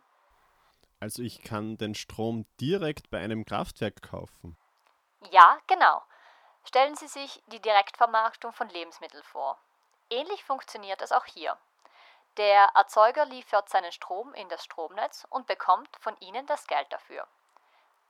Also 1.00 1.22
ich 1.22 1.42
kann 1.42 1.78
den 1.78 1.94
Strom 1.94 2.44
direkt 2.60 3.08
bei 3.08 3.18
einem 3.18 3.46
Kraftwerk 3.46 4.02
kaufen. 4.02 4.58
Ja, 5.30 5.58
genau. 5.66 6.02
Stellen 6.64 6.94
Sie 6.96 7.08
sich 7.08 7.42
die 7.46 7.60
Direktvermarktung 7.60 8.52
von 8.52 8.68
Lebensmitteln 8.68 9.22
vor. 9.24 9.58
Ähnlich 10.10 10.44
funktioniert 10.44 11.02
es 11.02 11.12
auch 11.12 11.24
hier. 11.24 11.56
Der 12.36 12.70
Erzeuger 12.74 13.26
liefert 13.26 13.68
seinen 13.68 13.92
Strom 13.92 14.32
in 14.34 14.48
das 14.48 14.64
Stromnetz 14.64 15.26
und 15.30 15.46
bekommt 15.46 15.90
von 16.00 16.16
Ihnen 16.20 16.46
das 16.46 16.66
Geld 16.66 16.86
dafür. 16.90 17.26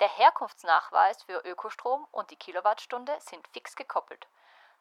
Der 0.01 0.09
Herkunftsnachweis 0.09 1.23
für 1.25 1.43
Ökostrom 1.45 2.07
und 2.13 2.31
die 2.31 2.37
Kilowattstunde 2.37 3.13
sind 3.21 3.47
fix 3.49 3.75
gekoppelt. 3.77 4.27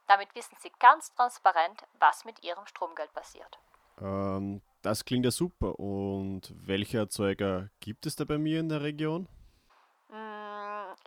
Damit 0.08 0.34
wissen 0.36 0.56
Sie 0.60 0.72
ganz 0.80 1.14
transparent, 1.14 1.84
was 2.00 2.26
mit 2.26 2.44
Ihrem 2.44 2.66
Stromgeld 2.66 3.14
passiert. 3.14 3.60
Ähm, 4.00 4.62
das 4.82 5.06
klingt 5.06 5.26
ja 5.26 5.32
super. 5.32 5.80
Und 5.80 6.54
welche 6.66 6.98
Erzeuger 6.98 7.70
gibt 7.80 8.06
es 8.06 8.16
da 8.16 8.26
bei 8.26 8.38
mir 8.38 8.60
in 8.60 8.70
der 8.70 8.82
Region? 8.82 9.28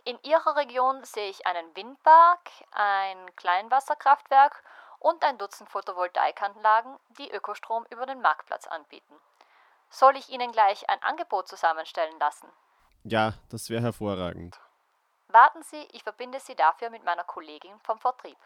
In 0.07 0.19
Ihrer 0.21 0.55
Region 0.55 1.03
sehe 1.03 1.31
ich 1.31 1.47
einen 1.47 1.75
Windpark, 1.75 2.51
ein 2.69 3.35
Kleinwasserkraftwerk 3.37 4.63
und 4.99 5.23
ein 5.23 5.39
Dutzend 5.39 5.67
Photovoltaikanlagen, 5.71 6.95
die 7.17 7.31
Ökostrom 7.31 7.87
über 7.89 8.05
den 8.05 8.21
Marktplatz 8.21 8.67
anbieten. 8.67 9.15
Soll 9.89 10.15
ich 10.15 10.29
Ihnen 10.29 10.51
gleich 10.51 10.87
ein 10.91 11.01
Angebot 11.01 11.47
zusammenstellen 11.47 12.19
lassen? 12.19 12.47
Ja, 13.03 13.33
das 13.49 13.71
wäre 13.71 13.81
hervorragend. 13.81 14.59
Warten 15.29 15.63
Sie, 15.63 15.87
ich 15.91 16.03
verbinde 16.03 16.39
Sie 16.39 16.55
dafür 16.55 16.91
mit 16.91 17.03
meiner 17.03 17.23
Kollegin 17.23 17.79
vom 17.79 17.97
Vertrieb. 17.97 18.37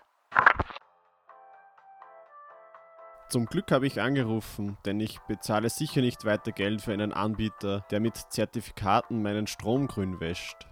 Zum 3.28 3.48
Glück 3.48 3.70
habe 3.74 3.86
ich 3.86 4.00
angerufen, 4.00 4.78
denn 4.86 5.02
ich 5.02 5.20
bezahle 5.28 5.70
sicher 5.70 6.00
nicht 6.00 6.24
weiter 6.24 6.54
Geld 6.54 6.82
für 6.82 6.94
einen 6.94 7.12
Anbieter, 7.12 7.82
der 7.92 8.00
mit 8.00 8.16
Zertifikaten 8.16 9.22
meinen 9.22 9.46
Strom 9.46 9.90
grün 9.90 10.22
wäscht. 10.22 10.66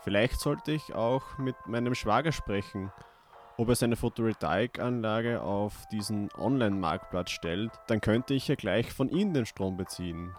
Vielleicht 0.00 0.40
sollte 0.40 0.72
ich 0.72 0.94
auch 0.94 1.38
mit 1.38 1.56
meinem 1.66 1.94
Schwager 1.94 2.32
sprechen, 2.32 2.92
ob 3.56 3.68
er 3.70 3.74
seine 3.74 3.96
Photovoltaikanlage 3.96 5.42
auf 5.42 5.86
diesen 5.90 6.30
Online-Marktplatz 6.38 7.30
stellt, 7.30 7.72
dann 7.88 8.00
könnte 8.00 8.34
ich 8.34 8.46
ja 8.46 8.54
gleich 8.54 8.92
von 8.92 9.08
ihm 9.08 9.34
den 9.34 9.46
Strom 9.46 9.76
beziehen. 9.76 10.32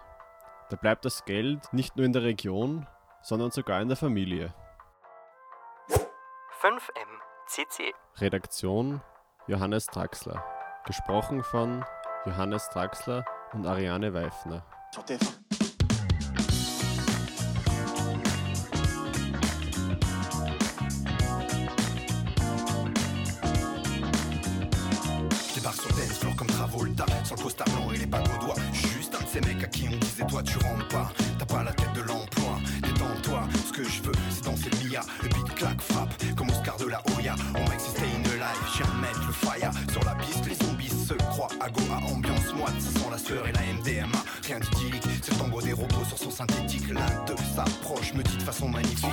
Da 0.69 0.77
bleibt 0.77 1.03
das 1.03 1.25
Geld 1.25 1.73
nicht 1.73 1.97
nur 1.97 2.05
in 2.05 2.13
der 2.13 2.23
Region, 2.23 2.87
sondern 3.21 3.51
sogar 3.51 3.81
in 3.81 3.89
der 3.89 3.97
Familie. 3.97 4.53
5M 6.61 7.19
CC 7.47 7.93
Redaktion 8.17 9.01
Johannes 9.47 9.87
Traxler. 9.87 10.43
Gesprochen 10.85 11.43
von 11.43 11.83
Johannes 12.25 12.69
Traxler 12.69 13.25
und 13.53 13.65
Ariane 13.65 14.13
Weifner. 14.13 14.63
Sur 25.79 25.89
dance 25.95 26.17
floor 26.19 26.35
comme 26.35 26.47
Travolta. 26.47 27.05
Sur 27.23 27.35
le 27.35 27.41
costard 27.41 27.67
blanc 27.69 27.91
et 27.93 27.97
les 27.97 28.05
bagues 28.05 28.27
au 28.27 28.45
doigt. 28.45 28.55
Juste 28.73 29.15
un 29.15 29.23
de 29.23 29.29
ces 29.29 29.41
mecs 29.41 29.63
à 29.63 29.67
qui 29.67 29.87
on 29.87 29.97
disait 29.97 30.25
toi 30.27 30.43
tu 30.43 30.57
rentres 30.57 30.87
pas. 30.89 31.11
T'as 31.37 31.45
pas 31.45 31.63
la 31.63 31.71
tête 31.71 31.93
de 31.95 32.01
l'emploi. 32.01 32.59
Détends-toi. 32.83 33.47
Ce 33.67 33.73
que 33.73 33.83
je 33.83 34.01
veux 34.03 34.11
c'est 34.29 34.43
danser 34.43 34.69
le 34.69 34.89
Mia. 34.89 35.01
Le 35.23 35.29
beat 35.29 35.55
claque 35.55 35.81
frappe 35.81 36.13
comme 36.35 36.49
Oscar 36.49 36.77
de 36.77 36.85
la 36.85 37.01
Hoya. 37.15 37.35
On 37.55 37.59
mec 37.69 37.79
c'est 37.79 37.97
stay 37.97 38.05
in 38.05 38.21
the 38.23 38.33
life 38.33 38.63
J'viens 38.73 38.93
mettre 39.01 39.25
le 39.25 39.33
fire. 39.33 39.71
Sur 39.91 40.03
la 40.03 40.15
piste 40.15 40.45
les 40.47 40.55
zombies 40.65 40.89
se 40.89 41.13
croient 41.13 41.49
À 41.61 41.67
ambiance 42.11 42.53
moite 42.55 42.79
Ça 42.79 42.99
sent 42.99 43.09
la 43.11 43.17
sueur 43.17 43.47
et 43.47 43.51
la 43.51 43.61
MDMA 43.61 44.17
Rien 44.45 44.59
d'idyllique 44.59 45.03
C'est 45.21 45.31
le 45.31 45.61
des 45.61 45.73
robots 45.73 46.05
sur 46.07 46.17
son 46.17 46.31
synthétique. 46.31 46.89
L'un 46.89 47.25
d'eux 47.25 47.35
s'approche 47.55 48.13
Me 48.13 48.23
dit 48.23 48.37
de 48.37 48.43
façon 48.43 48.69
magnifique 48.69 49.09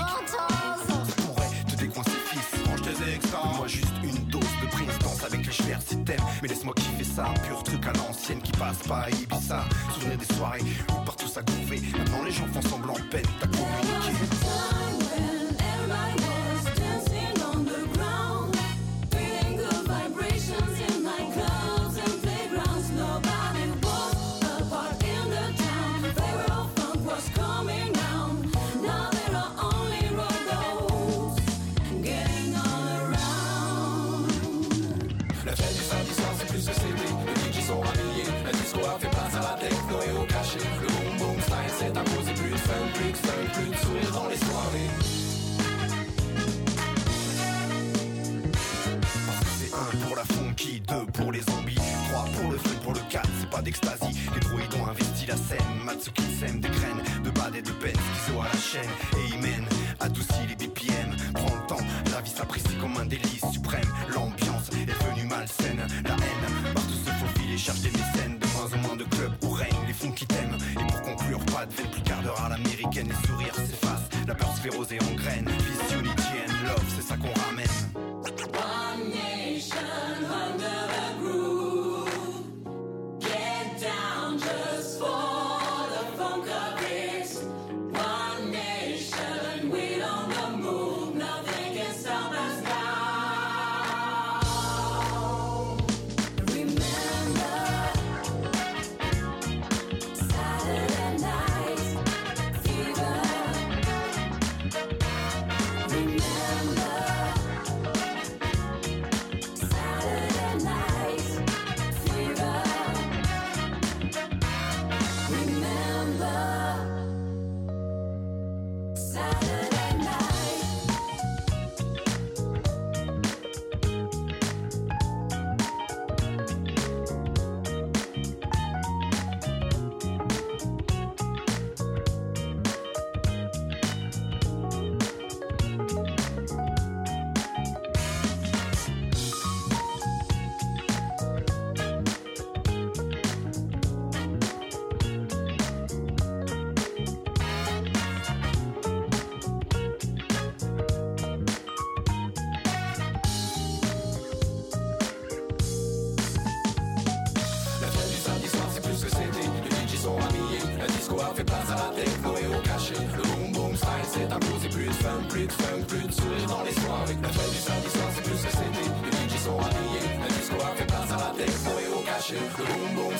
Décoincer 1.87 2.11
fils? 2.11 2.64
Range 2.66 2.82
tes 2.82 3.14
extra 3.14 3.45
Moi 3.57 3.68
juste 3.68 3.95
une 4.03 4.24
dose 4.26 4.43
de 4.43 4.66
prise 4.72 4.99
Danse 5.05 5.22
avec 5.22 5.47
les 5.47 5.53
chevers 5.53 5.80
si 5.87 5.97
Mais 6.43 6.49
laisse-moi 6.49 6.74
kiffer 6.74 7.05
ça 7.05 7.32
Pur 7.47 7.62
truc 7.62 7.87
à 7.87 7.93
l'ancienne 7.93 8.43
qui 8.43 8.51
passe 8.53 8.78
pas 8.89 9.03
à 9.03 9.11
Ibiza. 9.11 9.64
Souvenir 9.95 10.18
des 10.18 10.34
soirées 10.34 10.62
où 10.91 11.05
partout 11.05 11.28
ça 11.28 11.43
gouvait 11.43 11.80
Maintenant 11.97 12.24
les 12.24 12.32
gens 12.32 12.47
font 12.53 12.68
semblant 12.68 12.95
peine. 13.09 13.22
T'as 13.39 13.47
communiqué 13.47 15.06
plus 36.57 36.69
que 36.69 36.75
CD 36.75 37.53
DJ 37.53 37.67
sont 37.67 37.81
rhabillés 37.81 38.25
La 38.45 38.53
disco 38.53 38.79
a 38.81 38.99
fait 38.99 39.09
place 39.09 39.35
à 39.35 39.41
la 39.41 39.59
techno 39.61 39.99
et 40.07 40.19
au 40.19 40.25
cachet. 40.25 40.59
Le 40.81 40.87
boom 40.87 41.19
boom 41.19 41.41
style 41.41 41.73
s'est 41.79 41.99
imposé. 41.99 42.33
Plus 42.33 42.51
de 42.51 42.57
fun, 42.57 42.73
plus 42.95 43.13
de 43.13 43.17
fun, 43.17 43.33
plus 43.53 43.71
de 43.71 43.77
sourire 43.77 44.13
dans 44.13 44.29
les 44.29 44.37
soirées. 44.37 44.91
C'est 49.59 49.75
un 49.75 50.07
pour 50.07 50.17
la 50.17 50.25
funky, 50.25 50.81
deux 50.81 51.07
pour 51.13 51.33
les 51.33 51.41
zombies 51.41 51.79
Trois 52.09 52.25
pour 52.41 52.51
le 52.53 52.59
fun, 52.59 52.79
pour 52.83 52.93
le 52.95 53.01
4 53.11 53.29
c'est 53.41 53.51
pas 53.51 53.63
d'extasie. 53.63 54.17
Les 54.35 54.41
droïdes 54.41 54.75
ont 54.81 54.87
investi 54.87 55.27
la 55.27 55.37
scène 55.37 55.85
Matsuki 55.85 56.23
sème 56.41 56.61
des 56.61 56.69
graines 56.69 57.03
de 57.23 57.31
bad 57.31 57.55
et 57.55 57.63
de 57.63 57.73
peine 57.73 57.97
Schizo 57.97 58.41
à 58.41 58.45
la 58.45 58.59
chaîne 58.59 58.91
sclérosé 74.67 74.99
en 75.01 75.14
graines 75.14 75.76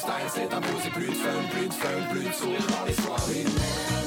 style 0.07 0.31
s'est 0.31 0.55
imposé 0.55 0.91
Plus 0.91 1.07
de 1.07 1.13
fun, 1.13 1.29
plus 1.51 1.69
de 1.69 1.73
fun, 1.73 1.89
plus 2.11 2.25
de 2.25 2.33
sourire 2.33 2.67
dans 2.69 2.85
les 2.87 2.93
soirées 2.93 4.06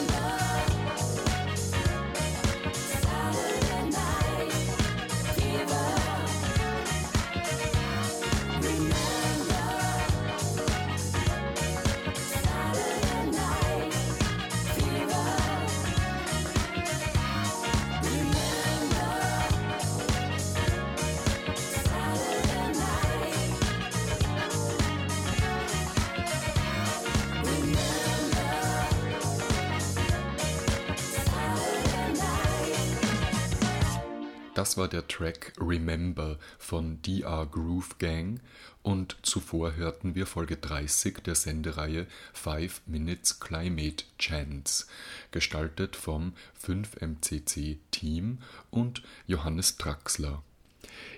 war 34.80 34.88
der 34.88 35.08
Track 35.10 35.52
Remember 35.60 36.40
von 36.58 37.02
DR 37.02 37.46
Groove 37.52 37.98
Gang 38.00 38.40
und 38.82 39.18
zuvor 39.24 39.76
hörten 39.76 40.16
wir 40.16 40.26
Folge 40.26 40.56
30 40.56 41.22
der 41.22 41.36
Sendereihe 41.36 42.08
5 42.32 42.84
Minutes 42.86 43.42
Climate 43.42 44.06
Chance, 44.18 44.86
gestaltet 45.32 45.98
vom 45.98 46.32
5MCC 46.66 47.80
Team 47.92 48.38
und 48.72 49.04
Johannes 49.28 49.76
Traxler. 49.76 50.44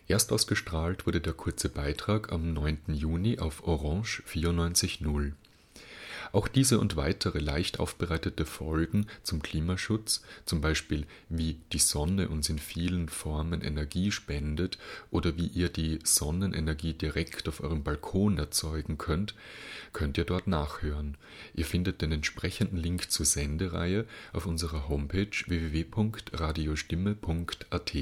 Erst 0.07 0.31
ausgestrahlt 0.31 1.05
wurde 1.05 1.21
der 1.21 1.33
kurze 1.33 1.69
Beitrag 1.69 2.31
am 2.31 2.53
9. 2.53 2.79
Juni 2.87 3.37
auf 3.37 3.67
Orange 3.67 4.23
94.0. 4.27 5.33
Auch 6.31 6.47
diese 6.47 6.79
und 6.79 6.95
weitere 6.95 7.39
leicht 7.39 7.79
aufbereitete 7.79 8.45
Folgen 8.45 9.07
zum 9.23 9.41
Klimaschutz, 9.41 10.21
zum 10.45 10.61
Beispiel 10.61 11.07
wie 11.29 11.57
die 11.73 11.79
Sonne 11.79 12.29
uns 12.29 12.49
in 12.49 12.59
vielen 12.59 13.09
Formen 13.09 13.61
Energie 13.61 14.11
spendet 14.11 14.77
oder 15.09 15.35
wie 15.37 15.47
ihr 15.47 15.69
die 15.69 15.97
Sonnenenergie 16.03 16.93
direkt 16.93 17.49
auf 17.49 17.61
eurem 17.61 17.83
Balkon 17.83 18.37
erzeugen 18.37 18.97
könnt, 18.97 19.33
könnt 19.93 20.17
ihr 20.17 20.25
dort 20.25 20.47
nachhören. 20.47 21.15
Ihr 21.53 21.65
findet 21.65 22.01
den 22.01 22.11
entsprechenden 22.11 22.77
Link 22.77 23.11
zur 23.11 23.25
Sendereihe 23.25 24.05
auf 24.33 24.45
unserer 24.45 24.87
Homepage 24.87 25.31
www.radiostimme.at. 25.47 27.97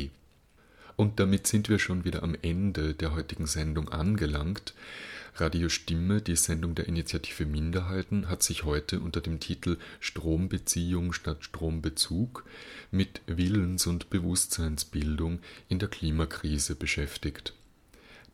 Und 0.96 1.20
damit 1.22 1.48
sind 1.48 1.70
wir 1.70 1.80
schon 1.80 2.04
wieder 2.04 2.24
am 2.24 2.36
Ende 2.42 2.94
der 2.94 3.16
heutigen 3.16 3.48
Sendung 3.48 3.88
angelangt. 3.88 4.74
Radio 5.40 5.70
Stimme, 5.70 6.22
die 6.22 6.36
Sendung 6.36 6.76
der 6.76 6.88
Initiative 6.88 7.46
Minderheiten, 7.46 8.30
hat 8.30 8.44
sich 8.44 8.66
heute 8.66 9.00
unter 9.00 9.22
dem 9.22 9.40
Titel 9.40 9.78
Strombeziehung 10.00 11.14
statt 11.14 11.46
Strombezug 11.46 12.44
mit 12.92 13.22
Willens- 13.28 13.88
und 13.88 14.10
Bewusstseinsbildung 14.10 15.40
in 15.68 15.80
der 15.80 15.90
Klimakrise 15.90 16.76
beschäftigt. 16.76 17.54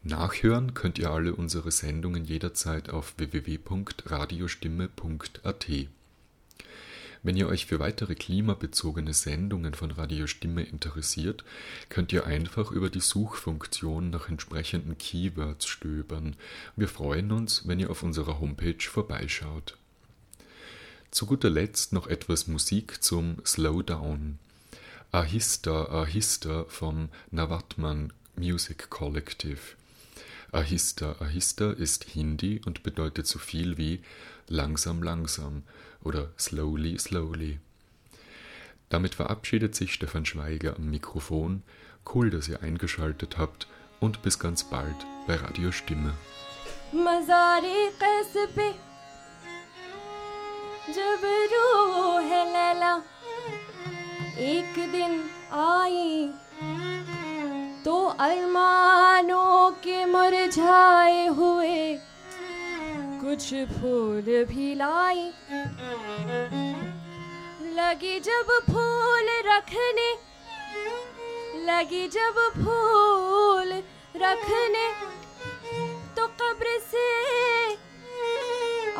Nachhören 0.04 0.74
könnt 0.74 1.00
ihr 1.00 1.12
alle 1.12 1.36
unsere 1.36 1.72
Sendungen 1.72 2.26
jederzeit 2.26 2.90
auf 2.90 3.14
www.radiostimme.at. 3.18 5.70
Wenn 7.26 7.38
ihr 7.38 7.48
euch 7.48 7.66
für 7.66 7.80
weitere 7.80 8.14
klimabezogene 8.14 9.12
Sendungen 9.12 9.74
von 9.74 9.90
Radio 9.90 10.28
Stimme 10.28 10.62
interessiert, 10.62 11.44
könnt 11.90 12.14
ihr 12.14 12.28
einfach 12.28 12.70
über 12.70 12.92
die 12.92 13.00
Suchfunktion 13.00 14.12
nach 14.12 14.30
entsprechenden 14.30 14.96
Keywords 15.00 15.66
stöbern. 15.66 16.36
Wir 16.76 16.88
freuen 16.88 17.32
uns, 17.32 17.68
wenn 17.68 17.80
ihr 17.80 17.90
auf 17.90 18.04
unserer 18.04 18.40
Homepage 18.40 18.78
vorbeischaut. 18.80 19.76
Zu 21.10 21.26
guter 21.26 21.50
Letzt 21.50 21.94
noch 21.94 22.06
etwas 22.06 22.46
Musik 22.46 23.02
zum 23.02 23.38
Slowdown. 23.44 24.38
Ahista 25.12 25.86
Ahista 25.86 26.66
vom 26.68 27.10
Navatman 27.32 28.14
Music 28.36 28.92
Collective. 28.92 29.74
Ahista 30.52 31.16
Ahista 31.20 31.72
ist 31.72 32.04
Hindi 32.04 32.62
und 32.68 32.84
bedeutet 32.84 33.26
so 33.26 33.40
viel 33.40 33.80
wie 33.80 34.02
langsam 34.48 35.02
langsam 35.02 35.64
oder 36.05 36.31
slowly 36.39 36.99
slowly. 36.99 37.59
Damit 38.89 39.15
verabschiedet 39.15 39.75
sich 39.75 39.93
Stefan 39.93 40.27
Schweiger 40.27 40.77
am 40.77 40.91
Mikrofon. 40.91 41.63
Cool, 42.13 42.31
dass 42.31 42.49
ihr 42.49 42.63
eingeschaltet 42.63 43.39
habt 43.39 43.69
und 44.01 44.23
bis 44.23 44.39
ganz 44.39 44.65
bald 44.65 44.97
bei 45.27 45.37
Radio 45.37 45.71
Stimme. 45.73 46.15
Mazari 46.95 47.81
कैस 48.01 48.33
पे 48.55 48.67
जब 50.95 51.21
रूह 51.53 52.31
लैला 52.55 52.95
एक 54.47 54.75
दिन 54.93 55.13
आई 55.55 56.33
तो 57.85 57.95
अरमानों 58.27 59.71
के 59.85 60.05
मुरझाए 60.07 61.27
हुए 61.39 61.79
कुछ 63.26 63.46
फूल 63.70 64.28
भी 64.50 64.74
लाई। 64.76 65.24
लगी 67.78 68.20
जब 68.20 68.52
फूल 68.68 69.30
रखने, 69.48 70.10
लगी 71.66 72.08
जब 72.08 72.36
फूल 72.58 73.74
रखने 74.16 74.86
तो 76.18 76.28
कब्र 76.42 76.78
से 76.92 77.08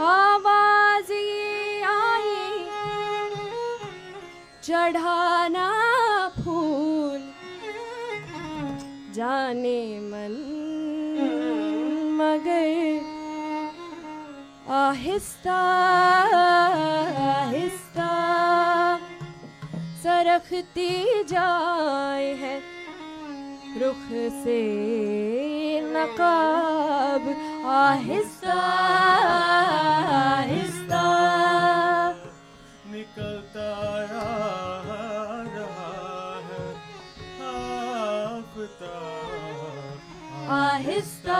आवाज़ 0.06 1.12
ये 1.14 1.82
आई, 1.84 2.66
चढ़ाना 4.64 5.70
फूल 6.40 7.22
जाने 9.16 9.80
मन, 10.02 10.36
मगर 12.20 12.95
आहिस्ता 14.68 15.56
आहिस्ता 17.16 18.08
सरखती 20.04 21.24
जाए 21.24 22.34
है। 22.36 22.56
रुख 23.82 24.08
से 24.44 24.62
नकाब। 25.94 27.28
आहिस्ता 27.76 28.54
आहिस्ता 30.16 31.04
निकलता 32.88 33.70
रहा 34.12 35.00
है 36.48 36.66
आहिस्ता 40.58 41.40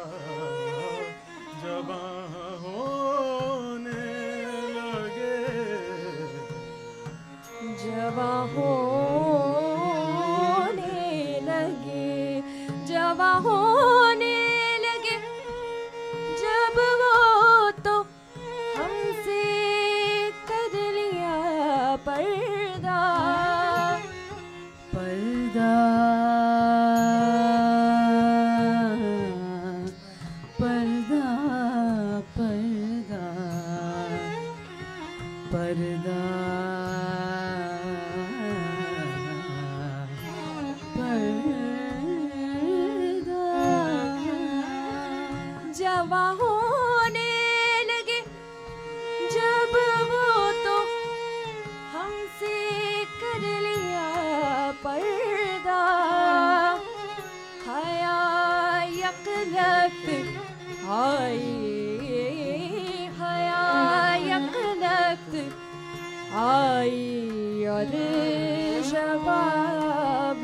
आई 66.31 67.63
अरे 67.67 68.83
शबाब 68.89 70.39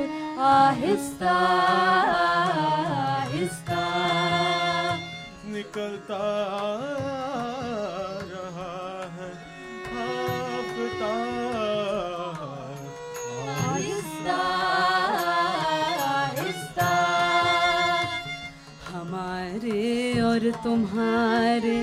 आहिस्ता 0.47 1.35
आहिस्ता। 3.17 3.83
निकलता 5.53 6.25
रहा 8.31 8.73
है 9.13 9.29
आफता 10.03 11.13
आहिस्ता। 16.09 16.91
हमारे 18.91 19.81
और 20.21 20.51
तुम्हारे 20.63 21.77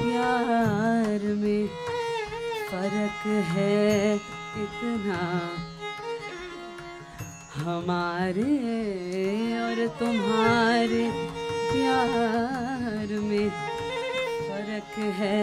प्यार 0.00 1.20
में 1.42 1.62
फ़र्क 2.82 3.26
है 3.46 4.14
इतना। 4.58 5.18
हमारे 7.54 8.54
और 9.58 9.86
तुम्हारे 9.98 11.04
प्यार 11.70 13.12
में 13.20 13.50
फ़र्क 14.48 14.98
है 15.20 15.38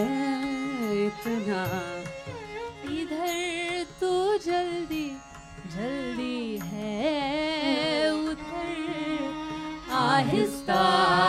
इतना। 1.06 1.64
इधर 2.98 3.86
तो 4.02 4.38
जल्दी 4.38 5.08
जल्दी 5.78 6.60
है, 6.64 8.12
उधर 8.12 8.78
आहिस्ता 9.96 11.29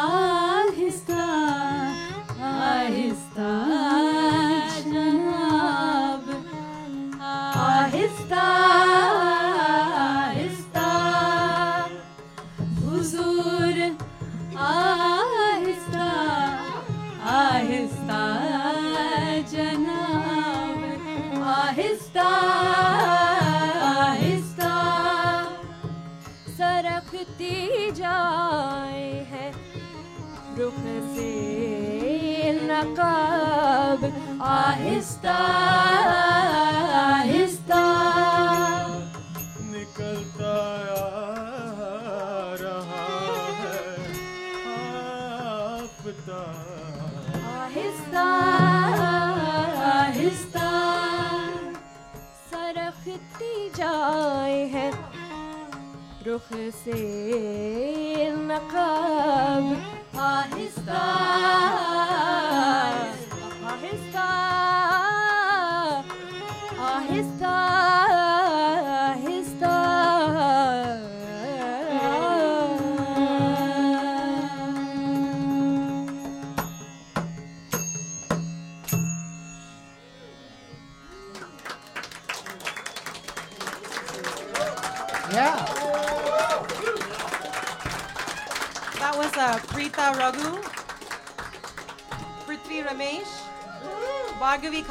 Ah. 0.00 0.27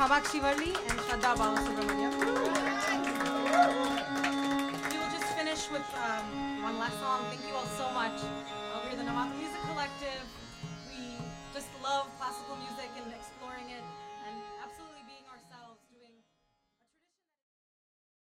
Kabak 0.07 0.23
Shivarli 0.31 0.71
and 0.87 0.99
Shraddha 1.03 1.35
Bawan. 1.35 1.56